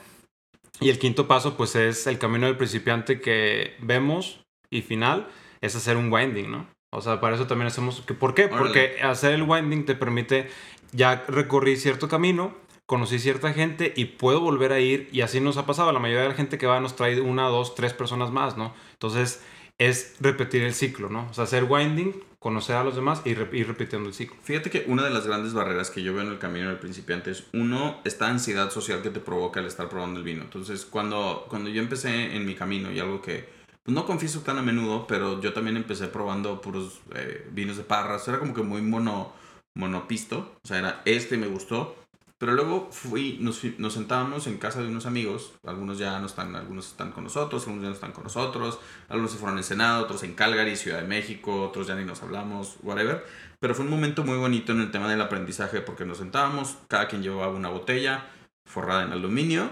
Y 0.79 0.89
el 0.91 0.99
quinto 0.99 1.27
paso, 1.27 1.57
pues, 1.57 1.75
es 1.75 2.05
el 2.05 2.19
camino 2.19 2.45
del 2.45 2.57
principiante 2.57 3.19
que 3.21 3.75
vemos 3.79 4.41
y 4.69 4.83
final, 4.83 5.27
es 5.61 5.75
hacer 5.75 5.97
un 5.97 6.11
winding, 6.11 6.51
¿no? 6.51 6.67
O 6.91 7.01
sea, 7.01 7.21
para 7.21 7.35
eso 7.35 7.47
también 7.47 7.67
hacemos... 7.67 8.01
¿Por 8.01 8.33
qué? 8.33 8.45
Órale. 8.45 8.59
Porque 8.59 9.01
hacer 9.01 9.33
el 9.33 9.43
winding 9.43 9.85
te 9.85 9.95
permite, 9.95 10.49
ya 10.91 11.23
recorrí 11.27 11.77
cierto 11.77 12.09
camino, 12.09 12.53
conocí 12.85 13.19
cierta 13.19 13.53
gente 13.53 13.93
y 13.95 14.05
puedo 14.05 14.41
volver 14.41 14.73
a 14.73 14.79
ir 14.79 15.07
y 15.13 15.21
así 15.21 15.39
nos 15.39 15.55
ha 15.55 15.65
pasado. 15.65 15.93
La 15.93 15.99
mayoría 15.99 16.23
de 16.23 16.29
la 16.29 16.35
gente 16.35 16.57
que 16.57 16.67
va 16.67 16.81
nos 16.81 16.97
trae 16.97 17.21
una, 17.21 17.43
dos, 17.43 17.75
tres 17.75 17.93
personas 17.93 18.31
más, 18.31 18.57
¿no? 18.57 18.73
Entonces 18.91 19.41
es 19.77 20.17
repetir 20.19 20.63
el 20.63 20.73
ciclo, 20.73 21.09
¿no? 21.09 21.27
O 21.31 21.33
sea, 21.33 21.45
hacer 21.45 21.63
winding, 21.63 22.13
conocer 22.39 22.75
a 22.75 22.83
los 22.83 22.95
demás 22.95 23.21
y 23.23 23.33
re- 23.33 23.57
ir 23.57 23.67
repitiendo 23.67 24.09
el 24.09 24.13
ciclo. 24.13 24.35
Fíjate 24.43 24.69
que 24.69 24.83
una 24.87 25.03
de 25.03 25.09
las 25.11 25.25
grandes 25.25 25.53
barreras 25.53 25.89
que 25.89 26.03
yo 26.03 26.13
veo 26.13 26.23
en 26.23 26.29
el 26.29 26.39
camino 26.39 26.67
del 26.67 26.77
principiante 26.77 27.31
es, 27.31 27.45
uno, 27.53 28.01
esta 28.03 28.27
ansiedad 28.27 28.69
social 28.69 29.01
que 29.01 29.09
te 29.09 29.21
provoca 29.21 29.59
el 29.59 29.65
estar 29.65 29.87
probando 29.89 30.19
el 30.19 30.25
vino. 30.25 30.43
Entonces, 30.43 30.85
cuando, 30.85 31.45
cuando 31.49 31.69
yo 31.69 31.81
empecé 31.81 32.35
en 32.35 32.45
mi 32.45 32.53
camino 32.53 32.91
y 32.91 32.99
algo 32.99 33.21
que 33.21 33.60
pues, 33.83 33.95
no 33.95 34.05
confieso 34.05 34.41
tan 34.41 34.57
a 34.57 34.61
menudo, 34.61 35.07
pero 35.07 35.41
yo 35.41 35.53
también 35.53 35.77
empecé 35.77 36.07
probando 36.07 36.61
puros 36.61 37.01
eh, 37.15 37.47
vinos 37.51 37.77
de 37.77 37.83
parras. 37.83 38.27
Era 38.27 38.39
como 38.39 38.53
que 38.53 38.61
muy 38.61 38.81
mono, 38.81 39.33
monopisto. 39.73 40.55
O 40.63 40.67
sea, 40.67 40.79
era 40.79 41.01
este 41.05 41.37
me 41.37 41.47
gustó. 41.47 41.95
Pero 42.41 42.53
luego 42.53 42.89
fui, 42.91 43.37
nos, 43.39 43.63
nos 43.77 43.93
sentábamos 43.93 44.47
en 44.47 44.57
casa 44.57 44.81
de 44.81 44.87
unos 44.87 45.05
amigos, 45.05 45.53
algunos 45.63 45.99
ya 45.99 46.17
no 46.17 46.25
están, 46.25 46.55
algunos 46.55 46.87
están 46.87 47.11
con 47.11 47.23
nosotros, 47.25 47.61
algunos 47.67 47.83
ya 47.83 47.89
no 47.89 47.93
están 47.93 48.13
con 48.13 48.23
nosotros, 48.23 48.79
algunos 49.09 49.31
se 49.31 49.37
fueron 49.37 49.59
en 49.59 49.63
Senado, 49.63 50.03
otros 50.03 50.23
en 50.23 50.33
Calgary, 50.33 50.75
Ciudad 50.75 51.01
de 51.01 51.07
México, 51.07 51.61
otros 51.61 51.85
ya 51.85 51.93
ni 51.93 52.03
nos 52.03 52.23
hablamos, 52.23 52.77
whatever. 52.81 53.23
Pero 53.59 53.75
fue 53.75 53.85
un 53.85 53.91
momento 53.91 54.23
muy 54.23 54.37
bonito 54.37 54.71
en 54.71 54.81
el 54.81 54.89
tema 54.89 55.07
del 55.07 55.21
aprendizaje 55.21 55.81
porque 55.81 56.03
nos 56.03 56.17
sentábamos, 56.17 56.79
cada 56.87 57.07
quien 57.07 57.21
llevaba 57.21 57.53
una 57.53 57.69
botella 57.69 58.25
forrada 58.65 59.03
en 59.03 59.11
aluminio, 59.11 59.69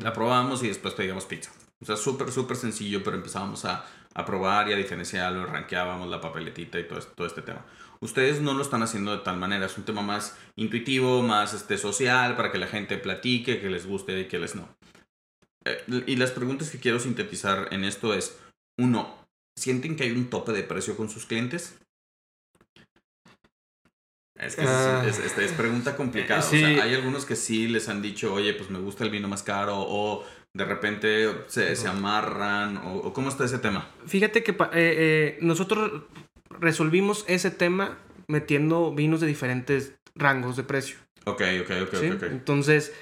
la 0.00 0.14
probábamos 0.14 0.62
y 0.62 0.68
después 0.68 0.94
pedíamos 0.94 1.26
pizza. 1.26 1.52
O 1.80 1.84
sea, 1.84 1.96
súper, 1.96 2.32
súper 2.32 2.56
sencillo, 2.56 3.02
pero 3.04 3.16
empezábamos 3.16 3.64
a, 3.66 3.84
a 4.14 4.24
probar 4.24 4.68
y 4.68 4.72
a 4.72 4.76
diferenciarlo, 4.76 5.44
rankeábamos 5.46 6.08
la 6.08 6.20
papeletita 6.20 6.78
y 6.78 6.84
todo 6.88 6.98
este, 6.98 7.14
todo 7.14 7.26
este 7.26 7.42
tema. 7.42 7.64
Ustedes 8.00 8.40
no 8.40 8.54
lo 8.54 8.62
están 8.62 8.82
haciendo 8.82 9.12
de 9.12 9.22
tal 9.22 9.36
manera, 9.36 9.66
es 9.66 9.76
un 9.78 9.84
tema 9.84 10.02
más 10.02 10.36
intuitivo, 10.56 11.22
más 11.22 11.52
este, 11.54 11.76
social, 11.78 12.36
para 12.36 12.50
que 12.50 12.58
la 12.58 12.66
gente 12.66 12.96
platique, 12.98 13.60
que 13.60 13.68
les 13.70 13.86
guste 13.86 14.18
y 14.20 14.24
que 14.28 14.38
les 14.38 14.54
no. 14.54 14.68
Eh, 15.66 16.04
y 16.06 16.16
las 16.16 16.30
preguntas 16.30 16.70
que 16.70 16.78
quiero 16.78 16.98
sintetizar 16.98 17.68
en 17.72 17.84
esto 17.84 18.14
es, 18.14 18.38
uno, 18.78 19.14
¿sienten 19.58 19.96
que 19.96 20.04
hay 20.04 20.12
un 20.12 20.30
tope 20.30 20.52
de 20.52 20.62
precio 20.62 20.96
con 20.96 21.08
sus 21.10 21.26
clientes? 21.26 21.78
Es 24.38 24.54
que 24.54 24.62
es, 24.62 24.68
Ah. 24.68 25.02
es- 25.06 25.18
es- 25.18 25.38
es 25.38 25.52
pregunta 25.52 25.96
complicada. 25.96 26.42
Sí. 26.42 26.62
O 26.62 26.66
sea, 26.66 26.84
hay 26.84 26.94
algunos 26.94 27.24
que 27.24 27.36
sí 27.36 27.68
les 27.68 27.88
han 27.88 28.02
dicho, 28.02 28.34
oye, 28.34 28.52
pues 28.52 28.68
me 28.68 28.78
gusta 28.78 29.02
el 29.04 29.10
vino 29.10 29.28
más 29.28 29.42
caro, 29.42 29.76
o 29.78 30.26
de 30.56 30.64
repente 30.64 31.28
se, 31.48 31.76
se 31.76 31.86
amarran, 31.88 32.78
o, 32.78 32.94
o 32.96 33.12
cómo 33.12 33.28
está 33.28 33.44
ese 33.44 33.58
tema. 33.58 33.88
Fíjate 34.06 34.42
que 34.42 34.52
eh, 34.52 34.56
eh, 34.72 35.38
nosotros 35.42 36.02
resolvimos 36.60 37.24
ese 37.28 37.50
tema 37.50 37.98
metiendo 38.28 38.94
vinos 38.94 39.20
de 39.20 39.26
diferentes 39.26 39.94
rangos 40.14 40.56
de 40.56 40.62
precio. 40.64 40.96
Ok, 41.24 41.42
ok, 41.62 41.70
ok, 41.82 41.94
¿sí? 41.96 42.08
ok. 42.10 42.14
ok. 42.16 42.22
Entonces, 42.30 42.94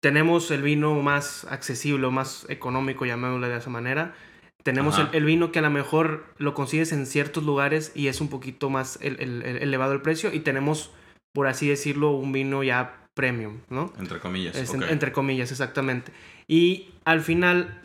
tenemos 0.00 0.50
el 0.50 0.62
vino 0.62 0.94
más 1.02 1.44
accesible 1.50 2.06
o 2.06 2.10
más 2.10 2.46
económico, 2.48 3.06
llamémosle 3.06 3.48
de 3.48 3.56
esa 3.58 3.70
manera. 3.70 4.14
Tenemos 4.62 4.98
el, 4.98 5.08
el 5.12 5.24
vino 5.24 5.50
que 5.50 5.60
a 5.60 5.62
lo 5.62 5.70
mejor 5.70 6.26
lo 6.36 6.52
consigues 6.52 6.92
en 6.92 7.06
ciertos 7.06 7.44
lugares 7.44 7.92
y 7.94 8.08
es 8.08 8.20
un 8.20 8.28
poquito 8.28 8.68
más 8.70 8.98
el- 9.00 9.18
el- 9.20 9.42
elevado 9.62 9.92
el 9.92 10.02
precio. 10.02 10.32
Y 10.32 10.40
tenemos, 10.40 10.92
por 11.32 11.46
así 11.46 11.68
decirlo, 11.68 12.10
un 12.10 12.32
vino 12.32 12.62
ya 12.62 13.07
premium, 13.18 13.58
¿no? 13.68 13.92
Entre 13.98 14.20
comillas. 14.20 14.54
Es 14.56 14.72
entre 14.74 15.10
comillas, 15.10 15.50
exactamente. 15.50 16.12
Y 16.46 16.88
al 17.04 17.20
final, 17.20 17.80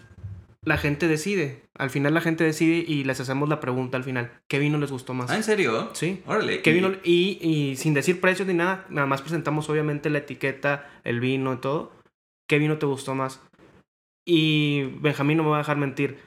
la 0.64 0.78
gente 0.78 1.08
decide. 1.08 1.64
Al 1.76 1.90
final 1.90 2.14
la 2.14 2.22
gente 2.22 2.44
decide 2.44 2.86
y 2.88 3.04
les 3.04 3.20
hacemos 3.20 3.50
la 3.50 3.60
pregunta 3.60 3.98
al 3.98 4.04
final. 4.04 4.32
¿Qué 4.48 4.60
vino 4.60 4.78
les 4.78 4.92
gustó 4.92 5.16
más? 5.16 5.32
Ah, 5.32 5.36
¿en 5.38 5.44
serio? 5.44 5.90
Sí. 5.94 6.22
Órale. 6.28 6.62
¿Qué 6.62 6.70
y- 6.70 6.74
vino? 6.76 6.92
Y, 7.04 7.40
y 7.42 7.76
sin 7.78 7.96
decir 7.96 8.22
precios 8.22 8.48
ni 8.48 8.54
nada, 8.54 8.86
nada 8.90 9.08
más 9.08 9.22
presentamos 9.24 9.68
obviamente 9.72 10.12
la 10.12 10.20
etiqueta, 10.20 10.88
el 11.04 11.20
vino 11.20 11.52
y 11.54 11.58
todo. 11.58 11.92
¿Qué 12.48 12.60
vino 12.60 12.78
te 12.78 12.86
gustó 12.86 13.16
más? 13.16 13.42
Y 14.26 14.84
Benjamín 15.02 15.38
no 15.38 15.44
me 15.44 15.50
va 15.50 15.56
a 15.58 15.60
dejar 15.66 15.78
mentir. 15.78 16.20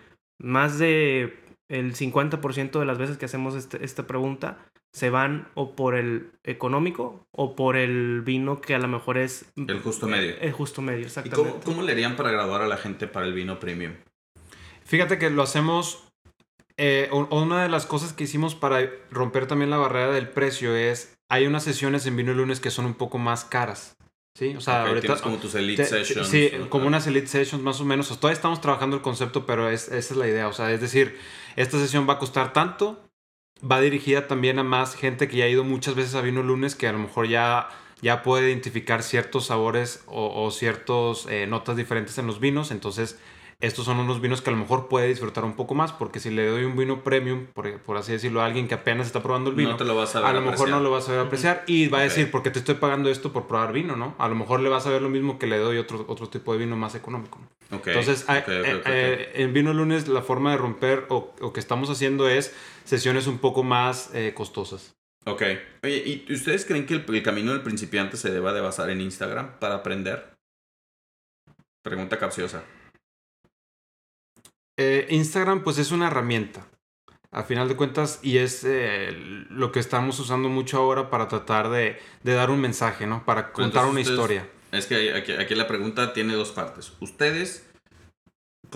Más 0.42 0.79
de 0.81 1.38
el 1.71 1.95
50% 1.95 2.81
de 2.81 2.87
las 2.87 2.99
veces 2.99 3.19
que 3.19 3.27
hacemos 3.27 3.55
este- 3.55 3.85
esta 3.85 4.07
pregunta 4.09 4.59
se 4.97 5.11
van 5.11 5.49
o 5.55 5.77
por 5.77 5.95
el 5.95 6.31
económico 6.43 7.27
o 7.31 7.55
por 7.55 7.77
el 7.77 8.23
vino 8.23 8.63
que 8.63 8.75
a 8.75 8.79
lo 8.79 8.89
mejor 8.89 9.19
es... 9.19 9.45
El 9.57 9.81
justo 9.81 10.07
medio. 10.07 10.37
El 10.41 10.53
justo 10.53 10.81
medio, 10.81 11.01
¿Y 11.01 11.05
exactamente. 11.05 11.51
cómo, 11.51 11.63
cómo 11.63 11.83
le 11.83 11.93
harían 11.93 12.17
para 12.17 12.31
graduar 12.31 12.63
a 12.63 12.67
la 12.67 12.79
gente 12.79 13.07
para 13.07 13.27
el 13.27 13.35
vino 13.35 13.59
premium? 13.61 13.93
Fíjate 14.85 15.19
que 15.19 15.29
lo 15.31 15.43
hacemos. 15.43 16.05
eh, 16.79 17.11
una 17.13 17.63
de 17.63 17.69
las 17.69 17.85
cosas 17.87 18.13
que 18.15 18.25
hicimos 18.25 18.55
para 18.55 18.91
romper 19.11 19.47
también 19.47 19.71
la 19.71 19.77
barrera 19.77 20.13
del 20.13 20.29
precio 20.29 20.75
es. 20.75 21.15
Hay 21.29 21.47
unas 21.47 21.65
sesiones 21.65 22.07
en 22.07 22.17
Vino 22.17 22.33
Lunes 22.33 22.61
que 22.61 22.71
son 22.71 22.87
un 22.87 22.95
poco 22.95 23.19
más 23.19 23.45
caras. 23.45 23.97
¿Sí? 24.39 24.55
O 24.57 24.61
sea, 24.61 24.83
Ok, 24.83 24.89
ahorita. 24.89 25.17
como 25.21 25.37
tus 25.39 25.55
elite 25.57 25.83
te- 25.85 25.89
te- 25.91 26.05
sessions. 26.05 26.29
Sí, 26.29 26.51
como 26.69 26.87
unas 26.87 27.07
Elite 27.07 27.27
Sessions 27.27 27.63
más 27.65 27.81
o 27.81 27.85
menos. 27.85 28.07
O 28.07 28.09
sea, 28.15 28.21
todavía 28.21 28.37
estamos 28.37 28.61
trabajando 28.61 28.97
el 28.97 29.03
concepto, 29.03 29.45
pero 29.47 29.69
es, 29.69 29.89
esa 29.89 30.15
es 30.15 30.17
la 30.17 30.29
idea. 30.29 30.47
O 30.49 30.53
sea, 30.53 30.71
es 30.73 30.81
decir, 30.81 31.19
esta 31.57 31.79
sesión 31.79 32.07
va 32.09 32.15
a 32.15 32.19
costar 32.19 32.53
tanto. 32.53 33.03
Va 33.62 33.81
dirigida 33.81 34.27
también 34.27 34.59
a 34.59 34.62
más 34.62 34.95
gente 34.95 35.29
que 35.29 35.38
ya 35.38 35.45
ha 35.45 35.49
ido 35.49 35.64
muchas 35.64 35.95
veces 35.95 36.14
a 36.14 36.21
Vino 36.21 36.42
Lunes, 36.42 36.75
que 36.75 36.88
a 36.88 36.92
lo 36.92 36.99
mejor 36.99 37.27
ya, 37.29 37.69
ya 38.03 38.23
puede 38.23 38.49
identificar 38.49 39.03
ciertos 39.03 39.47
sabores 39.47 40.05
o, 40.07 40.45
o 40.45 40.51
ciertas 40.51 41.27
notas 41.49 41.77
diferentes 41.77 42.19
en 42.19 42.27
los 42.27 42.38
vinos. 42.38 42.71
Entonces, 42.71 43.19
estos 43.59 43.87
son 43.87 43.99
unos 43.99 44.21
vinos 44.21 44.42
que 44.42 44.51
a 44.51 44.53
lo 44.53 44.59
mejor 44.59 44.88
puede 44.88 45.09
disfrutar 45.09 45.42
un 45.45 45.55
poco 45.55 45.75
más, 45.75 45.90
porque 45.90 46.21
si 46.21 46.29
le 46.29 46.47
doy 46.47 46.64
un 46.64 46.77
vino 46.77 47.03
premium, 47.03 47.47
por, 47.47 47.81
por 47.81 47.97
así 47.97 48.12
decirlo, 48.12 48.42
a 48.42 48.45
alguien 48.45 48.69
que 48.69 48.75
apenas 48.75 49.07
está 49.07 49.23
probando 49.23 49.49
el 49.49 49.57
vino, 49.57 49.71
No 49.71 49.77
te 49.79 49.85
lo 49.85 49.97
vas 49.97 50.14
a 50.14 50.21
lo 50.21 50.27
mejor 50.27 50.45
apreciar. 50.49 50.69
no 50.69 50.81
lo 50.81 50.90
vas 50.90 51.09
a 51.09 51.12
ver 51.12 51.21
apreciar 51.23 51.64
y 51.66 51.88
va 51.88 52.01
a 52.01 52.03
decir, 52.03 52.31
porque 52.31 52.51
te 52.51 52.59
estoy 52.59 52.75
pagando 52.75 53.09
esto 53.09 53.33
por 53.33 53.47
probar 53.47 53.73
vino, 53.73 53.97
¿no? 53.97 54.14
A 54.19 54.29
lo 54.29 54.35
mejor 54.35 54.61
le 54.61 54.69
vas 54.69 54.87
a 54.87 54.90
ver 54.90 55.01
lo 55.01 55.09
mismo 55.09 55.38
que 55.38 55.47
le 55.47 55.57
doy 55.57 55.79
otro, 55.79 56.05
otro 56.07 56.29
tipo 56.29 56.53
de 56.53 56.59
vino 56.59 56.77
más 56.77 56.95
económico. 56.95 57.40
Entonces, 57.71 58.27
eh, 58.29 58.45
eh, 58.47 59.33
en 59.37 59.55
Vino 59.55 59.73
Lunes 59.73 60.07
la 60.07 60.21
forma 60.21 60.51
de 60.51 60.59
romper 60.59 61.07
o, 61.09 61.35
o 61.40 61.53
que 61.55 61.59
estamos 61.59 61.88
haciendo 61.88 62.29
es 62.29 62.55
sesiones 62.87 63.27
un 63.27 63.38
poco 63.38 63.62
más 63.62 64.11
eh, 64.14 64.33
costosas. 64.35 64.94
Ok. 65.27 65.42
Oye, 65.83 66.25
¿y 66.29 66.33
ustedes 66.33 66.64
creen 66.64 66.87
que 66.87 66.94
el, 66.94 67.05
el 67.07 67.22
camino 67.22 67.53
del 67.53 67.62
principiante 67.62 68.16
se 68.16 68.31
deba 68.31 68.53
de 68.53 68.61
basar 68.62 68.88
en 68.90 69.01
Instagram 69.01 69.59
para 69.59 69.75
aprender? 69.75 70.33
Pregunta 71.83 72.18
capciosa. 72.18 72.64
Eh, 74.79 75.07
Instagram 75.11 75.62
pues 75.64 75.79
es 75.79 75.90
una 75.90 76.09
herramienta, 76.09 76.66
a 77.31 77.42
final 77.42 77.68
de 77.68 77.77
cuentas, 77.77 78.20
y 78.22 78.38
es 78.38 78.62
eh, 78.64 79.11
lo 79.51 79.72
que 79.72 79.81
estamos 79.81 80.18
usando 80.20 80.49
mucho 80.49 80.77
ahora 80.79 81.09
para 81.11 81.29
tratar 81.29 81.70
de, 81.70 81.99
de 82.22 82.35
dar 82.35 82.51
un 82.51 82.61
mensaje, 82.61 83.07
¿no? 83.07 83.25
Para 83.25 83.53
contar 83.53 83.85
una 83.87 84.01
ustedes- 84.01 84.11
historia. 84.11 84.51
Es 84.72 84.87
que 84.87 85.14
aquí, 85.14 85.33
aquí 85.33 85.55
la 85.55 85.66
pregunta 85.68 86.12
tiene 86.12 86.35
dos 86.35 86.51
partes. 86.51 86.92
Ustedes, 87.01 87.66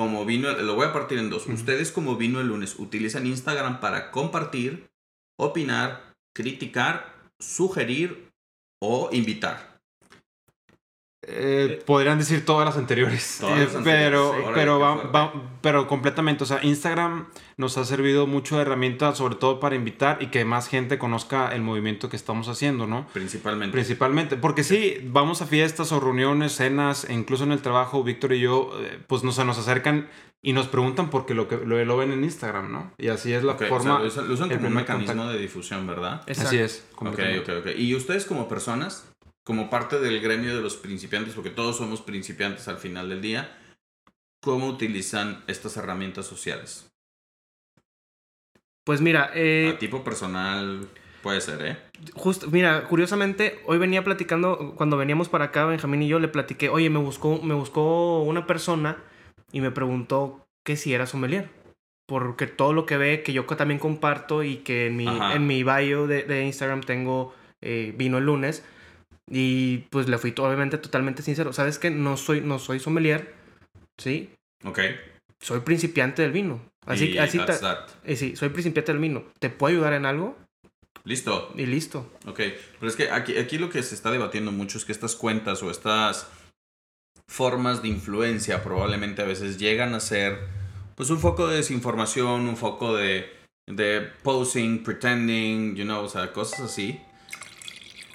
como 0.00 0.24
vino, 0.24 0.50
lo 0.52 0.76
voy 0.76 0.86
a 0.86 0.94
partir 0.94 1.18
en 1.18 1.28
dos. 1.28 1.46
Ustedes, 1.46 1.92
como 1.92 2.16
vino 2.16 2.40
el 2.40 2.46
lunes, 2.46 2.78
utilizan 2.78 3.26
Instagram 3.26 3.80
para 3.80 4.10
compartir, 4.10 4.88
opinar, 5.38 6.14
criticar, 6.34 7.28
sugerir 7.38 8.32
o 8.80 9.10
invitar. 9.12 9.69
Eh, 11.22 11.82
podrían 11.84 12.18
decir 12.18 12.46
todas 12.46 12.64
las 12.66 12.76
anteriores. 12.78 13.36
Todas 13.40 13.58
Eh, 13.58 13.64
las 13.64 13.74
anteriores, 13.76 14.04
pero, 14.08 14.32
sí. 14.34 14.50
Pero, 14.54 14.78
va- 14.80 14.94
va- 15.10 15.32
pero 15.60 15.86
completamente. 15.86 16.44
O 16.44 16.46
sea, 16.46 16.60
Instagram 16.64 17.26
nos 17.58 17.76
ha 17.76 17.84
servido 17.84 18.26
mucho 18.26 18.56
de 18.56 18.62
herramienta, 18.62 19.14
sobre 19.14 19.34
todo 19.34 19.60
para 19.60 19.76
invitar 19.76 20.16
y 20.22 20.28
que 20.28 20.44
más 20.46 20.68
gente 20.68 20.98
conozca 20.98 21.54
el 21.54 21.60
movimiento 21.60 22.08
que 22.08 22.16
estamos 22.16 22.48
haciendo, 22.48 22.86
¿no? 22.86 23.06
Principalmente. 23.12 23.72
Principalmente, 23.72 24.36
porque 24.38 24.64
sí, 24.64 24.96
vamos 25.04 25.42
a 25.42 25.46
fiestas 25.46 25.92
o 25.92 26.00
reuniones, 26.00 26.52
cenas, 26.56 27.04
e 27.04 27.12
incluso 27.12 27.44
en 27.44 27.52
el 27.52 27.60
trabajo, 27.60 28.02
Víctor 28.02 28.32
y 28.32 28.40
yo, 28.40 28.70
eh, 28.80 28.98
pues 29.06 29.22
nos, 29.22 29.34
se 29.34 29.44
nos 29.44 29.58
acercan 29.58 30.08
y 30.42 30.54
nos 30.54 30.68
preguntan 30.68 31.10
porque 31.10 31.34
lo, 31.34 31.48
que, 31.48 31.58
lo, 31.58 31.84
lo 31.84 31.96
ven 31.98 32.12
en 32.12 32.24
Instagram, 32.24 32.72
¿no? 32.72 32.92
Y 32.96 33.08
así 33.08 33.30
es 33.34 33.44
la 33.44 33.52
Ok, 33.52 33.62
o 33.64 33.66
forma. 33.66 34.10
sea, 34.10 34.22
lo 34.22 34.32
usan, 34.32 34.48
como 34.48 34.54
un 34.54 34.64
primer 34.64 34.70
mecanismo 34.72 35.06
contacto. 35.08 35.32
de 35.34 35.38
difusión, 35.38 35.86
¿verdad? 35.86 36.22
Exacto. 36.26 36.48
Así 36.48 36.58
es. 36.60 36.86
Ok, 36.96 37.08
ok, 37.42 37.48
ok. 37.60 37.66
Y 37.76 37.94
ustedes 37.94 38.24
como 38.24 38.48
personas, 38.48 39.06
como 39.44 39.70
parte 39.70 39.98
del 39.98 40.20
gremio 40.20 40.54
de 40.54 40.62
los 40.62 40.76
principiantes, 40.76 41.34
porque 41.34 41.50
todos 41.50 41.76
somos 41.76 42.02
principiantes 42.02 42.68
al 42.68 42.78
final 42.78 43.08
del 43.08 43.20
día, 43.20 43.56
¿cómo 44.40 44.68
utilizan 44.68 45.42
estas 45.46 45.76
herramientas 45.76 46.26
sociales? 46.26 46.90
Pues 48.84 49.00
mira, 49.00 49.30
eh, 49.34 49.72
A 49.74 49.78
tipo 49.78 50.02
personal 50.02 50.88
puede 51.22 51.40
ser, 51.40 51.64
¿eh? 51.64 51.76
Justo, 52.14 52.50
mira, 52.50 52.84
curiosamente, 52.88 53.60
hoy 53.66 53.78
venía 53.78 54.02
platicando, 54.02 54.74
cuando 54.76 54.96
veníamos 54.96 55.28
para 55.28 55.46
acá, 55.46 55.66
Benjamín 55.66 56.02
y 56.02 56.08
yo 56.08 56.18
le 56.18 56.28
platiqué, 56.28 56.68
oye, 56.68 56.90
me 56.90 56.98
buscó, 56.98 57.40
me 57.42 57.54
buscó 57.54 58.22
una 58.22 58.46
persona 58.46 59.02
y 59.52 59.60
me 59.60 59.70
preguntó 59.70 60.46
que 60.64 60.76
si 60.76 60.94
era 60.94 61.06
sommelier. 61.06 61.50
Porque 62.06 62.48
todo 62.48 62.72
lo 62.72 62.86
que 62.86 62.96
ve, 62.96 63.22
que 63.22 63.32
yo 63.32 63.44
también 63.44 63.78
comparto 63.78 64.42
y 64.42 64.56
que 64.56 64.86
en 64.86 64.96
mi, 64.96 65.06
Ajá. 65.06 65.34
en 65.34 65.46
mi 65.46 65.62
bio 65.62 66.08
de, 66.08 66.24
de 66.24 66.44
Instagram 66.44 66.80
tengo 66.80 67.32
eh, 67.60 67.94
vino 67.96 68.18
el 68.18 68.24
lunes. 68.24 68.64
Y 69.30 69.78
pues 69.90 70.08
le 70.08 70.18
fui 70.18 70.34
obviamente 70.38 70.76
totalmente 70.78 71.22
sincero. 71.22 71.52
¿Sabes 71.52 71.78
qué? 71.78 71.90
No 71.90 72.16
soy, 72.16 72.40
no 72.40 72.58
soy 72.58 72.80
sommelier, 72.80 73.32
¿sí? 73.98 74.30
Ok. 74.64 74.80
Soy 75.40 75.60
principiante 75.60 76.22
del 76.22 76.32
vino. 76.32 76.60
Así, 76.84 77.10
Y 77.10 77.18
así 77.18 77.38
that's 77.38 77.60
that. 77.60 77.88
eh, 78.04 78.16
sí, 78.16 78.34
soy 78.36 78.48
principiante 78.48 78.92
del 78.92 79.00
vino. 79.00 79.24
¿Te 79.38 79.48
puedo 79.48 79.72
ayudar 79.74 79.92
en 79.92 80.04
algo? 80.04 80.36
Listo. 81.04 81.52
Y 81.56 81.66
listo. 81.66 82.10
Ok. 82.26 82.40
Pero 82.78 82.88
es 82.90 82.96
que 82.96 83.10
aquí, 83.10 83.38
aquí 83.38 83.56
lo 83.58 83.70
que 83.70 83.82
se 83.82 83.94
está 83.94 84.10
debatiendo 84.10 84.50
mucho 84.50 84.78
es 84.78 84.84
que 84.84 84.92
estas 84.92 85.14
cuentas 85.14 85.62
o 85.62 85.70
estas 85.70 86.26
formas 87.28 87.82
de 87.82 87.88
influencia 87.88 88.62
probablemente 88.62 89.22
a 89.22 89.26
veces 89.26 89.58
llegan 89.58 89.94
a 89.94 90.00
ser 90.00 90.38
pues 90.96 91.10
un 91.10 91.20
foco 91.20 91.46
de 91.46 91.56
desinformación, 91.56 92.48
un 92.48 92.56
foco 92.56 92.96
de, 92.96 93.30
de 93.66 94.00
posing, 94.22 94.82
pretending, 94.82 95.76
you 95.76 95.84
know, 95.84 96.04
o 96.04 96.08
sea, 96.08 96.32
cosas 96.32 96.60
así. 96.60 97.00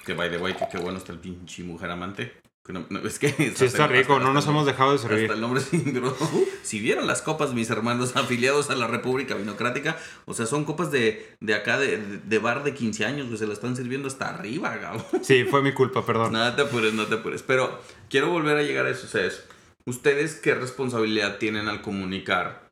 Que 0.06 0.14
by 0.14 0.30
the 0.30 0.38
way, 0.38 0.54
que 0.54 0.66
qué 0.70 0.78
bueno 0.78 0.96
está 0.98 1.12
el 1.12 1.18
pinche 1.18 1.62
mujer 1.64 1.90
amante. 1.90 2.32
Que 2.64 2.72
no- 2.72 2.86
no, 2.90 2.98
es 3.00 3.18
que 3.18 3.28
Sí, 3.54 3.64
está 3.66 3.86
rico, 3.86 4.18
no 4.18 4.32
nos 4.32 4.46
hemos 4.48 4.66
dejado 4.66 4.90
de 4.90 4.96
Hasta 4.96 5.08
servir. 5.08 5.30
el 5.30 5.40
nombre 5.40 5.60
Si 6.62 6.80
vieron 6.80 7.06
las 7.06 7.22
copas, 7.22 7.52
mis 7.54 7.70
hermanos 7.70 8.16
afiliados 8.16 8.70
a 8.70 8.74
la 8.74 8.86
República 8.88 9.34
Vinocrática, 9.36 9.96
o 10.24 10.34
sea, 10.34 10.46
son 10.46 10.64
copas 10.64 10.90
de, 10.90 11.28
de 11.40 11.54
acá, 11.54 11.78
de, 11.78 11.98
de 12.24 12.38
bar 12.38 12.64
de 12.64 12.74
15 12.74 13.04
años, 13.04 13.28
que 13.30 13.36
se 13.36 13.46
la 13.46 13.52
están 13.52 13.76
sirviendo 13.76 14.08
hasta 14.08 14.28
arriba, 14.30 14.76
Gabo. 14.78 15.04
Sí, 15.22 15.44
fue 15.44 15.62
mi 15.62 15.72
culpa, 15.72 16.04
perdón. 16.06 16.32
Nada 16.32 16.56
te 16.56 16.62
apures, 16.62 16.92
no 16.94 17.06
te 17.06 17.16
apures. 17.16 17.42
Pero 17.42 17.80
quiero 18.10 18.30
volver 18.30 18.56
a 18.56 18.62
llegar 18.62 18.86
a 18.86 18.90
eso. 18.90 19.06
o 19.06 19.10
sea, 19.10 19.24
es, 19.26 19.44
¿Ustedes 19.84 20.34
qué 20.34 20.54
responsabilidad 20.56 21.38
tienen 21.38 21.68
al 21.68 21.82
comunicar 21.82 22.68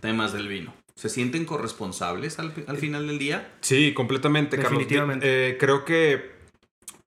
temas 0.00 0.32
del 0.32 0.48
vino? 0.48 0.74
¿Se 0.96 1.08
sienten 1.08 1.44
corresponsables 1.44 2.40
al, 2.40 2.52
al 2.66 2.76
final 2.78 3.06
del 3.06 3.20
día? 3.20 3.52
Sí, 3.60 3.94
completamente, 3.94 4.56
Carlos. 4.56 4.72
Definitivamente. 4.72 5.50
Eh, 5.50 5.56
creo 5.58 5.84
que. 5.84 6.37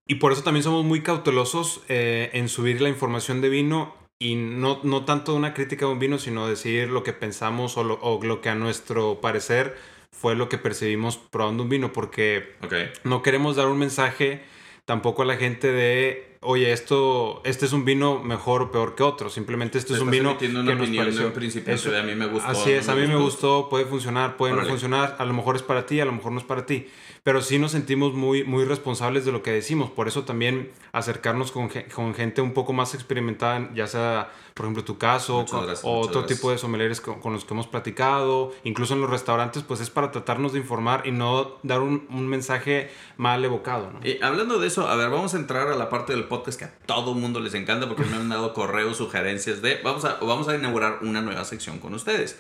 Y 0.08 0.16
por 0.16 0.32
eso 0.32 0.44
también 0.44 0.64
somos 0.64 0.84
muy 0.84 1.02
cautelosos 1.02 1.82
eh, 1.88 2.30
en 2.34 2.50
subir 2.50 2.82
la 2.82 2.90
información 2.90 3.42
de 3.42 3.50
vino 3.50 3.96
y 4.20 4.36
no, 4.36 4.80
no 4.84 5.06
tanto 5.06 5.34
una 5.34 5.54
crítica 5.54 5.86
de 5.86 5.94
un 5.94 6.00
vino, 6.00 6.20
sino 6.20 6.48
decir 6.48 6.90
lo 6.90 7.04
que 7.04 7.14
pensamos 7.14 7.78
o 7.78 7.84
lo, 7.84 8.00
o 8.02 8.24
lo 8.24 8.42
que 8.42 8.50
a 8.50 8.56
nuestro 8.56 9.20
parecer 9.22 9.76
fue 10.12 10.36
lo 10.36 10.50
que 10.50 10.58
percibimos 10.58 11.18
probando 11.18 11.64
un 11.64 11.70
vino, 11.70 11.94
porque 11.94 12.56
no 13.04 13.24
queremos 13.24 13.56
dar 13.56 13.68
un 13.68 13.80
mensaje 13.80 14.44
tampoco 14.86 15.24
a 15.24 15.26
la 15.26 15.38
gente 15.38 15.72
de, 15.72 16.31
oye, 16.42 16.72
esto, 16.72 17.42
este 17.46 17.66
es 17.66 17.74
un 17.74 17.86
vino 17.86 18.20
mejor 18.20 18.62
o 18.64 18.72
peor 18.72 18.96
que 18.96 19.04
otro, 19.04 19.30
simplemente 19.30 19.78
este 19.78 19.90
Te 19.94 19.96
es 19.98 20.02
un 20.02 20.10
vino 20.12 20.38
que 20.38 20.50
nos 20.50 20.66
pareció. 20.90 21.32
Eso- 21.68 21.96
a 21.98 22.02
mí 22.04 22.16
me 22.16 22.26
gustó, 22.28 22.48
Así 22.50 22.70
no 22.72 22.76
es, 22.78 22.88
me 22.88 22.94
a 22.94 22.96
mí 22.96 23.02
me 23.08 23.16
gustó. 23.16 23.58
gustó, 23.60 23.70
puede 23.70 23.86
funcionar, 23.86 24.38
puede 24.38 24.54
Órale. 24.54 24.68
no 24.68 24.74
funcionar, 24.74 25.16
a 25.20 25.26
lo 25.26 25.34
mejor 25.34 25.56
es 25.56 25.62
para 25.64 25.86
ti, 25.86 26.00
a 26.00 26.06
lo 26.06 26.12
mejor 26.12 26.32
no 26.32 26.40
es 26.40 26.46
para 26.46 26.66
ti, 26.66 26.88
pero 27.24 27.42
sí 27.42 27.60
nos 27.60 27.72
sentimos 27.72 28.14
muy, 28.14 28.44
muy 28.44 28.66
responsables 28.66 29.24
de 29.26 29.32
lo 29.32 29.44
que 29.44 29.52
decimos, 29.52 29.92
por 29.92 30.08
eso 30.08 30.24
también 30.24 30.72
acercarnos 30.92 31.52
con, 31.52 31.70
con 31.94 32.14
gente 32.16 32.42
un 32.42 32.54
poco 32.54 32.74
más 32.74 32.96
experimentada, 32.96 33.70
ya 33.76 33.86
sea, 33.88 34.32
por 34.56 34.66
ejemplo, 34.66 34.84
tu 34.84 34.98
caso, 34.98 35.46
con- 35.50 35.62
gracias, 35.66 35.86
o 35.86 36.00
otro 36.00 36.22
gracias. 36.22 36.40
tipo 36.40 36.52
de 36.52 36.58
sommeliers 36.58 37.00
con, 37.02 37.20
con 37.22 37.34
los 37.34 37.46
que 37.46 37.54
hemos 37.54 37.68
platicado, 37.68 38.52
incluso 38.64 38.96
en 38.96 39.02
los 39.02 39.10
restaurantes, 39.10 39.64
pues 39.64 39.80
es 39.80 39.90
para 39.92 40.12
tratarnos 40.12 40.54
de 40.54 40.60
informar 40.60 41.04
y 41.06 41.12
no 41.12 41.58
dar 41.64 41.82
un, 41.82 42.08
un 42.10 42.28
mensaje 42.28 42.90
mal 43.18 43.46
evocado, 43.46 43.92
¿no? 43.92 44.00
Y 44.06 44.20
hablando 44.24 44.60
de 44.60 44.68
eso, 44.68 44.88
a 44.88 44.96
ver, 44.96 45.10
vamos 45.12 45.34
a 45.36 45.38
entrar 45.38 45.68
a 45.68 45.76
la 45.76 45.90
parte 45.90 46.14
del 46.14 46.26
podcast 46.32 46.58
que 46.58 46.66
a 46.66 46.72
todo 46.88 47.14
mundo 47.14 47.40
les 47.40 47.54
encanta 47.54 47.88
porque 47.88 48.06
me 48.06 48.16
han 48.16 48.30
dado 48.30 48.54
correos, 48.56 48.98
sugerencias 48.98 49.62
de... 49.62 49.80
Vamos 49.84 50.04
a, 50.06 50.16
vamos 50.16 50.48
a 50.48 50.56
inaugurar 50.56 50.98
una 51.04 51.22
nueva 51.22 51.46
sección 51.46 51.78
con 51.78 51.94
ustedes. 51.94 52.40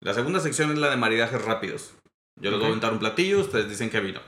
La 0.00 0.14
segunda 0.14 0.38
sección 0.38 0.70
es 0.70 0.78
la 0.78 0.88
de 0.90 0.96
maridajes 0.96 1.42
rápidos. 1.44 1.94
Yo 2.40 2.50
les 2.52 2.60
voy 2.60 2.66
a 2.66 2.68
Ok. 2.68 2.72
aventar 2.74 2.92
un 2.92 3.00
platillo, 3.00 3.40
ustedes 3.40 3.68
dicen 3.68 3.90
que 3.90 3.98
vino. 4.00 4.20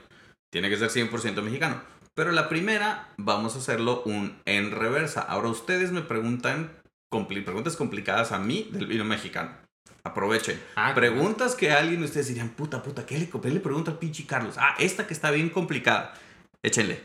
Tiene 0.51 0.69
que 0.69 0.77
ser 0.77 0.89
100% 0.89 1.41
mexicano. 1.41 1.81
Pero 2.15 2.31
la 2.31 2.47
primera, 2.49 3.07
vamos 3.17 3.55
a 3.55 3.59
hacerlo 3.59 4.03
un 4.05 4.37
en 4.45 4.69
reversa. 4.71 5.21
Ahora 5.21 5.47
ustedes 5.47 5.91
me 5.91 6.01
preguntan 6.01 6.71
compli- 7.11 7.43
preguntas 7.45 7.75
complicadas 7.77 8.31
a 8.33 8.37
mí 8.39 8.67
del 8.71 8.85
vino 8.85 9.03
mexicano. 9.05 9.51
Aprovechen. 10.05 10.61
Ah, 10.75 10.91
Preguntas 10.93 11.55
que 11.55 11.71
alguien 11.71 12.01
de 12.01 12.05
ustedes 12.05 12.27
dirían, 12.27 12.49
puta, 12.49 12.83
puta, 12.83 13.05
¿qué 13.05 13.17
le, 13.17 13.29
qué 13.29 13.49
le 13.49 13.59
pregunta 13.61 13.91
al 13.91 13.97
pinche 13.99 14.25
Carlos? 14.27 14.55
Ah, 14.59 14.75
esta 14.77 15.07
que 15.07 15.13
está 15.13 15.31
bien 15.31 15.49
complicada. 15.49 16.13
Échenle. 16.61 17.01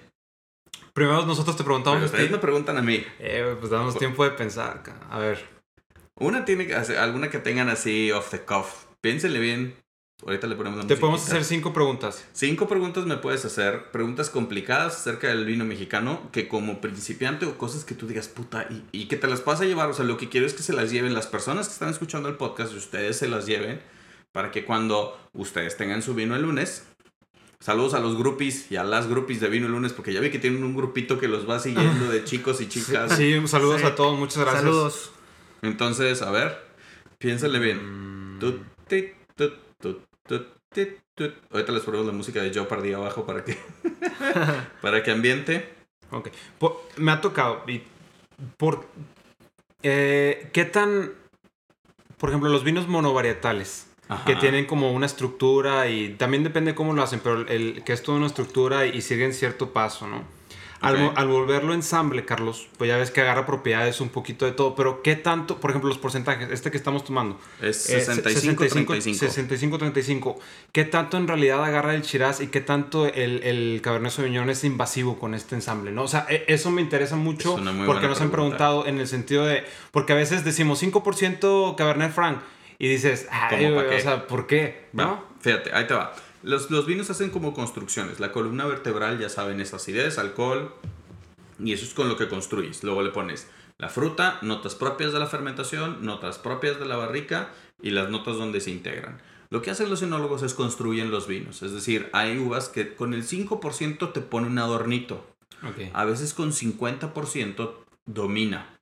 Primero 0.98 1.24
nosotros 1.24 1.56
te 1.56 1.62
preguntamos, 1.62 1.98
Pero 2.00 2.06
ustedes 2.06 2.30
me 2.32 2.38
preguntan 2.38 2.76
a 2.76 2.82
mí. 2.82 3.04
Eh, 3.20 3.54
pues 3.60 3.70
damos 3.70 3.96
tiempo 3.96 4.24
de 4.24 4.32
pensar. 4.32 4.82
A 5.08 5.20
ver. 5.20 5.38
Una 6.16 6.44
tiene 6.44 6.66
que 6.66 6.74
hacer, 6.74 6.98
alguna 6.98 7.30
que 7.30 7.38
tengan 7.38 7.68
así 7.68 8.10
off 8.10 8.30
the 8.30 8.40
cuff. 8.40 8.86
Piénsenle 9.00 9.38
bien. 9.38 9.76
Ahorita 10.26 10.48
le 10.48 10.56
ponemos 10.56 10.80
la 10.80 10.88
Te 10.88 10.96
podemos 10.96 11.24
hacer 11.24 11.44
cinco 11.44 11.72
preguntas. 11.72 12.26
Cinco 12.32 12.66
preguntas 12.66 13.06
me 13.06 13.16
puedes 13.16 13.44
hacer. 13.44 13.92
Preguntas 13.92 14.28
complicadas 14.28 14.96
acerca 14.96 15.28
del 15.28 15.44
vino 15.44 15.64
mexicano. 15.64 16.28
Que 16.32 16.48
como 16.48 16.80
principiante 16.80 17.46
o 17.46 17.56
cosas 17.56 17.84
que 17.84 17.94
tú 17.94 18.08
digas, 18.08 18.26
puta, 18.26 18.66
y, 18.68 18.82
y 18.90 19.06
que 19.06 19.16
te 19.16 19.28
las 19.28 19.44
vas 19.44 19.60
a 19.60 19.66
llevar. 19.66 19.88
O 19.90 19.94
sea, 19.94 20.04
lo 20.04 20.16
que 20.16 20.28
quiero 20.28 20.48
es 20.48 20.54
que 20.54 20.64
se 20.64 20.72
las 20.72 20.90
lleven 20.90 21.14
las 21.14 21.28
personas 21.28 21.68
que 21.68 21.74
están 21.74 21.90
escuchando 21.90 22.28
el 22.28 22.34
podcast. 22.34 22.72
Y 22.72 22.76
ustedes 22.76 23.16
se 23.16 23.28
las 23.28 23.46
lleven. 23.46 23.80
Para 24.32 24.50
que 24.50 24.64
cuando 24.64 25.16
ustedes 25.32 25.76
tengan 25.76 26.02
su 26.02 26.14
vino 26.14 26.34
el 26.34 26.42
lunes. 26.42 26.88
Saludos 27.60 27.94
a 27.94 28.00
los 28.00 28.16
groupies 28.16 28.70
y 28.70 28.76
a 28.76 28.84
las 28.84 29.08
groupies 29.08 29.40
de 29.40 29.48
vino 29.48 29.66
el 29.66 29.72
lunes. 29.72 29.92
Porque 29.92 30.12
ya 30.12 30.20
vi 30.20 30.30
que 30.30 30.38
tienen 30.38 30.62
un 30.62 30.76
grupito 30.76 31.18
que 31.18 31.26
los 31.28 31.48
va 31.48 31.58
siguiendo 31.58 32.08
de 32.10 32.24
chicos 32.24 32.60
y 32.60 32.68
chicas. 32.68 33.16
Sí, 33.16 33.34
saludos 33.48 33.80
Sí. 33.80 33.86
a 33.86 33.94
todos, 33.94 34.18
muchas 34.18 34.38
gracias. 34.38 34.62
Saludos. 34.62 35.10
Entonces, 35.62 36.22
a 36.22 36.30
ver, 36.30 36.56
piénsale 37.18 37.58
bien. 37.58 38.36
Mm. 38.36 38.38
Ahorita 41.50 41.72
les 41.72 41.82
ponemos 41.82 42.06
la 42.06 42.12
música 42.12 42.40
de 42.40 42.52
Jeopardy 42.52 42.92
abajo 42.92 43.26
para 43.26 43.42
que, 43.44 43.58
para 44.82 45.02
que 45.02 45.10
ambiente. 45.10 45.68
ok. 46.10 46.28
Me 46.96 47.10
ha 47.10 47.20
tocado. 47.20 47.64
Y 47.66 47.82
por, 48.56 48.86
eh, 49.82 50.50
¿Qué 50.52 50.64
tan... 50.64 51.12
Por 52.18 52.30
ejemplo, 52.30 52.48
los 52.50 52.62
vinos 52.64 52.86
monovarietales. 52.86 53.87
Que 54.26 54.32
Ajá. 54.32 54.38
tienen 54.40 54.64
como 54.64 54.90
una 54.92 55.06
estructura 55.06 55.88
y 55.88 56.10
también 56.14 56.42
depende 56.42 56.74
cómo 56.74 56.94
lo 56.94 57.02
hacen, 57.02 57.20
pero 57.22 57.46
el, 57.46 57.82
que 57.84 57.92
es 57.92 58.02
toda 58.02 58.16
una 58.18 58.26
estructura 58.26 58.86
y, 58.86 59.02
siguen 59.02 59.34
cierto 59.34 59.72
paso, 59.74 60.06
¿no? 60.06 60.22
Al, 60.80 60.94
Ok. 60.94 61.00
mo- 61.00 61.12
al 61.16 61.26
volverlo 61.26 61.74
ensamble, 61.74 62.24
Carlos, 62.24 62.68
pues 62.78 62.86
ya 62.88 62.96
ves 62.96 63.10
que 63.10 63.20
agarra 63.20 63.44
propiedades 63.44 64.00
un 64.00 64.10
poquito 64.10 64.46
de 64.46 64.52
todo, 64.52 64.76
pero 64.76 65.02
¿qué 65.02 65.16
tanto, 65.16 65.58
por 65.58 65.70
ejemplo, 65.70 65.88
los 65.88 65.98
porcentajes, 65.98 66.48
este 66.52 66.70
que 66.70 66.76
estamos 66.76 67.02
tomando? 67.04 67.36
Es 67.60 67.90
eh, 67.90 67.98
65-35. 68.06 69.68
65-35. 69.68 70.36
¿Qué 70.72 70.84
tanto 70.84 71.16
en 71.16 71.26
realidad 71.28 71.64
agarra 71.64 71.94
el 71.94 72.02
Shiraz 72.02 72.40
y 72.40 72.46
qué 72.46 72.60
tanto 72.60 73.06
el, 73.06 73.42
el 73.42 73.80
Cabernet 73.82 74.12
Sauvignon 74.12 74.48
es 74.50 74.64
invasivo 74.64 75.18
con 75.18 75.34
este 75.34 75.54
ensamble, 75.54 75.90
¿no? 75.90 76.04
O 76.04 76.08
sea, 76.08 76.26
e- 76.28 76.44
eso 76.48 76.70
me 76.70 76.80
interesa 76.80 77.16
mucho 77.16 77.56
porque 77.86 78.06
nos 78.06 78.20
han 78.20 78.30
pregunta. 78.30 78.30
preguntado 78.30 78.86
en 78.86 79.00
el 79.00 79.08
sentido 79.08 79.44
de, 79.46 79.64
porque 79.90 80.12
a 80.12 80.16
veces 80.16 80.44
decimos 80.44 80.80
5% 80.82 81.74
Cabernet 81.76 82.12
Franc 82.12 82.38
y 82.78 82.88
dices, 82.88 83.26
ay, 83.30 83.74
¿por 84.28 84.46
qué? 84.46 84.88
Va, 84.98 85.04
¿No? 85.04 85.24
Fíjate, 85.40 85.72
ahí 85.72 85.86
te 85.86 85.94
va. 85.94 86.14
Los, 86.42 86.70
los 86.70 86.86
vinos 86.86 87.10
hacen 87.10 87.30
como 87.30 87.52
construcciones. 87.52 88.20
La 88.20 88.32
columna 88.32 88.66
vertebral, 88.66 89.18
ya 89.18 89.28
saben, 89.28 89.60
es 89.60 89.74
acidez, 89.74 90.18
alcohol. 90.18 90.72
Y 91.58 91.72
eso 91.72 91.84
es 91.84 91.94
con 91.94 92.08
lo 92.08 92.16
que 92.16 92.28
construyes. 92.28 92.84
Luego 92.84 93.02
le 93.02 93.10
pones 93.10 93.48
la 93.78 93.88
fruta, 93.88 94.38
notas 94.42 94.74
propias 94.74 95.12
de 95.12 95.18
la 95.18 95.26
fermentación, 95.26 96.04
notas 96.04 96.38
propias 96.38 96.78
de 96.78 96.86
la 96.86 96.96
barrica 96.96 97.50
y 97.82 97.90
las 97.90 98.10
notas 98.10 98.36
donde 98.36 98.60
se 98.60 98.70
integran. 98.70 99.20
Lo 99.50 99.62
que 99.62 99.70
hacen 99.70 99.88
los 99.88 100.02
enólogos 100.02 100.42
es 100.42 100.54
construyen 100.54 101.10
los 101.10 101.26
vinos. 101.26 101.62
Es 101.62 101.72
decir, 101.72 102.10
hay 102.12 102.38
uvas 102.38 102.68
que 102.68 102.94
con 102.94 103.14
el 103.14 103.24
5% 103.24 104.12
te 104.12 104.20
pone 104.20 104.46
un 104.46 104.58
adornito. 104.58 105.26
A 105.92 106.04
veces 106.04 106.34
con 106.34 106.52
50% 106.52 107.72
domina. 108.06 108.77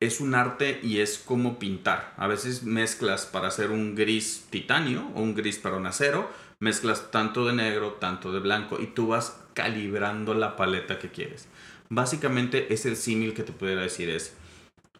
Es 0.00 0.20
un 0.20 0.34
arte 0.34 0.80
y 0.82 1.00
es 1.00 1.18
como 1.18 1.58
pintar. 1.58 2.12
A 2.16 2.26
veces 2.26 2.62
mezclas 2.64 3.26
para 3.26 3.48
hacer 3.48 3.70
un 3.70 3.94
gris 3.94 4.46
titanio 4.50 5.08
o 5.14 5.22
un 5.22 5.34
gris 5.34 5.58
perdón 5.58 5.86
acero. 5.86 6.28
Mezclas 6.60 7.10
tanto 7.10 7.46
de 7.46 7.54
negro, 7.54 7.92
tanto 7.94 8.32
de 8.32 8.40
blanco 8.40 8.78
y 8.80 8.86
tú 8.88 9.08
vas 9.08 9.40
calibrando 9.54 10.34
la 10.34 10.56
paleta 10.56 10.98
que 10.98 11.10
quieres. 11.10 11.48
Básicamente 11.88 12.72
es 12.72 12.84
el 12.84 12.96
símil 12.96 13.32
que 13.32 13.42
te 13.42 13.52
pudiera 13.52 13.82
decir 13.82 14.10
es, 14.10 14.34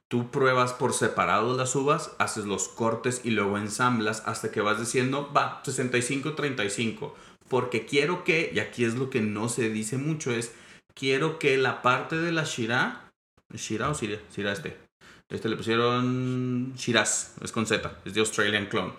tú 0.09 0.31
pruebas 0.31 0.73
por 0.73 0.93
separado 0.93 1.57
las 1.57 1.75
uvas, 1.75 2.15
haces 2.19 2.45
los 2.45 2.69
cortes 2.69 3.21
y 3.25 3.31
luego 3.31 3.59
ensamblas 3.59 4.23
hasta 4.27 4.51
que 4.51 4.61
vas 4.61 4.79
diciendo, 4.79 5.31
va, 5.35 5.63
65-35. 5.65 7.13
Porque 7.49 7.87
quiero 7.87 8.25
que, 8.25 8.51
y 8.55 8.59
aquí 8.59 8.85
es 8.85 8.95
lo 8.95 9.11
que 9.11 9.21
no 9.21 9.49
se 9.49 9.71
dice 9.71 9.99
mucho, 9.99 10.33
es, 10.33 10.53
quiero 10.95 11.39
que 11.39 11.59
la 11.59 11.83
parte 11.83 12.17
de 12.17 12.33
la 12.33 12.45
Shira, 12.45 13.11
Shira 13.55 13.91
o 13.91 13.95
Shira, 13.95 14.19
Shira 14.35 14.53
este, 14.53 14.86
este 15.29 15.49
le 15.49 15.57
pusieron 15.57 16.73
Shiraz, 16.77 17.37
es 17.43 17.53
con 17.53 17.67
Z, 17.67 18.01
es 18.05 18.15
de 18.15 18.21
Australian 18.21 18.67
Clone. 18.67 18.93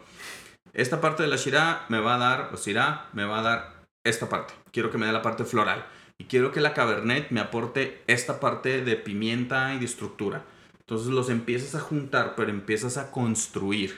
Esta 0.74 1.02
parte 1.02 1.24
de 1.24 1.30
la 1.30 1.38
Shira 1.38 1.86
me 1.90 2.00
va 2.00 2.16
a 2.16 2.18
dar, 2.18 2.52
o 2.54 2.58
Shira 2.58 3.10
me 3.14 3.26
va 3.26 3.40
a 3.40 3.42
dar 3.42 3.84
esta 4.04 4.30
parte. 4.30 4.54
Quiero 4.72 4.92
que 4.92 4.98
me 4.98 5.06
dé 5.06 5.12
la 5.12 5.22
parte 5.22 5.44
floral. 5.44 5.86
Y 6.20 6.26
quiero 6.26 6.52
que 6.52 6.62
la 6.62 6.74
Cabernet 6.74 7.30
me 7.32 7.40
aporte 7.40 8.04
esta 8.08 8.40
parte 8.40 8.84
de 8.84 8.96
pimienta 8.96 9.74
y 9.74 9.80
de 9.80 9.86
estructura. 9.86 10.44
Entonces 10.80 11.10
los 11.10 11.30
empiezas 11.30 11.76
a 11.76 11.80
juntar, 11.80 12.34
pero 12.36 12.50
empiezas 12.50 12.98
a 12.98 13.12
construir. 13.12 13.98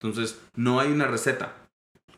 Entonces 0.00 0.40
no 0.56 0.80
hay 0.80 0.92
una 0.92 1.06
receta. 1.06 1.56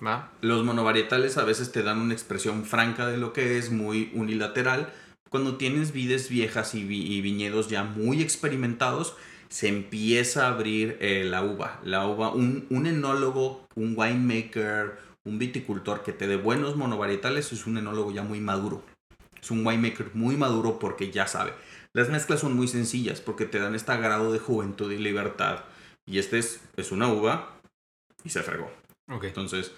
¿Va? 0.05 0.31
Los 0.41 0.65
monovarietales 0.65 1.39
a 1.39 1.45
veces 1.45 1.73
te 1.73 1.83
dan 1.83 2.01
una 2.01 2.13
expresión 2.13 2.65
franca 2.65 3.07
de 3.07 3.17
lo 3.17 3.33
que 3.33 3.57
es 3.59 3.71
muy 3.71 4.11
unilateral. 4.15 4.93
Cuando 5.31 5.57
tienes 5.57 5.93
vides 5.93 6.29
viejas 6.29 6.75
y, 6.75 6.85
vi- 6.85 7.07
y 7.07 7.21
viñedos 7.23 7.69
ya 7.69 7.83
muy 7.83 8.23
experimentados, 8.23 9.17
se 9.49 9.69
empieza 9.69 10.47
a 10.47 10.51
abrir 10.51 10.99
eh, 11.01 11.25
la 11.25 11.43
uva. 11.43 11.81
La 11.85 12.07
uva, 12.07 12.31
un, 12.31 12.67
un 12.71 12.87
enólogo, 12.87 13.67
un 13.75 13.95
winemaker, 13.97 14.99
un 15.25 15.39
viticultor 15.39 16.03
que 16.03 16.13
te 16.13 16.27
dé 16.27 16.37
buenos 16.37 16.77
monovarietales 16.77 17.53
es 17.53 17.67
un 17.67 17.79
enólogo 17.79 18.13
ya 18.13 18.23
muy 18.23 18.41
maduro. 18.41 18.83
Es 19.41 19.51
un 19.51 19.67
winemaker 19.67 20.11
muy 20.15 20.37
maduro 20.37 20.79
porque 20.79 21.11
ya 21.11 21.27
sabe. 21.27 21.53
Las 21.93 22.09
mezclas 22.11 22.41
son 22.41 22.55
muy 22.55 22.69
sencillas 22.69 23.21
porque 23.21 23.47
te 23.47 23.59
dan 23.59 23.75
este 23.75 23.97
grado 23.97 24.33
de 24.33 24.39
juventud 24.39 24.91
y 24.91 24.99
libertad. 24.99 25.65
Y 26.05 26.19
este 26.19 26.39
es, 26.39 26.61
es 26.77 26.93
una 26.93 27.09
uva 27.09 27.59
y 28.23 28.31
se 28.31 28.43
fregó. 28.43 28.71
Ok. 29.09 29.25
Entonces, 29.25 29.73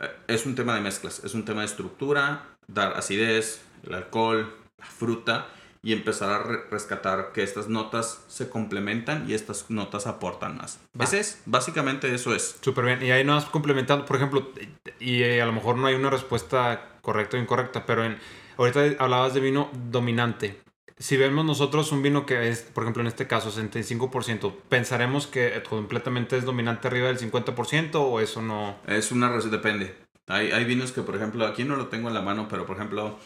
eh, 0.00 0.10
es 0.28 0.46
un 0.46 0.54
tema 0.54 0.74
de 0.74 0.80
mezclas, 0.80 1.24
es 1.24 1.34
un 1.34 1.44
tema 1.44 1.60
de 1.60 1.66
estructura, 1.66 2.56
dar 2.66 2.96
acidez, 2.96 3.62
el 3.84 3.94
alcohol, 3.94 4.54
la 4.78 4.86
fruta 4.86 5.48
y 5.82 5.92
empezar 5.92 6.30
a 6.30 6.42
re- 6.42 6.64
rescatar 6.70 7.32
que 7.32 7.42
estas 7.42 7.68
notas 7.68 8.24
se 8.28 8.48
complementan 8.48 9.28
y 9.28 9.34
estas 9.34 9.70
notas 9.70 10.06
aportan 10.06 10.56
más. 10.56 10.80
Va. 10.98 11.04
Ese 11.04 11.20
es, 11.20 11.42
básicamente 11.46 12.12
eso 12.14 12.34
es. 12.34 12.56
Súper 12.60 12.84
bien. 12.84 13.02
Y 13.02 13.10
ahí 13.10 13.24
nos 13.24 13.44
complementando, 13.46 14.04
por 14.04 14.16
ejemplo, 14.16 14.50
y 14.98 15.22
eh, 15.22 15.40
a 15.42 15.46
lo 15.46 15.52
mejor 15.52 15.76
no 15.76 15.86
hay 15.86 15.94
una 15.94 16.10
respuesta 16.10 16.98
correcta 17.02 17.36
o 17.36 17.40
incorrecta, 17.40 17.86
pero 17.86 18.04
en, 18.04 18.18
ahorita 18.56 19.02
hablabas 19.02 19.34
de 19.34 19.40
vino 19.40 19.70
dominante. 19.90 20.60
Si 21.00 21.16
vemos 21.16 21.44
nosotros 21.44 21.92
un 21.92 22.02
vino 22.02 22.26
que 22.26 22.48
es, 22.48 22.62
por 22.62 22.82
ejemplo, 22.82 23.02
en 23.02 23.06
este 23.06 23.28
caso, 23.28 23.52
65%, 23.52 24.52
¿pensaremos 24.68 25.28
que 25.28 25.62
completamente 25.68 26.36
es 26.36 26.44
dominante 26.44 26.88
arriba 26.88 27.06
del 27.06 27.18
50% 27.18 27.94
o 27.94 28.18
eso 28.18 28.42
no? 28.42 28.76
Es 28.86 29.12
una 29.12 29.28
receta, 29.30 29.56
depende. 29.58 29.94
Hay, 30.26 30.50
hay 30.50 30.64
vinos 30.64 30.90
que, 30.90 31.02
por 31.02 31.14
ejemplo, 31.14 31.46
aquí 31.46 31.62
no 31.62 31.76
lo 31.76 31.86
tengo 31.86 32.08
en 32.08 32.14
la 32.14 32.20
mano, 32.22 32.48
pero 32.50 32.66
por 32.66 32.74
ejemplo, 32.76 33.16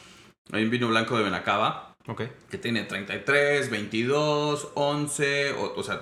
hay 0.53 0.65
un 0.65 0.71
vino 0.71 0.87
blanco 0.89 1.17
de 1.17 1.25
Benacaba 1.25 1.92
Ok. 2.09 2.23
que 2.51 2.59
tiene 2.59 2.83
33, 2.85 3.71
22, 3.71 4.71
11, 4.75 5.53
o, 5.53 5.75
o 5.77 5.83
sea, 5.83 6.01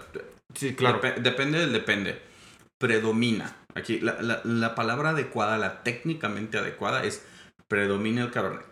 Sí, 0.55 0.75
claro. 0.75 1.01
Dep- 1.01 1.17
depende 1.19 1.59
del 1.61 1.73
depende. 1.73 2.21
Predomina. 2.79 3.57
Aquí, 3.75 4.01
la, 4.01 4.21
la- 4.23 4.41
la 4.45 4.75
palabra 4.75 5.11
adecuada, 5.11 5.59
la 5.59 5.83
técnicamente 5.83 6.59
adecuada 6.59 7.05
es 7.05 7.25
predomina 7.69 8.23
el 8.25 8.31
Cabernet. 8.31 8.67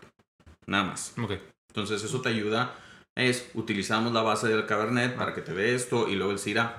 Nada 0.65 0.83
más. 0.83 1.13
Ok. 1.17 1.33
Entonces, 1.69 2.03
eso 2.03 2.21
te 2.21 2.29
ayuda. 2.29 2.75
Es, 3.15 3.49
utilizamos 3.53 4.11
la 4.13 4.21
base 4.23 4.47
del 4.47 4.65
Cabernet 4.65 5.15
para 5.15 5.33
que 5.33 5.41
te 5.41 5.53
dé 5.53 5.75
esto 5.75 6.09
y 6.09 6.15
luego 6.15 6.31
el 6.31 6.39
Syrah. 6.39 6.77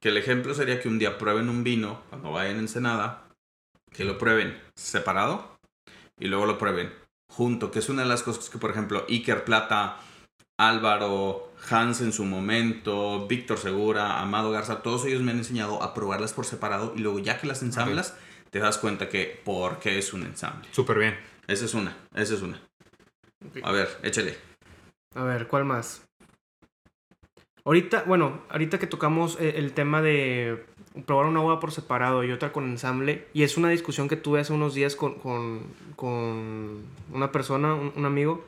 Que 0.00 0.08
el 0.08 0.16
ejemplo 0.16 0.52
sería 0.54 0.80
que 0.80 0.88
un 0.88 0.98
día 0.98 1.16
prueben 1.16 1.48
un 1.48 1.62
vino, 1.64 2.02
cuando 2.10 2.32
vayan 2.32 2.54
en 2.54 2.60
Ensenada, 2.60 3.28
que 3.92 4.04
lo 4.04 4.18
prueben 4.18 4.60
separado 4.74 5.56
y 6.18 6.26
luego 6.26 6.44
lo 6.46 6.58
prueben 6.58 6.92
junto. 7.36 7.70
Que 7.70 7.78
es 7.80 7.88
una 7.88 8.02
de 8.02 8.08
las 8.08 8.22
cosas 8.22 8.48
que, 8.50 8.58
por 8.58 8.70
ejemplo, 8.70 9.04
Iker 9.08 9.44
Plata, 9.44 9.98
Álvaro, 10.58 11.52
Hans 11.70 12.00
en 12.00 12.12
su 12.12 12.24
momento, 12.24 13.26
Víctor 13.26 13.58
Segura, 13.58 14.20
Amado 14.20 14.50
Garza, 14.50 14.82
todos 14.82 15.04
ellos 15.06 15.22
me 15.22 15.32
han 15.32 15.38
enseñado 15.38 15.82
a 15.82 15.94
probarlas 15.94 16.32
por 16.32 16.44
separado 16.44 16.92
y 16.96 17.00
luego 17.00 17.18
ya 17.18 17.40
que 17.40 17.46
las 17.46 17.62
ensamblas, 17.62 18.16
te 18.50 18.58
das 18.58 18.78
cuenta 18.78 19.08
que 19.08 19.40
por 19.44 19.78
qué 19.78 19.98
es 19.98 20.12
un 20.12 20.22
ensamble. 20.24 20.68
Súper 20.72 20.98
bien. 20.98 21.18
Esa 21.46 21.64
es 21.64 21.74
una, 21.74 21.96
esa 22.14 22.34
es 22.34 22.42
una. 22.42 22.60
A 23.62 23.72
ver, 23.72 23.88
échale. 24.02 24.36
A 25.14 25.24
ver, 25.24 25.48
¿cuál 25.48 25.64
más? 25.64 26.04
Ahorita, 27.64 28.04
bueno, 28.04 28.42
ahorita 28.50 28.78
que 28.78 28.86
tocamos 28.86 29.38
eh, 29.40 29.54
el 29.56 29.72
tema 29.72 30.02
de 30.02 30.66
probar 31.06 31.26
una 31.26 31.40
uva 31.40 31.60
por 31.60 31.72
separado 31.72 32.22
y 32.24 32.32
otra 32.32 32.52
con 32.52 32.64
ensamble, 32.64 33.26
y 33.32 33.42
es 33.44 33.56
una 33.56 33.68
discusión 33.70 34.08
que 34.08 34.16
tuve 34.16 34.40
hace 34.40 34.52
unos 34.52 34.74
días 34.74 34.94
con, 34.96 35.14
con, 35.14 35.62
con 35.96 36.82
una 37.12 37.32
persona, 37.32 37.74
un, 37.74 37.92
un 37.96 38.04
amigo, 38.04 38.44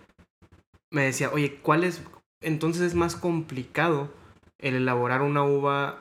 me 0.91 1.03
decía, 1.03 1.31
oye, 1.33 1.59
¿cuál 1.63 1.85
es? 1.85 2.03
Entonces 2.43 2.83
es 2.83 2.95
más 2.95 3.17
complicado 3.17 4.11
el 4.59 4.75
elaborar 4.75 5.23
una 5.23 5.43
uva, 5.43 5.99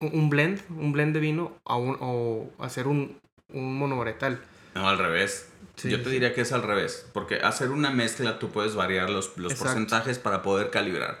un 0.00 0.30
blend, 0.30 0.60
un 0.70 0.92
blend 0.92 1.12
de 1.14 1.20
vino, 1.20 1.52
a 1.64 1.76
un- 1.76 1.96
o 2.00 2.50
hacer 2.58 2.86
un, 2.86 3.18
un 3.52 3.78
monovarietal. 3.78 4.40
No, 4.74 4.88
al 4.88 4.98
revés. 4.98 5.50
Sí, 5.76 5.90
Yo 5.90 5.98
te 5.98 6.04
sí. 6.06 6.10
diría 6.10 6.34
que 6.34 6.40
es 6.40 6.52
al 6.52 6.62
revés, 6.62 7.08
porque 7.12 7.36
hacer 7.36 7.70
una 7.70 7.90
mezcla 7.90 8.38
tú 8.38 8.48
puedes 8.48 8.74
variar 8.74 9.10
los, 9.10 9.36
los 9.38 9.54
porcentajes 9.54 10.18
para 10.18 10.42
poder 10.42 10.70
calibrar. 10.70 11.20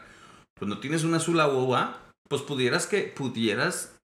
Cuando 0.58 0.78
tienes 0.80 1.04
una 1.04 1.20
sola 1.20 1.46
uva, 1.48 1.98
pues 2.28 2.42
pudieras 2.42 2.86
que 2.88 3.02
pudieras 3.02 3.94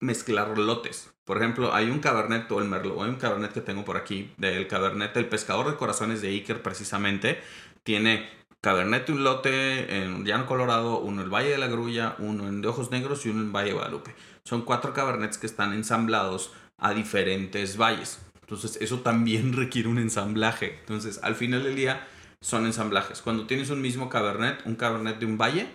mezclar 0.00 0.58
lotes. 0.58 1.12
Por 1.24 1.36
ejemplo, 1.36 1.74
hay 1.74 1.90
un 1.90 2.00
Cabernet 2.00 2.50
o 2.50 2.60
el 2.60 2.68
Merlot, 2.68 3.02
hay 3.02 3.10
un 3.10 3.16
Cabernet 3.16 3.52
que 3.52 3.60
tengo 3.60 3.84
por 3.84 3.96
aquí, 3.96 4.32
del 4.36 4.66
Cabernet, 4.66 5.16
el 5.16 5.28
pescador 5.28 5.70
de 5.70 5.76
corazones 5.76 6.22
de 6.22 6.28
Iker 6.28 6.62
precisamente, 6.62 7.40
tiene 7.84 8.28
Cabernet 8.60 9.08
un 9.08 9.24
lote 9.24 10.02
en 10.02 10.24
Llano 10.24 10.46
Colorado, 10.46 10.98
uno 10.98 11.20
en 11.20 11.26
el 11.26 11.32
Valle 11.32 11.50
de 11.50 11.58
la 11.58 11.68
Grulla, 11.68 12.16
uno 12.18 12.48
en 12.48 12.60
de 12.60 12.68
Ojos 12.68 12.90
Negros 12.90 13.24
y 13.24 13.30
uno 13.30 13.40
en 13.40 13.52
Valle 13.52 13.68
de 13.68 13.74
Guadalupe. 13.74 14.14
Son 14.44 14.62
cuatro 14.62 14.92
Cabernets 14.92 15.38
que 15.38 15.46
están 15.46 15.72
ensamblados 15.72 16.52
a 16.76 16.92
diferentes 16.92 17.76
valles. 17.76 18.20
Entonces, 18.42 18.78
eso 18.82 19.00
también 19.00 19.52
requiere 19.56 19.88
un 19.88 19.98
ensamblaje. 19.98 20.78
Entonces, 20.80 21.20
al 21.22 21.36
final 21.36 21.62
del 21.62 21.76
día, 21.76 22.06
son 22.40 22.66
ensamblajes. 22.66 23.22
Cuando 23.22 23.46
tienes 23.46 23.70
un 23.70 23.80
mismo 23.80 24.08
Cabernet, 24.08 24.66
un 24.66 24.74
Cabernet 24.74 25.18
de 25.18 25.26
un 25.26 25.38
valle, 25.38 25.66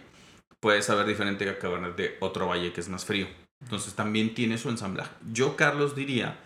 puede 0.60 0.82
saber 0.82 1.06
diferente 1.06 1.46
que 1.46 1.58
Cabernet 1.58 1.96
de 1.96 2.18
otro 2.20 2.48
valle 2.48 2.74
que 2.74 2.82
es 2.82 2.90
más 2.90 3.06
frío. 3.06 3.28
Entonces, 3.62 3.96
también 3.96 4.34
tiene 4.34 4.58
su 4.58 4.70
ensamblaje. 4.70 5.12
Yo, 5.32 5.56
Carlos, 5.56 5.96
diría, 5.96 6.40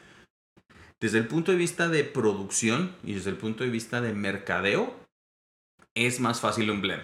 desde 1.00 1.18
el 1.18 1.28
punto 1.28 1.52
de 1.52 1.58
vista 1.58 1.88
de 1.88 2.04
producción 2.04 2.96
y 3.04 3.14
desde 3.14 3.30
el 3.30 3.38
punto 3.38 3.64
de 3.64 3.70
vista 3.70 4.02
de 4.02 4.14
mercadeo, 4.14 4.96
es 5.96 6.20
más 6.20 6.40
fácil 6.40 6.70
un 6.72 6.82
blend. 6.82 7.04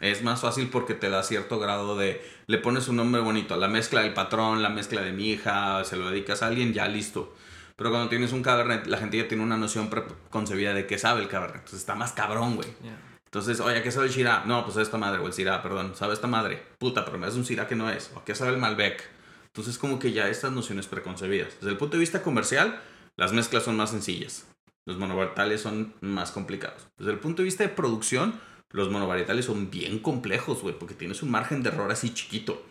Es 0.00 0.22
más 0.22 0.40
fácil 0.40 0.68
porque 0.68 0.94
te 0.94 1.10
da 1.10 1.22
cierto 1.22 1.58
grado 1.58 1.96
de... 1.96 2.20
Le 2.46 2.58
pones 2.58 2.88
un 2.88 2.96
nombre 2.96 3.20
bonito, 3.20 3.56
la 3.56 3.68
mezcla 3.68 4.02
del 4.02 4.14
patrón, 4.14 4.62
la 4.62 4.68
mezcla 4.68 5.00
de 5.00 5.12
mi 5.12 5.30
hija, 5.30 5.84
se 5.84 5.96
lo 5.96 6.10
dedicas 6.10 6.42
a 6.42 6.48
alguien, 6.48 6.72
ya 6.72 6.88
listo. 6.88 7.34
Pero 7.76 7.90
cuando 7.90 8.08
tienes 8.08 8.32
un 8.32 8.42
cabernet, 8.42 8.86
la 8.86 8.98
gente 8.98 9.18
ya 9.18 9.28
tiene 9.28 9.44
una 9.44 9.56
noción 9.56 9.90
preconcebida 9.90 10.74
de 10.74 10.86
qué 10.86 10.98
sabe 10.98 11.22
el 11.22 11.28
cabernet. 11.28 11.58
Entonces 11.58 11.80
está 11.80 11.94
más 11.94 12.12
cabrón, 12.12 12.56
güey. 12.56 12.68
Entonces, 13.32 13.60
oye, 13.60 13.82
¿qué 13.82 13.90
sabe 13.90 14.08
el 14.08 14.12
Shiraz? 14.12 14.44
No, 14.44 14.62
pues 14.62 14.76
esta 14.76 14.98
madre, 14.98 15.18
o 15.22 15.26
el 15.26 15.32
Syrah, 15.32 15.62
perdón. 15.62 15.94
¿Sabe 15.96 16.12
esta 16.12 16.26
madre? 16.26 16.62
Puta, 16.76 17.02
pero 17.06 17.16
me 17.16 17.24
das 17.24 17.34
un 17.34 17.46
Syrah 17.46 17.66
que 17.66 17.74
no 17.74 17.88
es. 17.88 18.10
¿O 18.14 18.22
qué 18.22 18.34
sabe 18.34 18.50
el 18.50 18.58
Malbec? 18.58 19.02
Entonces, 19.46 19.78
como 19.78 19.98
que 19.98 20.12
ya 20.12 20.28
estas 20.28 20.52
nociones 20.52 20.86
preconcebidas. 20.86 21.54
Desde 21.54 21.70
el 21.70 21.78
punto 21.78 21.96
de 21.96 22.00
vista 22.00 22.22
comercial, 22.22 22.82
las 23.16 23.32
mezclas 23.32 23.62
son 23.62 23.78
más 23.78 23.88
sencillas. 23.88 24.44
Los 24.84 24.98
monovarietales 24.98 25.62
son 25.62 25.94
más 26.02 26.30
complicados. 26.30 26.86
Desde 26.98 27.12
el 27.12 27.20
punto 27.20 27.40
de 27.40 27.46
vista 27.46 27.62
de 27.62 27.70
producción, 27.70 28.38
los 28.68 28.90
monovarietales 28.90 29.46
son 29.46 29.70
bien 29.70 30.00
complejos, 30.00 30.60
güey, 30.60 30.78
porque 30.78 30.94
tienes 30.94 31.22
un 31.22 31.30
margen 31.30 31.62
de 31.62 31.70
error 31.70 31.90
así 31.90 32.12
chiquito. 32.12 32.62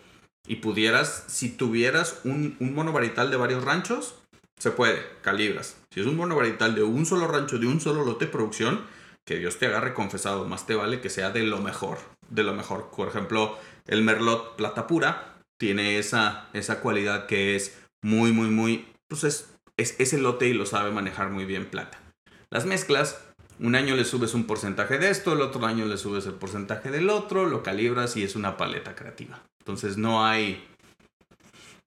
Y 0.46 0.58
pudieras, 0.58 1.24
si 1.26 1.50
tuvieras 1.50 2.22
un, 2.24 2.56
un 2.60 2.76
monovarietal 2.76 3.32
de 3.32 3.38
varios 3.38 3.64
ranchos, 3.64 4.14
se 4.60 4.70
puede, 4.70 5.04
calibras. 5.24 5.78
Si 5.90 6.02
es 6.02 6.06
un 6.06 6.18
monovarietal 6.18 6.76
de 6.76 6.84
un 6.84 7.08
solo 7.08 7.28
rancho, 7.28 7.58
de 7.58 7.66
un 7.66 7.82
solo 7.82 8.06
lote 8.06 8.26
de 8.26 8.32
producción, 8.32 8.82
que 9.26 9.38
Dios 9.38 9.58
te 9.58 9.68
agarre 9.68 9.94
confesado, 9.94 10.46
más 10.48 10.66
te 10.66 10.76
vale 10.76 11.02
que 11.02 11.10
sea 11.10 11.30
de 11.30 11.44
lo 11.44 11.60
mejor, 11.60 12.00
de 12.30 12.44
lo 12.44 12.54
mejor. 12.54 12.90
Por 12.96 13.08
ejemplo, 13.08 13.58
el 13.88 14.04
Merlot 14.04 14.56
Plata 14.56 14.88
Pura 14.88 15.38
tiene 15.60 15.98
esa, 16.00 16.50
esa 16.54 16.82
cualidad 16.82 17.28
que 17.28 17.56
es 17.56 17.80
muy, 18.04 18.32
muy, 18.32 18.50
muy, 18.50 18.88
pues 19.08 19.24
es, 19.24 19.54
es 19.78 20.00
ese 20.00 20.18
lote 20.18 20.48
y 20.48 20.54
lo 20.54 20.66
sabe 20.66 20.92
manejar 20.92 21.30
muy 21.30 21.46
bien 21.46 21.66
Plata. 21.66 22.00
Las 22.50 22.66
mezclas, 22.66 23.24
un 23.60 23.76
año 23.76 23.96
le 23.96 24.06
subes 24.06 24.34
un 24.34 24.46
porcentaje 24.46 24.98
de 24.98 25.10
esto, 25.10 25.34
el 25.34 25.42
otro 25.42 25.66
año 25.66 25.86
le 25.86 25.98
subes 25.98 26.26
el 26.26 26.34
porcentaje 26.34 26.90
del 26.90 27.10
otro, 27.10 27.46
lo 27.46 27.62
calibras 27.62 28.18
y 28.18 28.24
es 28.24 28.36
una 28.36 28.58
paleta 28.58 28.96
creativa. 28.96 29.42
Entonces 29.60 29.98
no 29.98 30.26
hay, 30.26 30.68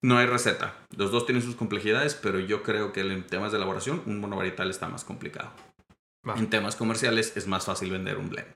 no 0.00 0.18
hay 0.18 0.26
receta. 0.26 0.76
Los 0.96 1.10
dos 1.10 1.26
tienen 1.26 1.42
sus 1.42 1.56
complejidades, 1.56 2.14
pero 2.14 2.38
yo 2.38 2.62
creo 2.62 2.92
que 2.92 3.00
en 3.00 3.26
temas 3.26 3.50
de 3.50 3.58
elaboración, 3.58 4.02
un 4.06 4.20
monovarietal 4.20 4.70
está 4.70 4.88
más 4.88 5.02
complicado. 5.04 5.50
Va. 6.28 6.34
En 6.38 6.48
temas 6.48 6.76
comerciales 6.76 7.36
es 7.36 7.46
más 7.46 7.64
fácil 7.66 7.90
vender 7.90 8.16
un 8.18 8.30
blend. 8.30 8.48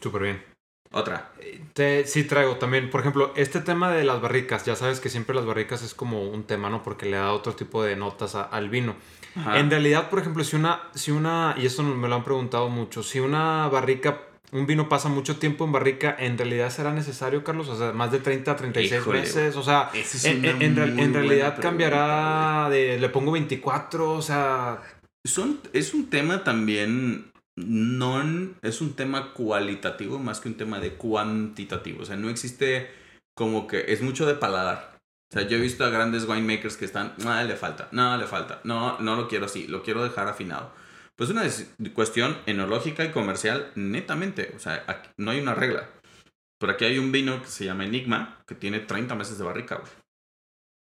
Súper 0.00 0.22
bien. 0.22 0.44
Otra. 0.90 1.30
Te, 1.74 2.06
sí 2.06 2.24
traigo 2.24 2.56
también, 2.56 2.88
por 2.90 3.00
ejemplo, 3.00 3.32
este 3.36 3.60
tema 3.60 3.90
de 3.92 4.04
las 4.04 4.20
barricas. 4.22 4.64
Ya 4.64 4.74
sabes 4.74 5.00
que 5.00 5.10
siempre 5.10 5.34
las 5.34 5.44
barricas 5.44 5.82
es 5.82 5.92
como 5.94 6.22
un 6.30 6.44
tema, 6.44 6.70
¿no? 6.70 6.82
Porque 6.82 7.06
le 7.06 7.16
da 7.18 7.32
otro 7.32 7.54
tipo 7.54 7.82
de 7.82 7.94
notas 7.96 8.34
a- 8.34 8.42
al 8.44 8.70
vino. 8.70 8.94
Ajá. 9.36 9.58
En 9.58 9.68
realidad, 9.70 10.08
por 10.08 10.18
ejemplo, 10.18 10.42
si 10.44 10.56
una, 10.56 10.80
si 10.94 11.10
una, 11.10 11.54
y 11.58 11.66
esto 11.66 11.82
me 11.82 12.08
lo 12.08 12.14
han 12.14 12.24
preguntado 12.24 12.68
mucho, 12.70 13.02
si 13.02 13.20
una 13.20 13.68
barrica, 13.68 14.18
un 14.50 14.66
vino 14.66 14.88
pasa 14.88 15.10
mucho 15.10 15.36
tiempo 15.38 15.66
en 15.66 15.72
barrica, 15.72 16.16
¿en 16.18 16.38
realidad 16.38 16.70
será 16.70 16.92
necesario, 16.92 17.44
Carlos? 17.44 17.68
O 17.68 17.76
sea, 17.76 17.92
más 17.92 18.10
de 18.10 18.20
30, 18.20 18.56
36 18.56 19.00
Híjole, 19.02 19.20
meses. 19.20 19.56
O 19.56 19.62
sea, 19.62 19.90
es 19.92 20.24
en, 20.24 20.42
en- 20.46 20.62
en 20.62 21.12
realidad 21.12 21.54
pregunta, 21.56 21.60
cambiará 21.60 22.70
de, 22.70 22.98
le 22.98 23.08
pongo 23.10 23.32
24, 23.32 24.10
o 24.12 24.22
sea, 24.22 24.78
Son, 25.28 25.60
es 25.72 25.94
un 25.94 26.10
tema 26.10 26.44
también, 26.44 27.30
no 27.56 28.20
en- 28.20 28.56
es 28.62 28.80
un 28.80 28.94
tema 28.94 29.32
cualitativo 29.32 30.18
más 30.18 30.40
que 30.40 30.48
un 30.48 30.56
tema 30.56 30.80
de 30.80 30.94
cuantitativo. 30.94 32.02
O 32.02 32.04
sea, 32.04 32.16
no 32.16 32.28
existe 32.28 32.90
como 33.36 33.66
que, 33.66 33.92
es 33.92 34.02
mucho 34.02 34.26
de 34.26 34.34
paladar. 34.34 34.98
O 35.30 35.34
sea, 35.38 35.46
yo 35.46 35.58
he 35.58 35.60
visto 35.60 35.84
a 35.84 35.90
grandes 35.90 36.24
winemakers 36.24 36.76
que 36.76 36.86
están, 36.86 37.14
no, 37.18 37.42
le 37.44 37.56
falta, 37.56 37.88
no, 37.92 38.16
le 38.16 38.26
falta, 38.26 38.60
no, 38.64 38.98
no 39.00 39.14
lo 39.16 39.28
quiero 39.28 39.44
así, 39.46 39.66
lo 39.66 39.82
quiero 39.82 40.02
dejar 40.02 40.26
afinado. 40.26 40.72
Pues 41.16 41.30
una 41.30 41.42
cuestión 41.94 42.38
enológica 42.46 43.04
y 43.04 43.10
comercial 43.10 43.72
netamente. 43.74 44.52
O 44.56 44.58
sea, 44.58 44.84
aquí 44.86 45.10
no 45.18 45.32
hay 45.32 45.40
una 45.40 45.54
regla. 45.54 45.88
Pero 46.60 46.72
aquí 46.72 46.84
hay 46.84 46.98
un 46.98 47.12
vino 47.12 47.40
que 47.42 47.48
se 47.48 47.64
llama 47.64 47.84
Enigma, 47.84 48.40
que 48.46 48.54
tiene 48.54 48.80
30 48.80 49.14
meses 49.16 49.36
de 49.36 49.44
barrica, 49.44 49.76
güey. 49.76 49.90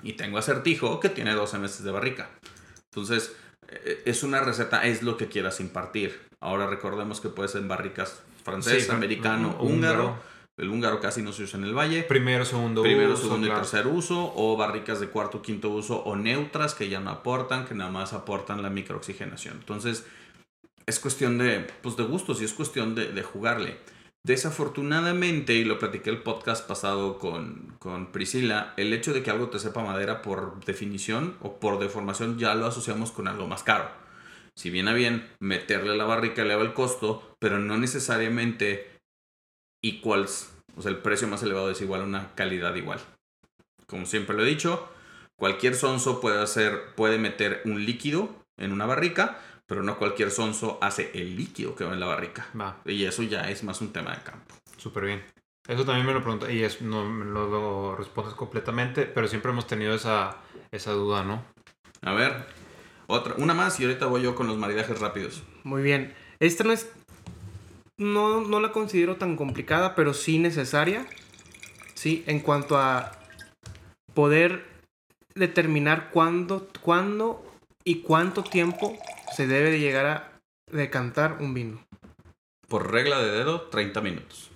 Y 0.03 0.13
tengo 0.13 0.37
Acertijo, 0.37 0.99
que 0.99 1.09
tiene 1.09 1.33
12 1.33 1.57
meses 1.59 1.83
de 1.83 1.91
barrica. 1.91 2.29
Entonces, 2.91 3.35
es 4.05 4.23
una 4.23 4.41
receta, 4.41 4.85
es 4.85 5.03
lo 5.03 5.17
que 5.17 5.27
quieras 5.27 5.59
impartir. 5.59 6.19
Ahora 6.39 6.67
recordemos 6.67 7.21
que 7.21 7.29
puede 7.29 7.49
ser 7.49 7.61
en 7.61 7.67
barricas 7.67 8.21
francés, 8.43 8.85
Sí, 8.85 8.91
americano, 8.91 9.57
húngaro. 9.59 9.65
húngaro. 10.05 10.35
El 10.57 10.69
húngaro 10.69 11.01
casi 11.01 11.21
no 11.21 11.33
se 11.33 11.43
usa 11.43 11.59
en 11.59 11.65
el 11.65 11.73
valle. 11.77 12.03
primero, 12.03 12.45
segundo 12.45 12.81
Primero, 12.81 13.13
uso, 13.13 13.23
segundo 13.23 13.47
claro. 13.47 13.59
y 13.59 13.63
tercer 13.63 13.87
uso, 13.87 14.31
o 14.37 14.55
barricas 14.55 15.01
de 15.01 15.07
cuarto, 15.09 15.41
quinto 15.41 15.69
uso, 15.69 15.97
o 16.03 16.15
neutras 16.15 16.73
que 16.75 16.87
ya 16.87 17.01
no 17.01 17.09
aportan, 17.09 17.65
que 17.65 17.73
nada 17.73 17.91
más 17.91 18.13
aportan 18.13 18.61
la 18.63 18.69
microoxigenación. 18.69 19.55
Entonces, 19.57 20.05
es 20.85 20.99
cuestión 20.99 21.37
de, 21.37 21.67
pues, 21.81 21.97
de 21.97 22.03
gustos 22.03 22.41
y 22.41 22.45
es 22.45 22.53
cuestión 22.53 22.95
de, 22.95 23.11
de 23.11 23.21
jugarle. 23.23 23.77
Desafortunadamente, 24.25 25.53
y 25.53 25.65
lo 25.65 25.77
platiqué 25.77 26.09
el 26.09 26.23
podcast 26.23 26.67
pasado 26.67 27.19
con, 27.19 27.75
con 27.77 28.11
Priscila, 28.11 28.73
el 28.75 28.91
hecho 28.91 29.13
de 29.13 29.21
que 29.21 29.29
algo 29.29 29.51
te 29.51 29.59
sepa 29.59 29.83
madera 29.83 30.23
por 30.23 30.65
definición 30.65 31.37
o 31.41 31.59
por 31.59 31.77
deformación 31.77 32.39
ya 32.39 32.55
lo 32.55 32.65
asociamos 32.65 33.11
con 33.11 33.27
algo 33.27 33.45
más 33.45 33.61
caro. 33.61 33.87
Si 34.55 34.71
bien 34.71 34.87
a 34.87 34.93
bien, 34.93 35.29
meterle 35.39 35.95
la 35.95 36.05
barrica 36.05 36.41
eleva 36.41 36.63
el 36.63 36.73
costo, 36.73 37.35
pero 37.37 37.59
no 37.59 37.77
necesariamente 37.77 38.97
equals, 39.83 40.51
o 40.75 40.81
sea, 40.81 40.89
el 40.89 40.97
precio 40.97 41.27
más 41.27 41.43
elevado 41.43 41.69
es 41.69 41.79
igual 41.81 42.01
a 42.01 42.05
una 42.05 42.33
calidad 42.33 42.73
igual. 42.73 42.99
Como 43.85 44.07
siempre 44.07 44.35
lo 44.35 44.41
he 44.41 44.49
dicho, 44.49 44.89
cualquier 45.35 45.75
sonso 45.75 46.19
puede 46.19 46.41
hacer, 46.41 46.95
puede 46.95 47.19
meter 47.19 47.61
un 47.65 47.85
líquido 47.85 48.35
en 48.57 48.71
una 48.71 48.87
barrica, 48.87 49.39
pero 49.67 49.83
no 49.83 49.97
cualquier 49.97 50.31
sonso 50.31 50.77
hace 50.81 51.11
el 51.13 51.35
líquido 51.35 51.75
que 51.75 51.83
va 51.83 51.93
en 51.93 51.99
la 51.99 52.05
barrica. 52.07 52.47
Va, 52.59 52.81
Y 52.85 53.05
eso 53.05 53.23
ya 53.23 53.49
es 53.49 53.63
más 53.63 53.81
un 53.81 53.91
tema 53.91 54.15
de 54.15 54.23
campo. 54.23 54.55
súper 54.77 55.05
bien. 55.05 55.23
Eso 55.67 55.83
también 55.83 56.05
me 56.05 56.13
lo 56.13 56.21
pregunto 56.21 56.47
y 56.49 56.63
es, 56.63 56.81
no 56.81 57.05
me 57.09 57.25
lo, 57.25 57.49
lo 57.49 57.95
respondes 57.95 58.35
completamente, 58.35 59.05
pero 59.05 59.27
siempre 59.27 59.51
hemos 59.51 59.65
tenido 59.65 59.95
esa, 59.95 60.37
esa 60.71 60.91
duda, 60.91 61.23
¿no? 61.23 61.43
A 62.03 62.13
ver, 62.13 62.45
otra, 63.07 63.33
una 63.37 63.55
más 63.55 63.79
y 63.79 63.85
ahorita 63.85 64.05
voy 64.05 64.21
yo 64.21 64.35
con 64.35 64.45
los 64.45 64.57
maridajes 64.57 64.99
rápidos. 64.99 65.41
Muy 65.63 65.81
bien. 65.81 66.13
Esta 66.39 66.63
no 66.63 66.71
es. 66.71 66.91
No, 67.97 68.41
no 68.41 68.59
la 68.59 68.71
considero 68.71 69.15
tan 69.15 69.35
complicada, 69.35 69.95
pero 69.95 70.13
sí 70.13 70.37
necesaria. 70.37 71.07
Sí, 71.95 72.23
en 72.27 72.41
cuanto 72.41 72.77
a 72.77 73.13
poder 74.13 74.65
determinar 75.33 76.11
cuándo, 76.11 76.67
cuándo 76.81 77.43
y 77.83 78.01
cuánto 78.01 78.43
tiempo 78.43 78.97
se 79.35 79.47
debe 79.47 79.69
de 79.69 79.79
llegar 79.79 80.05
a 80.05 80.41
decantar 80.71 81.39
un 81.41 81.53
vino. 81.53 81.85
Por 82.69 82.91
regla 82.91 83.19
de 83.19 83.31
dedo, 83.31 83.63
30 83.63 83.99
minutos. 83.99 84.49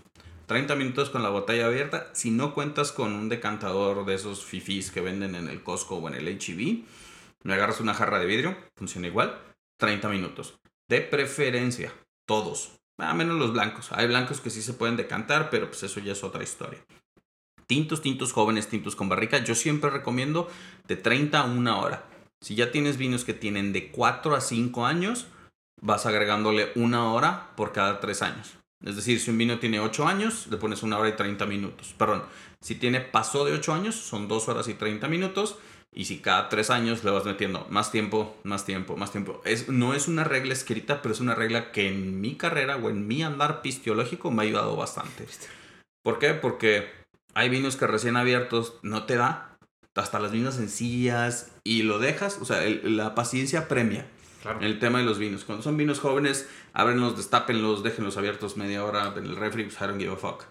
30 0.46 0.76
minutos 0.76 1.10
con 1.10 1.22
la 1.22 1.30
botella 1.30 1.68
abierta. 1.68 2.10
Si 2.14 2.32
no 2.32 2.54
cuentas 2.54 2.94
con 2.94 3.14
un 3.14 3.28
decantador 3.28 4.06
de 4.06 4.16
esos 4.16 4.46
fifís 4.46 4.90
que 4.90 5.02
venden 5.02 5.36
en 5.36 5.50
el 5.50 5.64
Costco 5.64 5.98
o 5.98 6.08
en 6.08 6.16
el 6.16 6.28
HEB, 6.28 6.86
me 7.44 7.54
agarras 7.54 7.82
una 7.82 7.94
jarra 7.94 8.20
de 8.20 8.26
vidrio, 8.26 8.58
funciona 8.76 9.08
igual. 9.08 9.38
30 9.78 10.08
minutos. 10.10 10.58
De 10.88 11.02
preferencia, 11.02 11.94
todos. 12.26 12.72
A 12.98 13.14
menos 13.14 13.38
los 13.38 13.52
blancos. 13.52 13.92
Hay 13.92 14.08
blancos 14.08 14.40
que 14.40 14.50
sí 14.50 14.62
se 14.62 14.74
pueden 14.74 14.96
decantar, 14.96 15.50
pero 15.50 15.68
pues 15.68 15.84
eso 15.84 16.00
ya 16.00 16.14
es 16.14 16.24
otra 16.24 16.42
historia. 16.42 16.80
Tintos, 17.68 18.02
tintos 18.02 18.32
jóvenes, 18.32 18.70
tintos 18.70 18.96
con 18.96 19.10
barrica. 19.10 19.44
Yo 19.44 19.56
siempre 19.56 19.90
recomiendo 19.90 20.50
de 20.88 20.96
30 20.96 21.40
a 21.40 21.46
una 21.46 21.78
hora. 21.78 22.06
Si 22.42 22.56
ya 22.56 22.72
tienes 22.72 22.98
vinos 22.98 23.26
que 23.26 23.34
tienen 23.34 23.74
de 23.74 23.92
4 23.92 24.36
a 24.36 24.42
5 24.42 24.86
años, 24.86 25.28
vas 25.82 26.06
agregándole 26.06 26.72
una 26.76 27.12
hora 27.12 27.52
por 27.56 27.72
cada 27.74 28.00
3 28.00 28.22
años. 28.22 28.58
Es 28.86 28.96
decir, 28.96 29.20
si 29.20 29.30
un 29.32 29.38
vino 29.38 29.60
tiene 29.60 29.80
8 29.80 30.08
años, 30.08 30.48
le 30.50 30.58
pones 30.58 30.84
una 30.84 30.98
hora 30.98 31.10
y 31.10 31.16
30 31.16 31.46
minutos. 31.46 31.94
Perdón, 31.98 32.24
si 32.62 32.76
tiene 32.76 33.02
pasó 33.02 33.44
de 33.44 33.54
8 33.54 33.74
años, 33.74 33.96
son 33.96 34.28
2 34.28 34.48
horas 34.48 34.68
y 34.70 34.74
30 34.74 35.08
minutos. 35.10 35.58
Y 35.92 36.06
si 36.06 36.20
cada 36.20 36.50
3 36.50 36.70
años 36.70 37.04
le 37.04 37.12
vas 37.12 37.26
metiendo 37.26 37.66
más 37.70 37.92
tiempo, 37.92 38.38
más 38.44 38.66
tiempo, 38.66 38.96
más 38.96 39.12
tiempo. 39.12 39.42
Es, 39.44 39.68
no 39.70 39.94
es 39.94 40.08
una 40.08 40.24
regla 40.24 40.54
escrita, 40.54 41.02
pero 41.02 41.14
es 41.14 41.20
una 41.20 41.36
regla 41.36 41.72
que 41.72 41.90
en 41.90 42.22
mi 42.22 42.36
carrera 42.36 42.78
o 42.78 42.90
en 42.90 43.08
mi 43.08 43.24
andar 43.24 43.62
pistiológico 43.62 44.32
me 44.32 44.44
ha 44.44 44.46
ayudado 44.46 44.76
bastante. 44.76 45.26
¿Por 46.04 46.20
qué? 46.20 46.34
Porque 46.36 46.88
hay 47.34 47.50
vinos 47.50 47.76
que 47.76 47.88
recién 47.88 48.18
abiertos 48.18 48.76
no 48.82 49.06
te 49.06 49.16
da. 49.16 49.49
Hasta 50.00 50.20
las 50.20 50.32
vinos 50.32 50.56
sencillas 50.56 51.52
y 51.64 51.84
lo 51.84 52.00
dejas. 52.00 52.38
O 52.42 52.46
sea, 52.46 52.64
el- 52.64 52.96
la 52.98 53.16
paciencia 53.16 53.68
premia 53.68 54.06
Claro. 54.42 54.62
el 54.62 54.80
tema 54.80 55.00
de 55.00 55.06
los 55.06 55.20
vinos. 55.20 55.44
Cuando 55.44 55.62
son 55.64 55.76
vinos 55.76 56.00
jóvenes, 56.00 56.48
ábrenlos, 56.74 57.18
destápenlos, 57.18 57.84
déjenlos 57.84 58.16
abiertos 58.16 58.56
media 58.56 58.86
hora 58.86 59.14
en 59.18 59.26
el 59.26 59.36
refri, 59.36 59.64
pues 59.64 59.76
I 59.76 59.86
don't 59.86 60.00
give 60.00 60.14
a 60.14 60.16
fuck. 60.16 60.46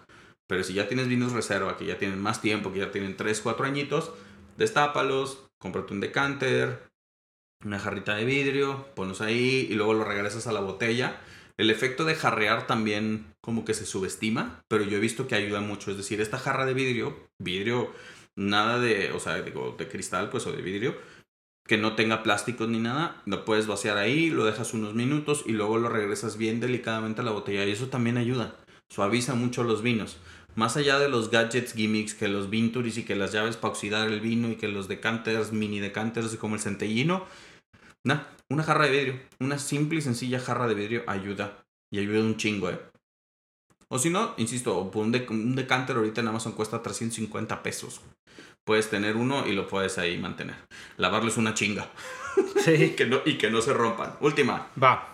Pero 0.47 0.63
si 0.63 0.73
ya 0.73 0.87
tienes 0.87 1.07
vinos 1.07 1.31
reserva, 1.31 1.77
que 1.77 1.85
ya 1.85 1.97
tienen 1.97 2.19
más 2.21 2.41
tiempo, 2.41 2.71
que 2.71 2.79
ya 2.79 2.91
tienen 2.91 3.17
3, 3.17 3.41
4 3.41 3.65
añitos, 3.65 4.11
destápalos, 4.57 5.45
cómprate 5.59 5.93
un 5.93 5.99
decanter, 5.99 6.83
una 7.65 7.79
jarrita 7.79 8.15
de 8.15 8.25
vidrio, 8.25 8.85
ponlos 8.95 9.21
ahí 9.21 9.67
y 9.69 9.73
luego 9.73 9.93
lo 9.95 10.03
regresas 10.03 10.45
a 10.47 10.51
la 10.51 10.59
botella. 10.59 11.19
El 11.57 11.69
efecto 11.71 12.05
de 12.05 12.15
jarrear 12.15 12.67
también 12.67 13.25
como 13.41 13.65
que 13.65 13.73
se 13.73 13.85
subestima, 13.85 14.61
pero 14.69 14.83
yo 14.83 14.97
he 14.97 15.01
visto 15.01 15.27
que 15.27 15.35
ayuda 15.35 15.59
mucho. 15.61 15.91
Es 15.91 15.97
decir, 15.97 16.21
esta 16.21 16.37
jarra 16.37 16.65
de 16.65 16.73
vidrio, 16.73 17.17
vidrio, 17.39 17.91
nada 18.37 18.79
de, 18.79 19.11
o 19.11 19.19
sea, 19.19 19.41
digo, 19.41 19.75
de 19.77 19.87
cristal, 19.87 20.29
pues, 20.29 20.45
o 20.47 20.51
de 20.51 20.61
vidrio, 20.61 20.95
que 21.67 21.77
no 21.77 21.95
tenga 21.95 22.23
plásticos 22.23 22.67
ni 22.69 22.79
nada, 22.79 23.21
lo 23.25 23.45
puedes 23.45 23.67
vaciar 23.67 23.97
ahí, 23.97 24.29
lo 24.29 24.45
dejas 24.45 24.73
unos 24.73 24.95
minutos 24.95 25.43
y 25.45 25.51
luego 25.51 25.77
lo 25.77 25.89
regresas 25.89 26.37
bien 26.37 26.59
delicadamente 26.59 27.21
a 27.21 27.23
la 27.23 27.31
botella 27.31 27.65
y 27.65 27.71
eso 27.71 27.87
también 27.87 28.17
ayuda, 28.17 28.55
suaviza 28.89 29.35
mucho 29.35 29.63
los 29.63 29.81
vinos. 29.83 30.17
Más 30.55 30.77
allá 30.77 30.97
de 30.99 31.09
los 31.09 31.29
gadgets, 31.29 31.73
gimmicks, 31.73 32.15
que 32.15 32.27
los 32.27 32.49
Vinturis 32.49 32.97
y 32.97 33.05
que 33.05 33.15
las 33.15 33.31
llaves 33.31 33.55
para 33.55 33.71
oxidar 33.71 34.09
el 34.09 34.19
vino 34.19 34.49
y 34.49 34.55
que 34.55 34.67
los 34.67 34.87
decanters, 34.87 35.51
mini 35.51 35.79
decanters 35.79 36.35
como 36.37 36.55
el 36.55 36.61
centellino, 36.61 37.25
nah, 38.03 38.23
una 38.49 38.63
jarra 38.63 38.85
de 38.85 38.91
vidrio, 38.91 39.19
una 39.39 39.59
simple 39.59 39.99
y 39.99 40.01
sencilla 40.01 40.39
jarra 40.39 40.67
de 40.67 40.73
vidrio 40.75 41.03
ayuda 41.07 41.63
y 41.91 41.99
ayuda 41.99 42.21
un 42.21 42.37
chingo, 42.37 42.69
eh. 42.71 42.79
O 43.89 43.97
si 43.97 44.09
no, 44.09 44.33
insisto, 44.37 44.79
un, 44.81 45.11
de- 45.11 45.27
un 45.29 45.55
decanter 45.55 45.95
ahorita 45.97 46.21
en 46.21 46.27
Amazon 46.27 46.53
cuesta 46.53 46.81
350 46.81 47.63
pesos. 47.63 48.01
Puedes 48.69 48.91
tener 48.91 49.15
uno 49.17 49.47
y 49.47 49.53
lo 49.53 49.67
puedes 49.67 49.97
ahí 49.97 50.19
mantener. 50.19 50.53
Lavarlo 50.97 51.29
es 51.29 51.37
una 51.37 51.55
chinga. 51.55 51.87
Sí. 52.63 52.71
Y 52.71 52.89
que 52.95 53.07
no, 53.07 53.17
y 53.25 53.39
que 53.39 53.49
no 53.49 53.61
se 53.63 53.73
rompan. 53.73 54.13
Última. 54.21 54.67
Va. 54.81 55.07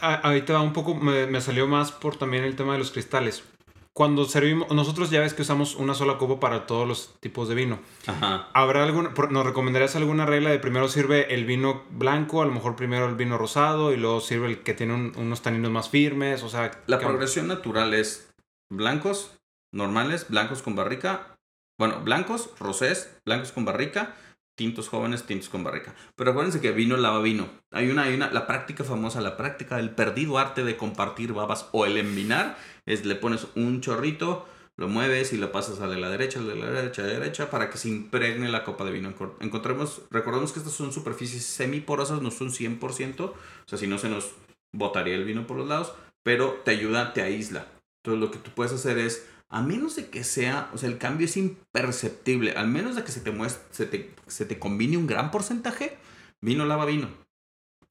A- 0.00 0.14
ahorita 0.14 0.54
va 0.54 0.62
un 0.62 0.72
poco, 0.72 0.94
me, 0.94 1.26
me 1.26 1.42
salió 1.42 1.66
más 1.68 1.92
por 1.92 2.16
también 2.16 2.44
el 2.44 2.56
tema 2.56 2.72
de 2.72 2.78
los 2.78 2.90
cristales. 2.92 3.44
Cuando 3.92 4.24
servimos, 4.24 4.72
nosotros 4.72 5.10
ya 5.10 5.20
ves 5.20 5.34
que 5.34 5.42
usamos 5.42 5.74
una 5.76 5.92
sola 5.92 6.16
copa 6.16 6.40
para 6.40 6.64
todos 6.66 6.88
los 6.88 7.14
tipos 7.20 7.46
de 7.50 7.54
vino. 7.56 7.78
Ajá. 8.06 8.48
¿Habrá 8.54 8.84
alguna, 8.84 9.10
nos 9.30 9.44
recomendarías 9.44 9.94
alguna 9.96 10.24
regla 10.24 10.48
de 10.48 10.58
primero 10.58 10.88
sirve 10.88 11.34
el 11.34 11.44
vino 11.44 11.82
blanco, 11.90 12.40
a 12.40 12.46
lo 12.46 12.52
mejor 12.52 12.74
primero 12.74 13.04
el 13.06 13.16
vino 13.16 13.36
rosado 13.36 13.92
y 13.92 13.98
luego 13.98 14.20
sirve 14.22 14.46
el 14.48 14.62
que 14.62 14.72
tiene 14.72 14.94
un- 14.94 15.12
unos 15.16 15.42
taninos 15.42 15.70
más 15.70 15.90
firmes? 15.90 16.42
O 16.42 16.48
sea, 16.48 16.70
La 16.86 16.98
¿qué- 16.98 17.04
progresión 17.04 17.48
natural 17.48 17.92
es 17.92 18.32
blancos, 18.72 19.36
normales, 19.74 20.26
blancos 20.30 20.62
con 20.62 20.74
barrica. 20.74 21.33
Bueno, 21.78 22.00
blancos, 22.02 22.50
rosés, 22.58 23.16
blancos 23.24 23.52
con 23.52 23.64
barrica, 23.64 24.14
tintos 24.54 24.88
jóvenes, 24.88 25.24
tintos 25.24 25.48
con 25.48 25.64
barrica. 25.64 25.94
Pero 26.16 26.30
acuérdense 26.30 26.60
que 26.60 26.72
vino 26.72 26.96
lava 26.96 27.20
vino. 27.20 27.48
Hay 27.70 27.90
una, 27.90 28.04
hay 28.04 28.14
una, 28.14 28.30
la 28.30 28.46
práctica 28.46 28.84
famosa, 28.84 29.20
la 29.20 29.36
práctica 29.36 29.76
del 29.76 29.90
perdido 29.90 30.38
arte 30.38 30.64
de 30.64 30.76
compartir 30.76 31.32
babas 31.32 31.68
o 31.72 31.86
el 31.86 31.96
envinar, 31.96 32.56
es 32.86 33.04
le 33.04 33.16
pones 33.16 33.48
un 33.56 33.80
chorrito, 33.80 34.46
lo 34.76 34.88
mueves 34.88 35.32
y 35.32 35.36
lo 35.36 35.52
pasas 35.52 35.80
a 35.80 35.88
de 35.88 35.96
la 35.96 36.08
derecha, 36.08 36.40
de 36.40 36.56
la 36.56 36.66
derecha, 36.66 37.02
de 37.02 37.14
la 37.14 37.20
derecha, 37.20 37.50
para 37.50 37.70
que 37.70 37.78
se 37.78 37.88
impregne 37.88 38.48
la 38.48 38.64
copa 38.64 38.84
de 38.84 38.92
vino. 38.92 39.12
Encontremos, 39.40 40.02
recordemos 40.10 40.52
que 40.52 40.60
estas 40.60 40.74
son 40.74 40.92
superficies 40.92 41.44
semiporosas, 41.44 42.22
no 42.22 42.30
son 42.30 42.50
100%, 42.50 43.20
o 43.20 43.34
sea, 43.66 43.78
si 43.78 43.86
no 43.86 43.98
se 43.98 44.08
nos 44.08 44.32
botaría 44.72 45.14
el 45.14 45.24
vino 45.24 45.46
por 45.46 45.56
los 45.56 45.68
lados, 45.68 45.94
pero 46.22 46.60
te 46.64 46.72
ayuda, 46.72 47.12
te 47.12 47.22
aísla. 47.22 47.66
Entonces 48.02 48.20
lo 48.20 48.30
que 48.30 48.38
tú 48.38 48.50
puedes 48.50 48.72
hacer 48.72 48.98
es, 48.98 49.26
a 49.54 49.62
menos 49.62 49.94
de 49.94 50.10
que 50.10 50.24
sea, 50.24 50.68
o 50.74 50.78
sea, 50.78 50.88
el 50.88 50.98
cambio 50.98 51.26
es 51.26 51.36
imperceptible, 51.36 52.52
al 52.52 52.66
menos 52.66 52.96
de 52.96 53.04
que 53.04 53.12
se 53.12 53.20
te, 53.20 53.32
muest- 53.32 53.60
se 53.70 53.86
te, 53.86 54.12
se 54.26 54.46
te 54.46 54.58
combine 54.58 54.96
un 54.96 55.06
gran 55.06 55.30
porcentaje, 55.30 55.96
vino 56.40 56.64
lava 56.64 56.86
vino. 56.86 57.08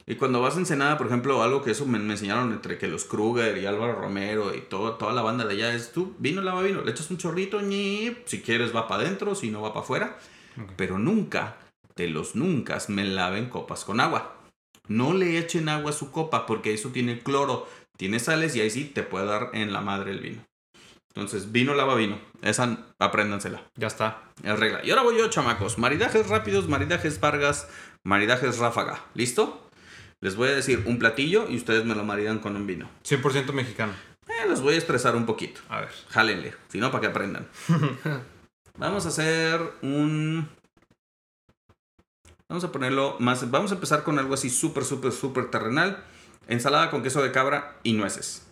Y 0.06 0.16
cuando 0.16 0.42
vas 0.42 0.58
a 0.58 0.60
Ensenada, 0.60 0.98
por 0.98 1.08
ejemplo, 1.08 1.42
algo 1.42 1.64
que 1.64 1.72
eso 1.72 1.86
me, 1.86 1.98
me 2.00 2.14
enseñaron 2.14 2.52
entre 2.52 2.78
que 2.78 2.90
los 2.90 3.06
Kruger 3.06 3.58
y 3.58 3.66
Álvaro 3.66 3.96
Romero 3.96 4.54
y 4.54 4.60
todo, 4.60 4.96
toda 4.96 5.14
la 5.14 5.22
banda 5.22 5.46
de 5.46 5.54
allá 5.54 5.74
es 5.74 5.94
tú, 5.94 6.14
vino 6.20 6.42
lava 6.42 6.62
vino, 6.64 6.82
le 6.82 6.92
echas 6.92 7.10
un 7.10 7.18
chorrito, 7.18 7.62
ñi, 7.62 8.14
si 8.26 8.42
quieres 8.42 8.76
va 8.76 8.90
para 8.90 9.04
adentro, 9.04 9.34
si 9.34 9.50
no 9.50 9.62
va 9.62 9.70
para 9.74 9.86
afuera, 9.86 10.20
pero 10.76 11.00
nunca, 11.00 11.56
de 11.96 12.10
los 12.10 12.36
nunca, 12.36 12.78
me 12.90 13.06
laven 13.06 13.50
copas 13.50 13.86
con 13.86 14.02
agua. 14.02 14.36
No 14.90 15.14
le 15.14 15.38
echen 15.38 15.70
agua 15.70 15.92
a 15.92 15.94
su 15.94 16.12
copa 16.12 16.46
porque 16.46 16.74
eso 16.74 16.90
tiene 16.90 17.20
cloro, 17.24 17.66
tiene 17.96 18.20
sales 18.20 18.54
y 18.58 18.60
ahí 18.60 18.70
sí 18.70 18.84
te 18.84 19.04
puede 19.04 19.28
dar 19.28 19.52
en 19.54 19.72
la 19.72 19.80
madre 19.80 20.12
el 20.12 20.20
vino. 20.20 20.44
Entonces, 21.16 21.52
vino 21.52 21.76
lava 21.76 21.96
vino. 21.96 22.20
Esa, 22.42 22.86
apréndansela. 22.98 23.62
Ya 23.76 23.88
está. 23.88 24.24
Es 24.44 24.58
regla. 24.58 24.82
Y 24.84 24.90
ahora 24.90 25.04
voy 25.04 25.18
yo, 25.18 25.30
chamacos. 25.30 25.78
Maridajes 25.78 26.28
rápidos, 26.28 26.68
maridajes 26.68 27.20
Vargas, 27.20 27.68
maridajes 28.04 28.58
Ráfaga. 28.58 29.04
¿Listo? 29.14 29.70
Les 30.22 30.36
voy 30.36 30.50
a 30.50 30.54
decir 30.54 30.84
un 30.88 30.98
platillo 30.98 31.48
y 31.50 31.58
ustedes 31.58 31.86
me 31.86 31.94
lo 31.94 32.04
maridan 32.04 32.40
con 32.40 32.56
un 32.56 32.66
vino. 32.66 32.90
100% 33.04 33.54
mexicano. 33.54 33.94
Eh, 34.28 34.48
les 34.50 34.62
voy 34.62 34.74
a 34.74 34.78
estresar 34.78 35.16
un 35.16 35.26
poquito. 35.26 35.62
A 35.70 35.82
ver. 35.82 35.90
Jálenle. 36.10 36.56
Si 36.70 36.80
no, 36.80 36.90
para 36.90 37.02
que 37.02 37.08
aprendan. 37.08 37.48
Vamos 38.78 39.06
a 39.06 39.10
hacer 39.10 39.62
un... 39.84 40.50
Vamos 42.50 42.64
a 42.64 42.72
ponerlo 42.72 43.18
más... 43.20 43.52
Vamos 43.52 43.72
a 43.72 43.76
empezar 43.76 44.04
con 44.04 44.18
algo 44.18 44.34
así 44.34 44.50
súper, 44.50 44.84
súper, 44.84 45.12
súper 45.12 45.52
terrenal. 45.52 46.04
Ensalada 46.48 46.90
con 46.90 47.04
queso 47.04 47.22
de 47.22 47.32
cabra 47.32 47.78
y 47.84 47.94
nueces. 47.94 48.48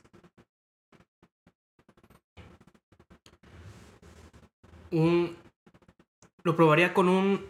Un, 4.92 5.36
lo 6.44 6.56
probaría 6.56 6.94
con 6.94 7.10
un 7.10 7.46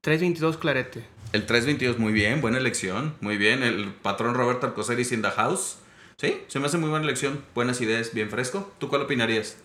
322 0.00 0.56
clarete. 0.58 1.04
El 1.32 1.46
322, 1.46 1.98
muy 1.98 2.12
bien, 2.12 2.40
buena 2.40 2.58
elección. 2.58 3.14
Muy 3.20 3.36
bien, 3.36 3.62
el 3.62 3.92
patrón 3.92 4.34
Robert 4.34 4.62
Alcocer 4.64 4.98
in 4.98 5.22
the 5.22 5.30
house. 5.30 5.78
Sí, 6.16 6.40
se 6.48 6.58
me 6.58 6.66
hace 6.66 6.78
muy 6.78 6.90
buena 6.90 7.04
elección. 7.04 7.44
Buenas 7.54 7.80
ideas, 7.80 8.12
bien 8.14 8.30
fresco. 8.30 8.72
¿Tú 8.78 8.88
cuál 8.88 9.02
opinarías? 9.02 9.58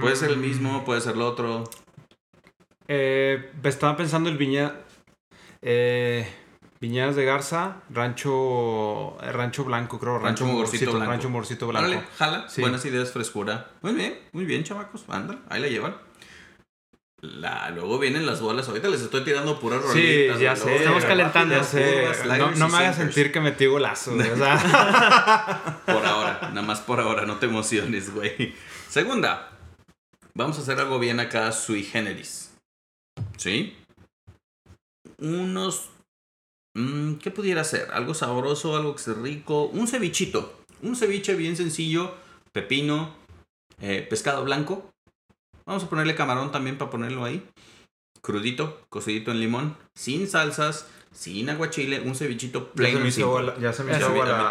Puede 0.00 0.16
ser 0.16 0.30
el 0.30 0.36
Mm, 0.38 0.40
mismo, 0.40 0.84
puede 0.84 1.00
ser 1.00 1.14
el 1.14 1.22
otro. 1.22 1.64
Eh, 2.88 3.50
estaba 3.64 3.96
pensando 3.96 4.28
el 4.28 4.36
viña. 4.36 4.74
Eh, 5.62 6.28
Viñedas 6.80 7.16
de 7.16 7.24
Garza, 7.24 7.76
Rancho 7.90 9.16
eh, 9.22 9.32
Rancho 9.32 9.64
Blanco, 9.64 9.98
creo. 9.98 10.18
Rancho 10.18 10.44
Mogorcito 10.44 10.92
Blanco. 10.92 11.10
Rancho 11.10 11.30
Mogorcito 11.30 11.66
Blanco. 11.66 11.88
Órale, 11.88 12.06
jala. 12.18 12.48
Sí. 12.48 12.60
Buenas 12.60 12.84
ideas, 12.84 13.10
frescura. 13.12 13.70
Muy 13.82 13.92
bien, 13.94 14.18
muy 14.32 14.44
bien, 14.44 14.62
chamacos. 14.62 15.04
Ándale, 15.08 15.40
ahí 15.48 15.60
la 15.62 15.68
llevan. 15.68 15.96
La, 17.22 17.70
luego 17.70 17.98
vienen 17.98 18.26
las 18.26 18.42
bolas. 18.42 18.68
Ahorita 18.68 18.88
les 18.88 19.00
estoy 19.00 19.24
tirando 19.24 19.58
puras 19.58 19.80
Sí, 19.92 20.28
rolitas. 20.28 20.38
ya 20.40 20.54
güey. 20.54 20.64
sé. 20.64 20.76
Estamos 20.76 21.04
calentando. 21.06 21.54
Ya 21.56 21.64
sé. 21.64 22.06
curvas, 22.22 22.58
No, 22.58 22.68
me 22.68 22.76
hagas 22.76 22.96
sentir 22.96 23.32
que 23.32 23.40
metí 23.40 23.64
golazo. 23.66 24.14
O 24.14 24.36
sea, 24.36 25.82
Por 25.86 26.04
ahora, 26.04 26.40
nada 26.52 26.62
más 26.62 26.80
por 26.80 27.00
ahora, 27.00 27.24
no 27.24 27.36
te 27.36 27.46
emociones, 27.46 28.12
güey. 28.14 28.54
Segunda, 28.88 29.50
vamos 30.34 30.58
a 30.58 30.60
hacer 30.60 30.78
algo 30.78 30.98
bien 30.98 31.18
acá 31.18 31.50
sui 31.52 31.82
generis. 31.84 32.54
¿Sí? 33.38 33.76
Unos... 35.18 35.88
mm, 36.78 37.14
¿Qué 37.16 37.30
pudiera 37.30 37.64
ser? 37.64 37.88
Algo 37.92 38.14
sabroso, 38.14 38.76
algo 38.76 38.94
que 38.94 39.02
sea 39.02 39.14
rico. 39.14 39.64
Un 39.66 39.88
cevichito. 39.88 40.60
Un 40.82 40.94
ceviche 40.96 41.34
bien 41.34 41.56
sencillo. 41.56 42.14
Pepino. 42.52 43.14
eh, 43.80 44.06
pescado 44.08 44.44
blanco. 44.44 44.90
Vamos 45.66 45.84
a 45.84 45.90
ponerle 45.90 46.14
camarón 46.14 46.52
también 46.52 46.78
para 46.78 46.90
ponerlo 46.90 47.24
ahí. 47.24 47.42
Crudito, 48.22 48.80
cocidito 48.88 49.30
en 49.30 49.40
limón. 49.40 49.76
Sin 49.94 50.26
salsas, 50.28 50.88
sin 51.12 51.48
aguachile. 51.50 52.00
Un 52.00 52.14
cevichito 52.14 52.68
ya 52.68 52.72
plain 52.74 52.94
se 52.96 53.02
me 53.02 53.08
hizo 53.08 53.58
ya 53.60 53.72
se 53.72 53.84
me 53.84 53.92
Ya 53.92 53.98
hizo 53.98 54.08
ya. 54.14 54.48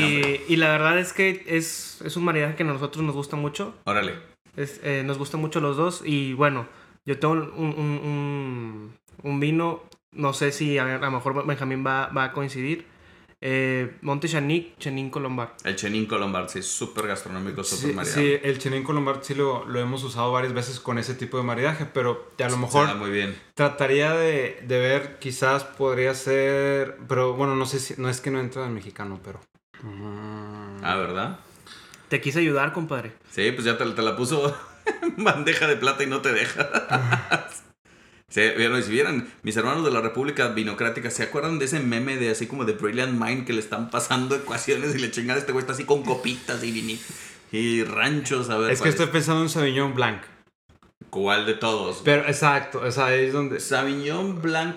Y, 0.00 0.40
y 0.48 0.56
la 0.56 0.70
verdad 0.70 0.98
es 0.98 1.12
que 1.12 1.44
es, 1.46 2.00
es 2.04 2.16
un 2.16 2.24
maridaje 2.24 2.56
que 2.56 2.62
a 2.62 2.66
nosotros 2.66 3.04
nos 3.04 3.14
gusta 3.14 3.36
mucho. 3.36 3.74
Órale. 3.84 4.14
Es, 4.56 4.80
eh, 4.82 5.02
nos 5.04 5.18
gustan 5.18 5.40
mucho 5.40 5.60
los 5.60 5.76
dos. 5.76 6.02
Y 6.04 6.32
bueno, 6.32 6.66
yo 7.06 7.18
tengo 7.18 7.34
un, 7.34 7.42
un, 7.42 8.00
un- 8.04 8.94
un 9.22 9.40
vino. 9.40 9.82
No 10.12 10.32
sé 10.32 10.52
si 10.52 10.78
a, 10.78 10.96
a 10.96 10.98
lo 10.98 11.10
mejor 11.10 11.46
Benjamín 11.46 11.84
va, 11.86 12.08
va 12.08 12.24
a 12.24 12.32
coincidir. 12.32 12.86
Eh, 13.42 13.96
Monte 14.02 14.28
Chanic, 14.28 14.76
Chenin 14.78 15.08
Colombar. 15.08 15.56
El 15.64 15.74
Chenin 15.74 16.04
Colombard, 16.04 16.48
sí, 16.50 16.60
súper 16.62 17.06
gastronómico, 17.06 17.64
súper 17.64 18.04
Sí, 18.04 18.12
sí, 18.12 18.36
el 18.42 18.58
Chenin 18.58 18.82
Colombard 18.82 19.22
sí 19.22 19.34
lo, 19.34 19.64
lo 19.64 19.80
hemos 19.80 20.04
usado 20.04 20.30
varias 20.30 20.52
veces 20.52 20.78
con 20.78 20.98
ese 20.98 21.14
tipo 21.14 21.38
de 21.38 21.42
maridaje, 21.44 21.86
pero 21.86 22.32
a 22.38 22.48
lo 22.50 22.58
mejor 22.58 22.86
da 22.88 22.94
muy 22.94 23.10
bien. 23.10 23.34
trataría 23.54 24.12
de, 24.12 24.62
de 24.66 24.78
ver, 24.78 25.18
quizás 25.20 25.64
podría 25.64 26.12
ser, 26.14 26.98
pero 27.08 27.32
bueno, 27.32 27.56
no 27.56 27.64
sé 27.64 27.78
si, 27.80 27.94
no 27.96 28.10
es 28.10 28.20
que 28.20 28.30
no 28.30 28.40
entra 28.40 28.66
en 28.66 28.74
mexicano, 28.74 29.18
pero... 29.24 29.40
Mm. 29.82 30.84
Ah, 30.84 30.96
¿verdad? 30.96 31.38
Te 32.08 32.20
quise 32.20 32.40
ayudar, 32.40 32.74
compadre. 32.74 33.12
Sí, 33.30 33.50
pues 33.52 33.64
ya 33.64 33.78
te, 33.78 33.86
te 33.86 34.02
la 34.02 34.16
puso 34.16 34.54
en 35.02 35.24
bandeja 35.24 35.66
de 35.66 35.76
plata 35.76 36.02
y 36.02 36.08
no 36.08 36.20
te 36.20 36.32
deja. 36.34 36.68
Sí, 38.30 38.42
vieron, 38.56 38.80
si 38.82 38.90
vieran, 38.92 39.28
mis 39.42 39.56
hermanos 39.56 39.84
de 39.84 39.90
la 39.90 40.00
República 40.00 40.48
Vinocrática, 40.48 41.10
¿se 41.10 41.24
acuerdan 41.24 41.58
de 41.58 41.64
ese 41.64 41.80
meme 41.80 42.16
de 42.16 42.30
así 42.30 42.46
como 42.46 42.64
de 42.64 42.72
Brilliant 42.74 43.20
Mind 43.20 43.44
que 43.44 43.52
le 43.52 43.58
están 43.60 43.90
pasando 43.90 44.34
ecuaciones 44.36 44.94
y 44.94 44.98
le 44.98 45.10
chingan 45.10 45.36
este 45.36 45.50
güey 45.52 45.62
está 45.62 45.72
así 45.72 45.84
con 45.84 46.02
copitas 46.04 46.62
y 46.64 46.70
vinito 46.70 47.02
y 47.52 47.82
ranchos? 47.82 48.48
A 48.48 48.56
ver, 48.58 48.70
Es 48.70 48.78
que 48.78 48.82
¿cuál 48.84 48.90
estoy 48.90 49.06
pensando 49.08 49.42
en 49.42 49.48
Sauvignon 49.48 49.94
Blanc. 49.94 50.22
¿Cuál 51.10 51.44
de 51.44 51.54
todos? 51.54 52.02
Pero 52.04 52.22
exacto, 52.28 52.80
o 52.84 52.90
sea, 52.92 53.06
ahí 53.06 53.24
es 53.26 53.32
donde... 53.32 53.58
Sauvignon 53.58 54.40
Blanc, 54.40 54.76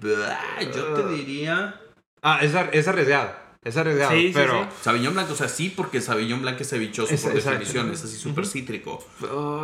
bah, 0.00 0.38
yo 0.74 0.84
te 0.94 1.08
diría... 1.12 1.80
Ah, 2.22 2.38
es, 2.42 2.54
ar- 2.54 2.70
es 2.72 2.86
arriesgado, 2.86 3.34
es 3.64 3.76
arriesgado, 3.76 4.12
Sí, 4.12 4.28
sí, 4.28 4.32
pero... 4.32 4.68
Sauvignon 4.80 5.14
Blanc, 5.14 5.28
o 5.30 5.34
sea, 5.34 5.48
sí, 5.48 5.72
porque 5.74 6.00
Sauvignon 6.00 6.40
Blanc 6.42 6.60
es 6.60 6.68
cevichoso 6.70 7.12
Es- 7.12 7.22
por 7.22 7.32
exacto. 7.32 7.58
definición, 7.58 7.90
es 7.92 8.04
así 8.04 8.16
súper 8.16 8.46
cítrico. 8.46 9.04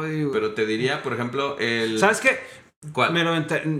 Ay. 0.02 0.26
Pero 0.32 0.54
te 0.54 0.66
diría, 0.66 1.04
por 1.04 1.12
ejemplo, 1.12 1.56
el... 1.60 2.00
¿Sabes 2.00 2.20
qué? 2.20 2.40
¿Cuál? 2.92 3.14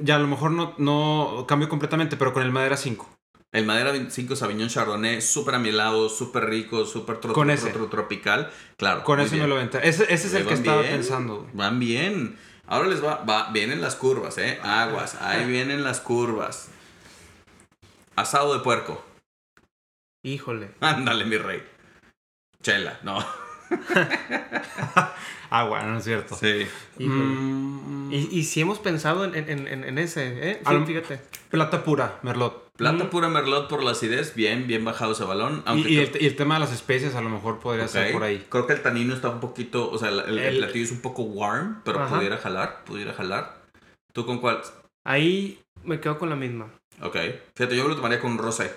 Ya 0.05 0.17
a 0.17 0.19
lo 0.19 0.27
mejor 0.27 0.51
no, 0.51 0.75
no 0.79 1.45
cambio 1.47 1.69
completamente, 1.69 2.17
pero 2.17 2.33
con 2.33 2.43
el 2.43 2.51
Madera 2.51 2.77
5. 2.77 3.09
El 3.53 3.65
Madera 3.65 3.93
25 3.93 4.37
Sauvignon 4.37 4.69
Chardonnay, 4.69 5.23
súper 5.23 5.55
amielado, 5.55 6.09
súper 6.09 6.47
rico, 6.47 6.85
súper 6.85 7.21
tro- 7.21 7.33
Con 7.33 7.49
tro- 7.49 7.89
tropical. 7.89 8.51
Claro. 8.77 9.05
Con 9.05 9.21
ese 9.21 9.37
bien. 9.37 9.43
me 9.45 9.49
lo 9.49 9.55
aventa. 9.57 9.79
Ese, 9.79 10.03
ese 10.13 10.27
es 10.27 10.33
Le 10.33 10.41
el 10.41 10.47
que 10.47 10.55
estaba 10.55 10.83
bien. 10.83 10.95
pensando. 10.95 11.49
Van 11.55 11.79
bien. 11.79 12.37
Ahora 12.67 12.89
les 12.89 13.03
va, 13.03 13.23
va, 13.25 13.51
vienen 13.53 13.81
las 13.81 13.95
curvas, 13.95 14.37
¿eh? 14.39 14.59
Aguas, 14.63 15.15
ahí 15.23 15.47
vienen 15.47 15.85
las 15.85 16.01
curvas. 16.01 16.69
Asado 18.17 18.53
de 18.55 18.61
puerco. 18.61 19.05
Híjole. 20.25 20.73
Ándale, 20.81 21.25
mi 21.25 21.39
rey. 21.39 21.63
Chela, 22.63 22.99
no. 23.05 23.25
Ah, 25.49 25.63
bueno, 25.65 25.93
no 25.93 25.99
es 25.99 26.05
cierto. 26.05 26.35
Sí. 26.35 26.67
Mm, 26.99 28.13
Y, 28.13 28.29
y 28.41 28.43
si 28.45 28.61
hemos 28.63 28.81
pensado 28.81 29.25
en, 29.25 29.37
en, 29.37 29.69
en, 29.69 29.85
en 29.85 29.99
ese, 29.99 30.51
¿eh? 30.51 30.61
Sí, 30.67 30.75
fíjate. 30.87 31.21
Plata 31.51 31.85
pura, 31.85 32.19
Merlot. 32.23 32.67
Plata 32.77 33.05
Mm. 33.05 33.11
pura 33.11 33.29
merlot 33.29 33.69
por 33.69 33.83
la 33.85 33.93
acidez, 33.93 34.35
bien, 34.35 34.67
bien 34.67 34.85
bajado 34.85 35.13
ese 35.13 35.23
balón. 35.25 35.59
Y, 35.65 35.69
Aunque 35.71 35.89
y 35.91 35.97
creo- 36.05 36.15
el, 36.17 36.23
y 36.23 36.27
el 36.27 36.37
tema 36.37 36.55
de 36.55 36.61
las 36.61 36.73
especies 36.73 37.15
a 37.15 37.21
lo 37.23 37.31
mejor 37.31 37.61
podría 37.61 37.87
ser 37.89 38.13
por 38.13 38.25
ahí. 38.25 38.45
Creo 38.51 38.67
que 38.67 38.73
el 38.75 38.83
tanino 38.83 39.15
está 39.15 39.29
un 39.31 39.39
poquito, 39.41 39.89
o 39.91 39.97
sea, 39.99 40.09
el, 40.09 40.37
el- 40.39 40.59
platillo 40.59 40.85
es 40.85 40.91
un 40.93 41.01
poco 41.01 41.23
warm, 41.23 41.81
pero 41.85 42.01
Ajá. 42.03 42.17
pudiera 42.17 42.37
jalar, 42.39 42.83
pudiera 42.85 43.15
jalar. 43.15 43.57
¿Tú 44.13 44.27
con 44.27 44.41
cuál? 44.41 44.61
Ahí 45.05 45.61
me 45.85 46.01
quedo 46.01 46.19
con 46.19 46.29
la 46.29 46.37
misma. 46.37 46.71
Ok. 47.01 47.17
Fíjate, 47.55 47.77
yo 47.77 47.85
me 47.85 47.91
lo 47.91 47.97
tomaría 47.97 48.19
con 48.21 48.33
un 48.33 48.39
rosé. 48.39 48.73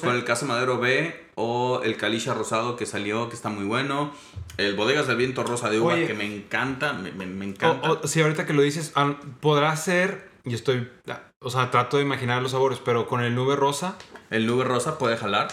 Con 0.00 0.14
el 0.14 0.24
Casa 0.24 0.46
Madero 0.46 0.78
B 0.78 1.28
o 1.34 1.82
el 1.84 1.96
Calicia 1.96 2.32
Rosado 2.32 2.76
que 2.76 2.86
salió, 2.86 3.28
que 3.28 3.34
está 3.34 3.48
muy 3.50 3.64
bueno. 3.64 4.10
El 4.56 4.74
Bodegas 4.74 5.06
del 5.06 5.16
Viento 5.18 5.42
Rosa 5.42 5.68
de 5.68 5.78
Uva, 5.80 5.94
Oye. 5.94 6.06
que 6.06 6.14
me 6.14 6.24
encanta, 6.24 6.94
me, 6.94 7.12
me- 7.12 7.44
encanta. 7.44 7.90
o- 7.92 8.06
sí, 8.06 8.22
ahorita 8.22 8.46
que 8.46 8.54
lo 8.54 8.62
dices, 8.62 8.92
ah, 8.94 9.16
podrá 9.40 9.76
ser, 9.76 10.30
y 10.44 10.54
estoy, 10.54 10.88
ah, 11.10 11.20
o 11.40 11.50
sea, 11.50 11.70
trato 11.70 11.98
de 11.98 12.04
imaginar 12.04 12.40
los 12.40 12.52
sabores, 12.52 12.78
pero 12.82 13.06
con 13.06 13.22
el 13.22 13.34
nube 13.34 13.54
rosa, 13.56 13.96
El 14.30 14.46
Nube 14.46 14.64
Rosa 14.64 14.98
puede 14.98 15.16
jalar. 15.16 15.48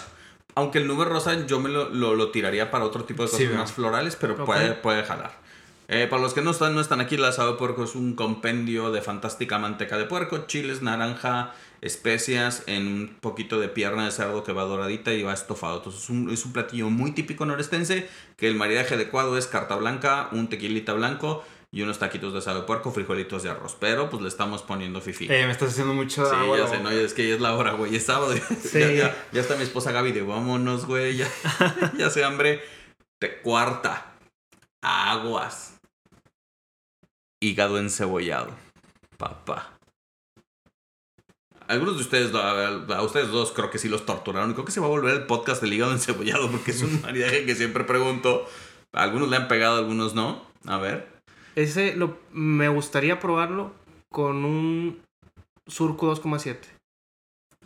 Aunque 0.55 0.77
el 0.79 0.87
Nube 0.87 1.05
Rosa 1.05 1.45
yo 1.45 1.59
me 1.59 1.69
lo, 1.69 1.89
lo- 1.89 2.15
lo 2.15 2.31
tiraría 2.31 2.71
para 2.71 2.85
otro 2.85 3.03
tipo 3.03 3.23
de 3.23 3.29
cosas 3.29 3.49
más 3.51 3.71
florales, 3.73 4.15
pero 4.15 4.45
puede, 4.45 4.71
puede 4.73 5.03
jalar. 5.03 5.31
Eh, 5.89 6.07
para 6.09 6.21
los 6.21 6.33
que 6.33 6.41
no 6.41 6.51
están, 6.51 6.73
no 6.73 6.81
están 6.81 7.01
aquí, 7.01 7.15
el 7.15 7.25
asado 7.25 7.51
de 7.51 7.57
puerco 7.57 7.83
es 7.83 7.93
un 7.93 8.15
compendio 8.15 8.91
de 8.91 9.01
fantástica 9.01 9.59
manteca 9.59 9.97
de 9.97 10.05
puerco, 10.05 10.45
chiles, 10.47 10.81
naranja, 10.81 11.51
especias, 11.83 12.63
en 12.65 12.87
un 12.87 13.17
poquito 13.19 13.59
de 13.59 13.67
pierna 13.67 14.05
de 14.05 14.11
cerdo 14.11 14.43
que 14.43 14.53
va 14.53 14.63
doradita 14.63 15.13
y 15.13 15.21
va 15.21 15.33
estofado. 15.33 15.77
Entonces 15.77 16.03
es 16.03 16.09
un, 16.09 16.29
es 16.29 16.45
un 16.45 16.53
platillo 16.53 16.89
muy 16.89 17.11
típico 17.11 17.45
norestense, 17.45 18.07
que 18.37 18.47
el 18.47 18.55
maridaje 18.55 18.95
adecuado 18.95 19.37
es 19.37 19.47
carta 19.47 19.75
blanca, 19.75 20.29
un 20.31 20.47
tequilita 20.47 20.93
blanco 20.93 21.43
y 21.71 21.81
unos 21.81 21.99
taquitos 21.99 22.31
de 22.31 22.39
asado 22.39 22.61
de 22.61 22.67
puerco, 22.67 22.91
frijolitos 22.91 23.43
de 23.43 23.49
arroz. 23.49 23.75
Pero 23.79 24.09
pues 24.09 24.21
le 24.21 24.29
estamos 24.29 24.61
poniendo 24.61 25.01
fifi. 25.01 25.25
eh, 25.25 25.45
me 25.45 25.51
estás 25.51 25.71
haciendo 25.71 25.93
mucho 25.93 26.25
Sí, 26.25 26.35
agua 26.35 26.57
ya 26.57 26.67
sé, 26.67 26.79
no, 26.79 26.89
es 26.89 27.13
que 27.13 27.27
ya 27.27 27.35
es 27.35 27.41
la 27.41 27.53
hora, 27.55 27.73
güey, 27.73 27.95
es 27.95 28.05
sábado. 28.05 28.33
Sí. 28.61 28.79
Ya, 28.79 28.91
ya, 28.91 29.27
ya 29.33 29.41
está 29.41 29.55
mi 29.57 29.63
esposa 29.63 29.91
Gaby 29.91 30.13
de 30.13 30.21
vámonos, 30.21 30.85
güey, 30.85 31.17
ya, 31.17 31.27
ya 31.97 32.09
se 32.09 32.23
hambre. 32.23 32.61
Te 33.19 33.41
cuarta, 33.41 34.15
aguas. 34.81 35.79
Hígado 37.41 37.77
encebollado, 37.77 38.51
papá. 39.17 39.72
Algunos 41.73 41.95
de 41.95 42.01
ustedes, 42.01 42.31
a, 42.35 43.01
ustedes 43.01 43.29
dos 43.29 43.51
creo 43.51 43.71
que 43.71 43.79
sí 43.79 43.89
los 43.89 44.05
torturaron. 44.05 44.53
Creo 44.53 44.63
que 44.63 44.71
se 44.71 44.79
va 44.79 44.85
a 44.85 44.89
volver 44.89 45.15
el 45.15 45.25
podcast 45.25 45.61
del 45.61 45.73
hígado 45.73 45.91
encebollado 45.93 46.51
porque 46.51 46.71
es 46.71 46.81
un 46.83 47.01
maridaje 47.01 47.45
que 47.45 47.55
siempre 47.55 47.83
pregunto. 47.83 48.47
Algunos 48.91 49.29
le 49.29 49.37
han 49.37 49.47
pegado, 49.47 49.77
algunos 49.77 50.13
no. 50.13 50.45
A 50.67 50.77
ver. 50.77 51.11
Ese 51.55 51.95
lo, 51.95 52.19
me 52.31 52.69
gustaría 52.69 53.19
probarlo 53.19 53.73
con 54.09 54.45
un 54.45 55.01
Surco 55.67 56.13
2,7. 56.13 56.57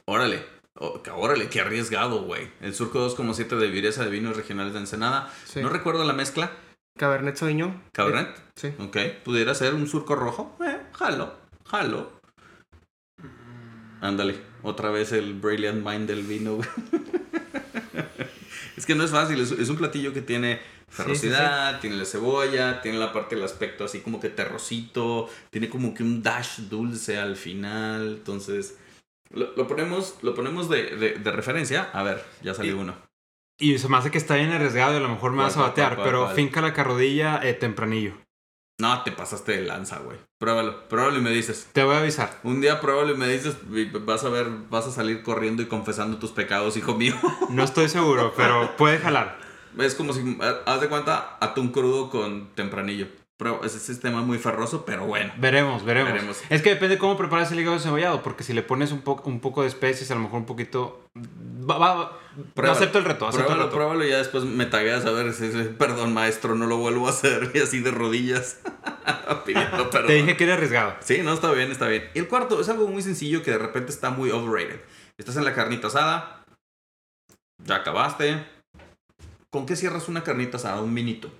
Órale, 0.06 0.46
oh, 0.76 1.02
órale, 1.16 1.50
qué 1.50 1.60
arriesgado, 1.60 2.24
güey. 2.24 2.50
El 2.62 2.74
surco 2.74 3.00
2,7 3.00 3.58
de 3.58 3.68
vireza 3.68 4.06
de 4.06 4.10
vinos 4.10 4.38
regionales 4.38 4.74
de 4.74 4.80
Ensenada. 4.80 5.34
Sí. 5.44 5.62
No 5.62 5.70
recuerdo 5.70 6.06
la 6.06 6.14
mezcla. 6.14 6.52
Cabernet 6.98 7.36
Sauvignon. 7.36 7.84
Cabernet. 7.92 8.42
Sí. 8.56 8.74
Ok, 8.80 8.98
pudiera 9.26 9.54
ser 9.54 9.74
un 9.74 9.88
surco 9.88 10.16
rojo. 10.16 10.56
Eh, 10.66 10.80
jalo, 10.94 11.34
jalo. 11.66 12.17
Ándale, 14.02 14.36
otra 14.64 14.92
vez 14.92 15.12
el 15.12 15.34
Brilliant 15.34 15.86
Mind 15.86 16.08
del 16.08 16.24
vino. 16.24 16.60
es 18.78 18.86
que 18.86 18.96
no 18.96 19.04
es 19.04 19.12
fácil, 19.12 19.40
es, 19.40 19.70
un 19.70 19.78
platillo 19.78 20.14
que 20.14 20.22
tiene 20.22 20.60
ferrosidad, 20.90 21.80
tiene 21.82 21.98
la 21.98 22.06
cebolla, 22.06 22.82
tiene 22.82 22.98
la 22.98 23.12
parte 23.12 23.36
del 23.36 23.44
aspecto 23.44 23.84
así 23.84 24.00
como 24.02 24.20
que 24.20 24.30
terrosito, 24.30 25.30
tiene 25.50 25.70
como 25.70 25.94
que 25.94 26.04
un 26.04 26.22
dash 26.24 26.60
dulce 26.70 27.18
al 27.18 27.36
final. 27.36 28.16
Entonces, 28.20 28.78
lo, 29.32 29.54
lo 29.56 29.68
ponemos, 29.68 30.16
lo 30.22 30.34
ponemos 30.36 30.70
de, 30.70 30.96
de- 30.96 31.14
de 31.16 31.32
referencia. 31.32 31.90
A 31.94 32.04
ver, 32.04 32.24
ya 32.44 32.54
salió 32.54 32.78
uno. 32.78 32.96
Y 33.60 33.80
se 33.80 33.90
me 33.90 33.98
hace 33.98 34.12
que 34.12 34.20
está 34.20 34.36
bien 34.36 34.52
arriesgado 34.52 34.94
y 34.94 34.98
a 34.98 35.00
lo 35.00 35.10
mejor 35.10 35.32
me 35.32 35.38
¿Cuál, 35.38 35.48
vas 35.48 35.58
a 35.58 35.62
batear, 35.62 35.96
cuál, 35.96 36.08
pero 36.08 36.24
cuál? 36.26 36.36
finca 36.36 36.62
la 36.62 36.74
carrodilla 36.74 37.40
eh, 37.44 37.54
tempranillo. 37.56 38.14
No, 38.80 39.02
te 39.02 39.12
pasaste 39.12 39.54
de 39.54 39.64
lanza, 39.64 39.98
güey. 40.00 40.18
Pruébalo, 40.38 40.88
pruébalo 40.88 41.18
y 41.18 41.22
me 41.22 41.32
dices. 41.32 41.68
Te 41.74 41.84
voy 41.84 41.96
a 41.96 42.00
avisar. 42.00 42.40
Un 42.44 42.62
día 42.62 42.80
pruébalo 42.80 43.14
y 43.16 43.18
me 43.18 43.28
dices, 43.28 43.58
y 43.72 43.86
vas 43.86 44.24
a 44.24 44.30
ver, 44.30 44.48
vas 44.70 44.86
a 44.86 44.92
salir 44.92 45.24
corriendo 45.24 45.64
y 45.64 45.66
confesando 45.66 46.18
tus 46.18 46.32
pecados, 46.32 46.78
hijo 46.78 46.94
mío. 46.94 47.16
No 47.50 47.64
estoy 47.64 47.90
seguro, 47.90 48.34
pero 48.38 48.76
puede 48.78 49.00
jalar. 49.00 49.40
Es 49.80 49.96
como 49.96 50.14
si, 50.14 50.38
haz 50.66 50.82
de 50.82 50.90
cuenta, 50.90 51.38
atún 51.40 51.70
crudo 51.70 52.10
con 52.10 52.54
tempranillo. 52.54 53.08
Ese 53.64 53.80
sistema 53.80 54.22
muy 54.22 54.40
ferroso, 54.40 54.84
pero 54.84 55.06
bueno. 55.06 55.32
Veremos, 55.38 55.86
veremos, 55.86 56.12
Veremos. 56.12 56.42
Es 56.50 56.64
que 56.64 56.72
depende 56.72 56.98
cómo 56.98 57.16
preparas 57.18 57.52
el 57.52 57.60
hígado 57.60 57.78
cebollado, 57.80 58.24
porque 58.24 58.44
si 58.44 58.52
le 58.52 58.64
pones 58.64 58.92
un, 58.92 59.02
poco 59.02 59.30
un 59.30 59.40
poco 59.42 59.62
de 59.62 59.68
especies, 59.68 60.10
a 60.10 60.16
lo 60.16 60.22
mejor 60.22 60.40
un 60.40 60.46
poquito... 60.48 61.06
Va, 61.16 61.78
va- 61.78 61.94
va- 61.94 62.20
Pruébalo, 62.56 62.78
acepto 62.78 62.98
el 63.00 63.06
reto, 63.06 63.28
acepto 63.28 63.40
el 63.42 63.46
Pruébalo, 63.46 63.64
reto. 63.66 63.76
pruébalo 63.76 64.06
y 64.06 64.10
ya 64.10 64.18
después 64.18 64.44
me 64.44 64.66
tagueas 64.68 65.06
a 65.06 65.12
ver 65.12 65.34
si, 65.34 65.48
perdón 65.78 66.14
maestro, 66.14 66.54
no 66.56 66.66
lo 66.68 66.78
vuelvo 66.78 67.08
a 67.08 67.10
hacer 67.12 67.52
y 67.54 67.60
así 67.60 67.80
de 67.80 67.92
rodillas. 67.92 68.60
Pidiendo 69.46 69.90
perdón. 69.90 70.08
Te 70.08 70.14
dije 70.14 70.38
que 70.38 70.44
era 70.44 70.54
arriesgado. 70.56 70.96
Sí, 71.02 71.22
no, 71.24 71.34
está 71.34 71.52
bien, 71.52 71.72
está 71.72 71.88
bien. 71.88 72.10
Y 72.16 72.20
el 72.20 72.28
cuarto 72.28 72.60
es 72.62 72.70
algo 72.70 72.88
muy 72.88 73.02
sencillo 73.02 73.42
que 73.44 73.52
de 73.52 73.58
repente 73.60 73.92
está 73.92 74.10
muy 74.12 74.30
overrated. 74.32 74.82
Estás 75.18 75.36
en 75.38 75.46
la 75.46 75.54
carnita 75.54 75.88
asada, 75.88 76.44
ya 77.64 77.76
acabaste. 77.78 78.46
¿Con 79.50 79.66
qué 79.66 79.76
cierras 79.76 80.08
una 80.08 80.24
carnita 80.24 80.58
asada? 80.58 80.82
Un 80.82 80.94
vinito. 80.94 81.32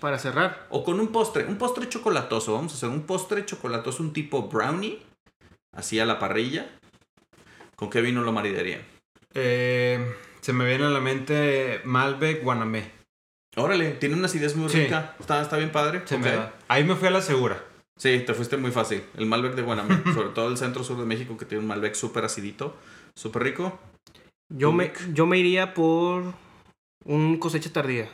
Para 0.00 0.18
cerrar. 0.18 0.66
O 0.70 0.82
con 0.84 0.98
un 0.98 1.08
postre, 1.08 1.44
un 1.44 1.56
postre 1.58 1.88
chocolatoso. 1.88 2.54
Vamos 2.54 2.72
a 2.72 2.76
hacer 2.76 2.88
un 2.88 3.02
postre 3.02 3.44
chocolatoso, 3.44 4.02
un 4.02 4.12
tipo 4.12 4.48
brownie, 4.48 5.02
así 5.76 6.00
a 6.00 6.06
la 6.06 6.18
parrilla. 6.18 6.70
¿Con 7.76 7.90
qué 7.90 8.00
vino 8.00 8.22
lo 8.22 8.32
maridaría? 8.32 8.80
Eh, 9.34 10.14
se 10.40 10.52
me 10.52 10.66
viene 10.66 10.84
a 10.86 10.90
la 10.90 11.00
mente 11.00 11.80
Malbec 11.84 12.42
Guanamé. 12.42 12.90
Órale, 13.56 13.90
tiene 13.92 14.14
una 14.14 14.26
acidez 14.26 14.56
muy 14.56 14.68
Sí. 14.68 14.82
rica. 14.84 15.16
Está, 15.18 15.42
está 15.42 15.56
bien 15.56 15.70
padre. 15.72 16.02
Se 16.04 16.18
me 16.18 16.30
da. 16.30 16.54
Ahí 16.68 16.84
me 16.84 16.94
fui 16.94 17.08
a 17.08 17.10
la 17.10 17.20
segura. 17.22 17.62
Sí, 17.98 18.20
te 18.26 18.32
fuiste 18.32 18.56
muy 18.56 18.70
fácil. 18.70 19.02
El 19.16 19.26
Malbec 19.26 19.54
de 19.54 19.62
Guanamé, 19.62 20.02
sobre 20.14 20.30
todo 20.30 20.48
el 20.48 20.56
centro 20.56 20.82
sur 20.84 20.98
de 20.98 21.04
México 21.04 21.36
que 21.36 21.44
tiene 21.44 21.62
un 21.62 21.68
Malbec 21.68 21.94
súper 21.94 22.24
acidito, 22.24 22.76
súper 23.14 23.42
rico. 23.42 23.78
Yo 24.48 24.72
me, 24.72 24.92
yo 25.12 25.26
me 25.26 25.38
iría 25.38 25.74
por 25.74 26.32
un 27.04 27.36
cosecha 27.38 27.70
tardía. 27.72 28.08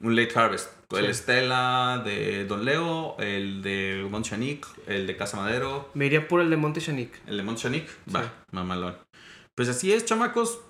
Un 0.00 0.16
Late 0.16 0.38
Harvest. 0.38 0.70
El 0.92 1.04
Sí. 1.04 1.10
Estela 1.10 2.02
de 2.04 2.44
Don 2.46 2.64
Leo, 2.64 3.16
el 3.18 3.62
de 3.62 4.06
Montchanic, 4.10 4.66
el 4.86 5.06
de 5.06 5.16
Casa 5.16 5.36
Madero, 5.36 5.88
Me 5.94 6.06
iría 6.06 6.26
por 6.26 6.40
el 6.40 6.50
de 6.50 6.56
Monte 6.56 6.80
Chanic. 6.80 7.20
el 7.26 7.36
de 7.36 7.42
Montchanic. 7.44 7.86
Sí. 7.88 8.12
Va, 8.14 8.32
mamalón. 8.50 8.96
Pues 9.54 9.68
así 9.68 9.92
es, 9.92 10.04
chamacos. 10.04 10.60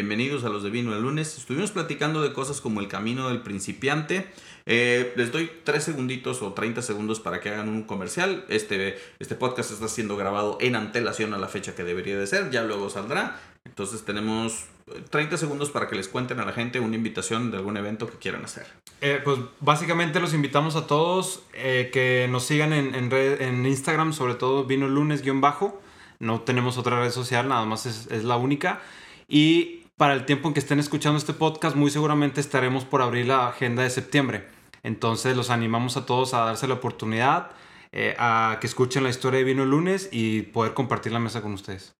Bienvenidos 0.00 0.44
a 0.44 0.50
los 0.50 0.62
de 0.62 0.68
Vino 0.68 0.94
el 0.94 1.00
lunes. 1.00 1.38
Estuvimos 1.38 1.70
platicando 1.70 2.20
de 2.20 2.34
cosas 2.34 2.60
como 2.60 2.80
el 2.82 2.86
camino 2.86 3.30
del 3.30 3.40
principiante. 3.40 4.26
Eh, 4.66 5.14
les 5.16 5.32
doy 5.32 5.50
3 5.64 5.82
segunditos 5.82 6.42
o 6.42 6.52
30 6.52 6.82
segundos 6.82 7.18
para 7.18 7.40
que 7.40 7.48
hagan 7.48 7.70
un 7.70 7.82
comercial. 7.84 8.44
Este, 8.50 8.98
este 9.20 9.36
podcast 9.36 9.70
está 9.70 9.88
siendo 9.88 10.18
grabado 10.18 10.58
en 10.60 10.76
antelación 10.76 11.32
a 11.32 11.38
la 11.38 11.48
fecha 11.48 11.74
que 11.74 11.82
debería 11.82 12.18
de 12.18 12.26
ser. 12.26 12.50
Ya 12.50 12.62
luego 12.62 12.90
saldrá. 12.90 13.40
Entonces 13.64 14.04
tenemos 14.04 14.66
eh, 14.88 15.02
30 15.08 15.38
segundos 15.38 15.70
para 15.70 15.88
que 15.88 15.96
les 15.96 16.08
cuenten 16.08 16.40
a 16.40 16.44
la 16.44 16.52
gente 16.52 16.78
una 16.78 16.96
invitación 16.96 17.50
de 17.50 17.56
algún 17.56 17.78
evento 17.78 18.06
que 18.06 18.18
quieran 18.18 18.44
hacer. 18.44 18.66
Eh, 19.00 19.22
pues 19.24 19.38
básicamente 19.60 20.20
los 20.20 20.34
invitamos 20.34 20.76
a 20.76 20.86
todos 20.86 21.40
eh, 21.54 21.88
que 21.90 22.28
nos 22.30 22.44
sigan 22.44 22.74
en, 22.74 22.94
en, 22.94 23.10
red- 23.10 23.40
en 23.40 23.64
Instagram, 23.64 24.12
sobre 24.12 24.34
todo 24.34 24.64
vino 24.66 24.88
lunes 24.88 25.22
guion 25.22 25.40
bajo. 25.40 25.80
No 26.18 26.42
tenemos 26.42 26.76
otra 26.76 27.00
red 27.00 27.12
social, 27.12 27.48
nada 27.48 27.64
más 27.64 27.86
es, 27.86 28.08
es 28.10 28.24
la 28.24 28.36
única. 28.36 28.82
Y 29.26 29.84
para 29.98 30.14
el 30.14 30.26
tiempo 30.26 30.48
en 30.48 30.54
que 30.54 30.60
estén 30.60 30.78
escuchando 30.78 31.18
este 31.18 31.32
podcast, 31.32 31.76
muy 31.76 31.90
seguramente 31.90 32.40
estaremos 32.40 32.84
por 32.84 33.02
abrir 33.02 33.26
la 33.26 33.48
agenda 33.48 33.82
de 33.82 33.90
septiembre. 33.90 34.46
Entonces 34.82 35.36
los 35.36 35.50
animamos 35.50 35.96
a 35.96 36.06
todos 36.06 36.34
a 36.34 36.44
darse 36.44 36.68
la 36.68 36.74
oportunidad, 36.74 37.50
eh, 37.92 38.14
a 38.18 38.58
que 38.60 38.66
escuchen 38.66 39.02
la 39.04 39.10
historia 39.10 39.38
de 39.38 39.44
vino 39.44 39.62
el 39.62 39.70
lunes 39.70 40.08
y 40.12 40.42
poder 40.42 40.74
compartir 40.74 41.12
la 41.12 41.18
mesa 41.18 41.40
con 41.42 41.54
ustedes. 41.54 41.92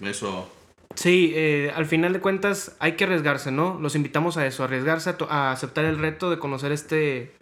Eso. 0.00 0.48
Sí, 0.94 1.32
eh, 1.34 1.72
al 1.74 1.86
final 1.86 2.12
de 2.12 2.20
cuentas 2.20 2.76
hay 2.78 2.92
que 2.92 3.04
arriesgarse, 3.04 3.50
¿no? 3.50 3.78
Los 3.80 3.96
invitamos 3.96 4.36
a 4.36 4.46
eso, 4.46 4.62
a 4.62 4.66
arriesgarse, 4.66 5.10
a, 5.10 5.16
to- 5.16 5.28
a 5.30 5.50
aceptar 5.50 5.84
el 5.84 5.98
reto 5.98 6.30
de 6.30 6.38
conocer 6.38 6.70
este 6.70 7.34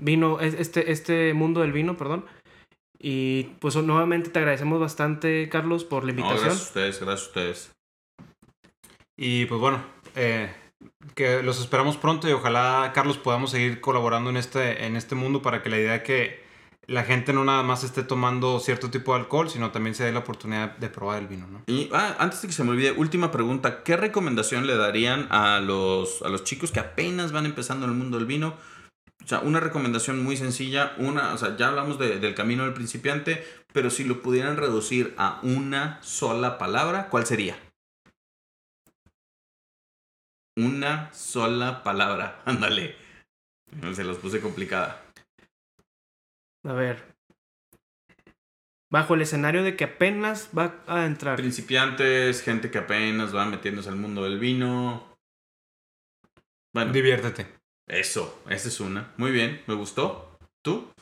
vino, 0.00 0.40
es- 0.40 0.54
este, 0.54 0.90
este 0.90 1.32
mundo 1.32 1.60
del 1.60 1.72
vino, 1.72 1.96
perdón. 1.96 2.24
Y 2.98 3.44
pues 3.60 3.76
nuevamente 3.76 4.30
te 4.30 4.38
agradecemos 4.40 4.80
bastante, 4.80 5.48
Carlos, 5.48 5.84
por 5.84 6.04
la 6.04 6.12
No, 6.12 6.20
invitación. 6.20 6.44
gracias 6.48 6.60
a 6.64 6.68
ustedes, 6.68 7.00
gracias 7.00 7.20
a 7.20 7.28
ustedes. 7.28 7.72
Y 9.24 9.46
pues 9.46 9.60
bueno, 9.60 9.80
eh, 10.16 10.52
que 11.14 11.44
los 11.44 11.60
esperamos 11.60 11.96
pronto 11.96 12.28
y 12.28 12.32
ojalá, 12.32 12.90
Carlos, 12.92 13.18
podamos 13.18 13.52
seguir 13.52 13.80
colaborando 13.80 14.30
en 14.30 14.36
este, 14.36 14.84
en 14.84 14.96
este 14.96 15.14
mundo 15.14 15.42
para 15.42 15.62
que 15.62 15.70
la 15.70 15.78
idea 15.78 16.02
que 16.02 16.42
la 16.88 17.04
gente 17.04 17.32
no 17.32 17.44
nada 17.44 17.62
más 17.62 17.84
esté 17.84 18.02
tomando 18.02 18.58
cierto 18.58 18.90
tipo 18.90 19.14
de 19.14 19.20
alcohol, 19.20 19.48
sino 19.48 19.70
también 19.70 19.94
se 19.94 20.02
dé 20.02 20.10
la 20.10 20.18
oportunidad 20.18 20.76
de 20.76 20.88
probar 20.88 21.20
el 21.22 21.28
vino, 21.28 21.46
¿no? 21.46 21.62
Y 21.68 21.88
ah, 21.92 22.16
antes 22.18 22.42
de 22.42 22.48
que 22.48 22.52
se 22.52 22.64
me 22.64 22.70
olvide, 22.70 22.90
última 22.90 23.30
pregunta. 23.30 23.84
¿Qué 23.84 23.96
recomendación 23.96 24.66
le 24.66 24.76
darían 24.76 25.28
a 25.30 25.60
los, 25.60 26.22
a 26.22 26.28
los 26.28 26.42
chicos 26.42 26.72
que 26.72 26.80
apenas 26.80 27.30
van 27.30 27.46
empezando 27.46 27.86
en 27.86 27.92
el 27.92 27.96
mundo 27.96 28.16
del 28.18 28.26
vino? 28.26 28.56
O 29.24 29.28
sea, 29.28 29.38
una 29.38 29.60
recomendación 29.60 30.20
muy 30.20 30.36
sencilla. 30.36 30.94
Una, 30.98 31.32
o 31.32 31.38
sea, 31.38 31.56
ya 31.56 31.68
hablamos 31.68 31.96
de- 32.00 32.18
del 32.18 32.34
camino 32.34 32.64
del 32.64 32.74
principiante, 32.74 33.46
pero 33.72 33.88
si 33.88 34.02
lo 34.02 34.20
pudieran 34.20 34.56
reducir 34.56 35.14
a 35.16 35.38
una 35.44 36.00
sola 36.02 36.58
palabra, 36.58 37.08
¿cuál 37.08 37.24
sería? 37.24 37.56
Una 40.56 41.12
sola 41.12 41.82
palabra. 41.82 42.42
Ándale. 42.46 42.96
Se 43.94 44.04
los 44.04 44.18
puse 44.18 44.40
complicada. 44.40 45.02
A 46.64 46.72
ver. 46.74 47.12
Bajo 48.90 49.14
el 49.14 49.22
escenario 49.22 49.62
de 49.62 49.74
que 49.76 49.84
apenas 49.84 50.50
va 50.56 50.82
a 50.86 51.06
entrar. 51.06 51.36
Principiantes, 51.36 52.42
gente 52.42 52.70
que 52.70 52.78
apenas 52.78 53.34
va 53.34 53.46
metiéndose 53.46 53.88
al 53.88 53.96
mundo 53.96 54.24
del 54.24 54.38
vino. 54.38 55.16
Bueno, 56.74 56.92
Diviértete. 56.92 57.46
eso, 57.88 58.42
esa 58.50 58.68
es 58.68 58.80
una. 58.80 59.10
Muy 59.16 59.30
bien, 59.30 59.62
me 59.66 59.74
gustó. 59.74 60.36
¿Tú? 60.62 60.92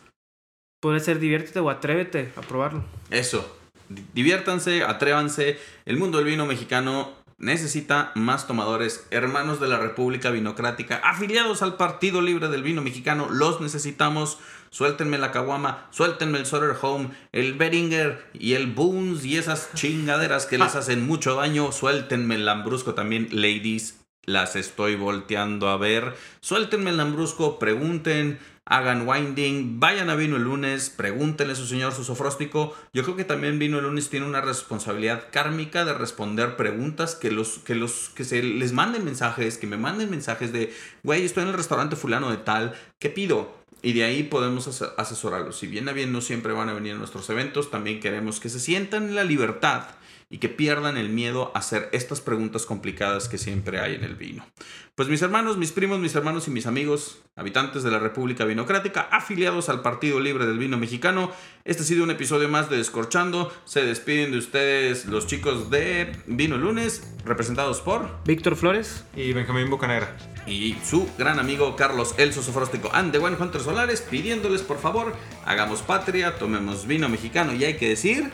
Puede 0.81 1.01
ser 1.01 1.19
diviértete 1.19 1.59
o 1.59 1.69
atrévete 1.69 2.33
a 2.37 2.41
probarlo. 2.43 2.85
Eso. 3.11 3.59
Di- 3.89 4.05
Diviértanse, 4.15 4.85
atrévanse. 4.85 5.59
El 5.85 5.97
mundo 5.97 6.19
del 6.19 6.29
vino 6.29 6.47
mexicano 6.47 7.13
necesita 7.41 8.13
más 8.15 8.47
tomadores, 8.47 9.07
hermanos 9.11 9.61
de 9.61 9.67
la 9.67 9.79
República 9.79 10.31
Vinocrática, 10.31 11.01
afiliados 11.03 11.63
al 11.63 11.77
Partido 11.77 12.21
Libre 12.21 12.49
del 12.49 12.63
Vino 12.63 12.83
Mexicano. 12.83 13.29
Los 13.31 13.61
necesitamos. 13.61 14.39
Suéltenme 14.69 15.19
la 15.19 15.33
caguama, 15.33 15.89
suéltenme 15.91 16.39
el 16.39 16.47
Sutter 16.47 16.77
Home, 16.81 17.11
el 17.33 17.55
Beringer 17.55 18.25
y 18.33 18.53
el 18.53 18.69
Boons 18.69 19.25
y 19.25 19.37
esas 19.37 19.71
chingaderas 19.75 20.47
que 20.47 20.59
les 20.59 20.77
hacen 20.77 21.05
mucho 21.05 21.35
daño. 21.35 21.73
Suéltenme 21.73 22.37
el 22.37 22.47
Lambrusco 22.47 22.95
también, 22.95 23.29
ladies. 23.33 23.99
Las 24.27 24.55
estoy 24.55 24.95
volteando 24.95 25.71
a 25.71 25.77
ver. 25.77 26.15
Suéltenme 26.41 26.91
el 26.91 26.99
Lambrusco, 26.99 27.59
pregunten, 27.59 28.39
hagan 28.71 29.07
winding, 29.07 29.81
vayan 29.81 30.09
a 30.11 30.15
Vino 30.15 30.37
el 30.37 30.45
lunes, 30.45 30.89
pregúntenle 30.89 31.53
a 31.53 31.57
su 31.57 31.67
señor 31.67 31.93
su 31.93 32.05
sofróstico. 32.05 32.75
Yo 32.95 33.03
creo 33.03 33.17
que 33.17 33.25
también 33.25 33.59
Vino 33.59 33.79
el 33.79 33.85
lunes 33.85 34.09
tiene 34.09 34.25
una 34.27 34.41
responsabilidad 34.41 35.25
kármica 35.31 35.85
de 35.85 35.93
responder 35.93 36.57
preguntas 36.57 37.17
que 37.17 37.31
los 37.33 37.59
que 37.59 37.75
los 37.75 38.11
que 38.15 38.25
se 38.25 38.43
les 38.43 38.73
manden 38.73 39.05
mensajes, 39.05 39.59
que 39.59 39.67
me 39.67 39.77
manden 39.77 40.09
mensajes 40.09 40.53
de, 40.53 40.73
güey, 41.03 41.25
estoy 41.25 41.43
en 41.43 41.49
el 41.51 41.55
restaurante 41.57 41.97
fulano 41.97 42.31
de 42.31 42.39
tal, 42.39 42.75
¿qué 43.01 43.11
pido? 43.11 43.59
Y 43.83 43.93
de 43.95 44.05
ahí 44.05 44.23
podemos 44.23 44.69
ase- 44.69 44.93
asesorarlos. 44.99 45.59
Si 45.59 45.67
bien 45.67 45.89
a 45.89 45.93
bien 45.93 46.13
no 46.13 46.21
siempre 46.21 46.53
van 46.53 46.69
a 46.69 46.75
venir 46.75 46.95
a 46.95 46.99
nuestros 46.99 47.29
eventos, 47.29 47.71
también 47.71 47.99
queremos 47.99 48.39
que 48.39 48.51
se 48.51 48.61
sientan 48.61 49.09
en 49.09 49.15
la 49.17 49.25
libertad 49.25 49.85
y 50.33 50.39
que 50.39 50.49
pierdan 50.49 50.97
el 50.97 51.09
miedo 51.09 51.51
a 51.55 51.59
hacer 51.59 51.89
estas 51.93 52.21
preguntas 52.21 52.65
complicadas 52.65 53.29
que 53.29 53.37
siempre 53.37 53.81
hay 53.81 53.97
en 53.97 54.05
el 54.05 54.15
vino. 54.15 54.47
Pues 54.95 55.09
mis 55.09 55.23
hermanos, 55.23 55.57
mis 55.57 55.73
primos, 55.73 55.99
mis 55.99 56.15
hermanos 56.15 56.47
y 56.47 56.53
mis 56.53 56.67
amigos, 56.67 57.21
habitantes 57.35 57.83
de 57.83 57.91
la 57.91 57.99
República 57.99 58.45
Vinocrática, 58.45 59.09
afiliados 59.11 59.69
al 59.69 59.83
Partido 59.83 60.21
Libre 60.21 60.47
del 60.47 60.59
Vino 60.59 60.79
Mexicano, 60.79 61.33
este 61.65 61.83
ha 61.83 61.87
sido 61.87 62.05
un 62.05 62.13
episodio 62.13 62.49
más 62.49 62.71
de 62.71 62.77
Descorchando. 62.77 63.53
Se 63.65 63.85
despiden 63.85 64.31
de 64.31 64.39
ustedes 64.39 65.07
los 65.07 65.27
chicos 65.27 65.69
de 65.69 66.13
Vino 66.27 66.57
Lunes, 66.59 67.13
representados 67.25 67.81
por 67.81 68.23
Víctor 68.25 68.55
Flores. 68.55 69.05
Y 69.17 69.33
Benjamín 69.33 69.69
Bocanegra. 69.69 70.17
y 70.47 70.77
su 70.85 71.09
gran 71.19 71.39
amigo 71.39 71.75
Carlos 71.77 72.15
El 72.19 72.33
Sofróstico 72.33 72.91
and 72.93 73.11
the 73.11 73.19
One 73.19 73.37
Hunter 73.39 73.61
Solares, 73.61 74.01
pidiéndoles 74.03 74.63
por 74.63 74.79
favor, 74.79 75.13
hagamos 75.45 75.83
patria, 75.83 76.39
tomemos 76.39 76.87
vino 76.87 77.09
mexicano 77.09 77.53
y 77.53 77.65
hay 77.65 77.75
que 77.77 77.89
decir, 77.89 78.31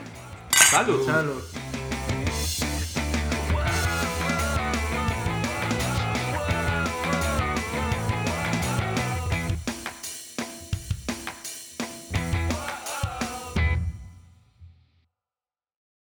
salud. 0.51 1.07
Salud. 1.07 1.42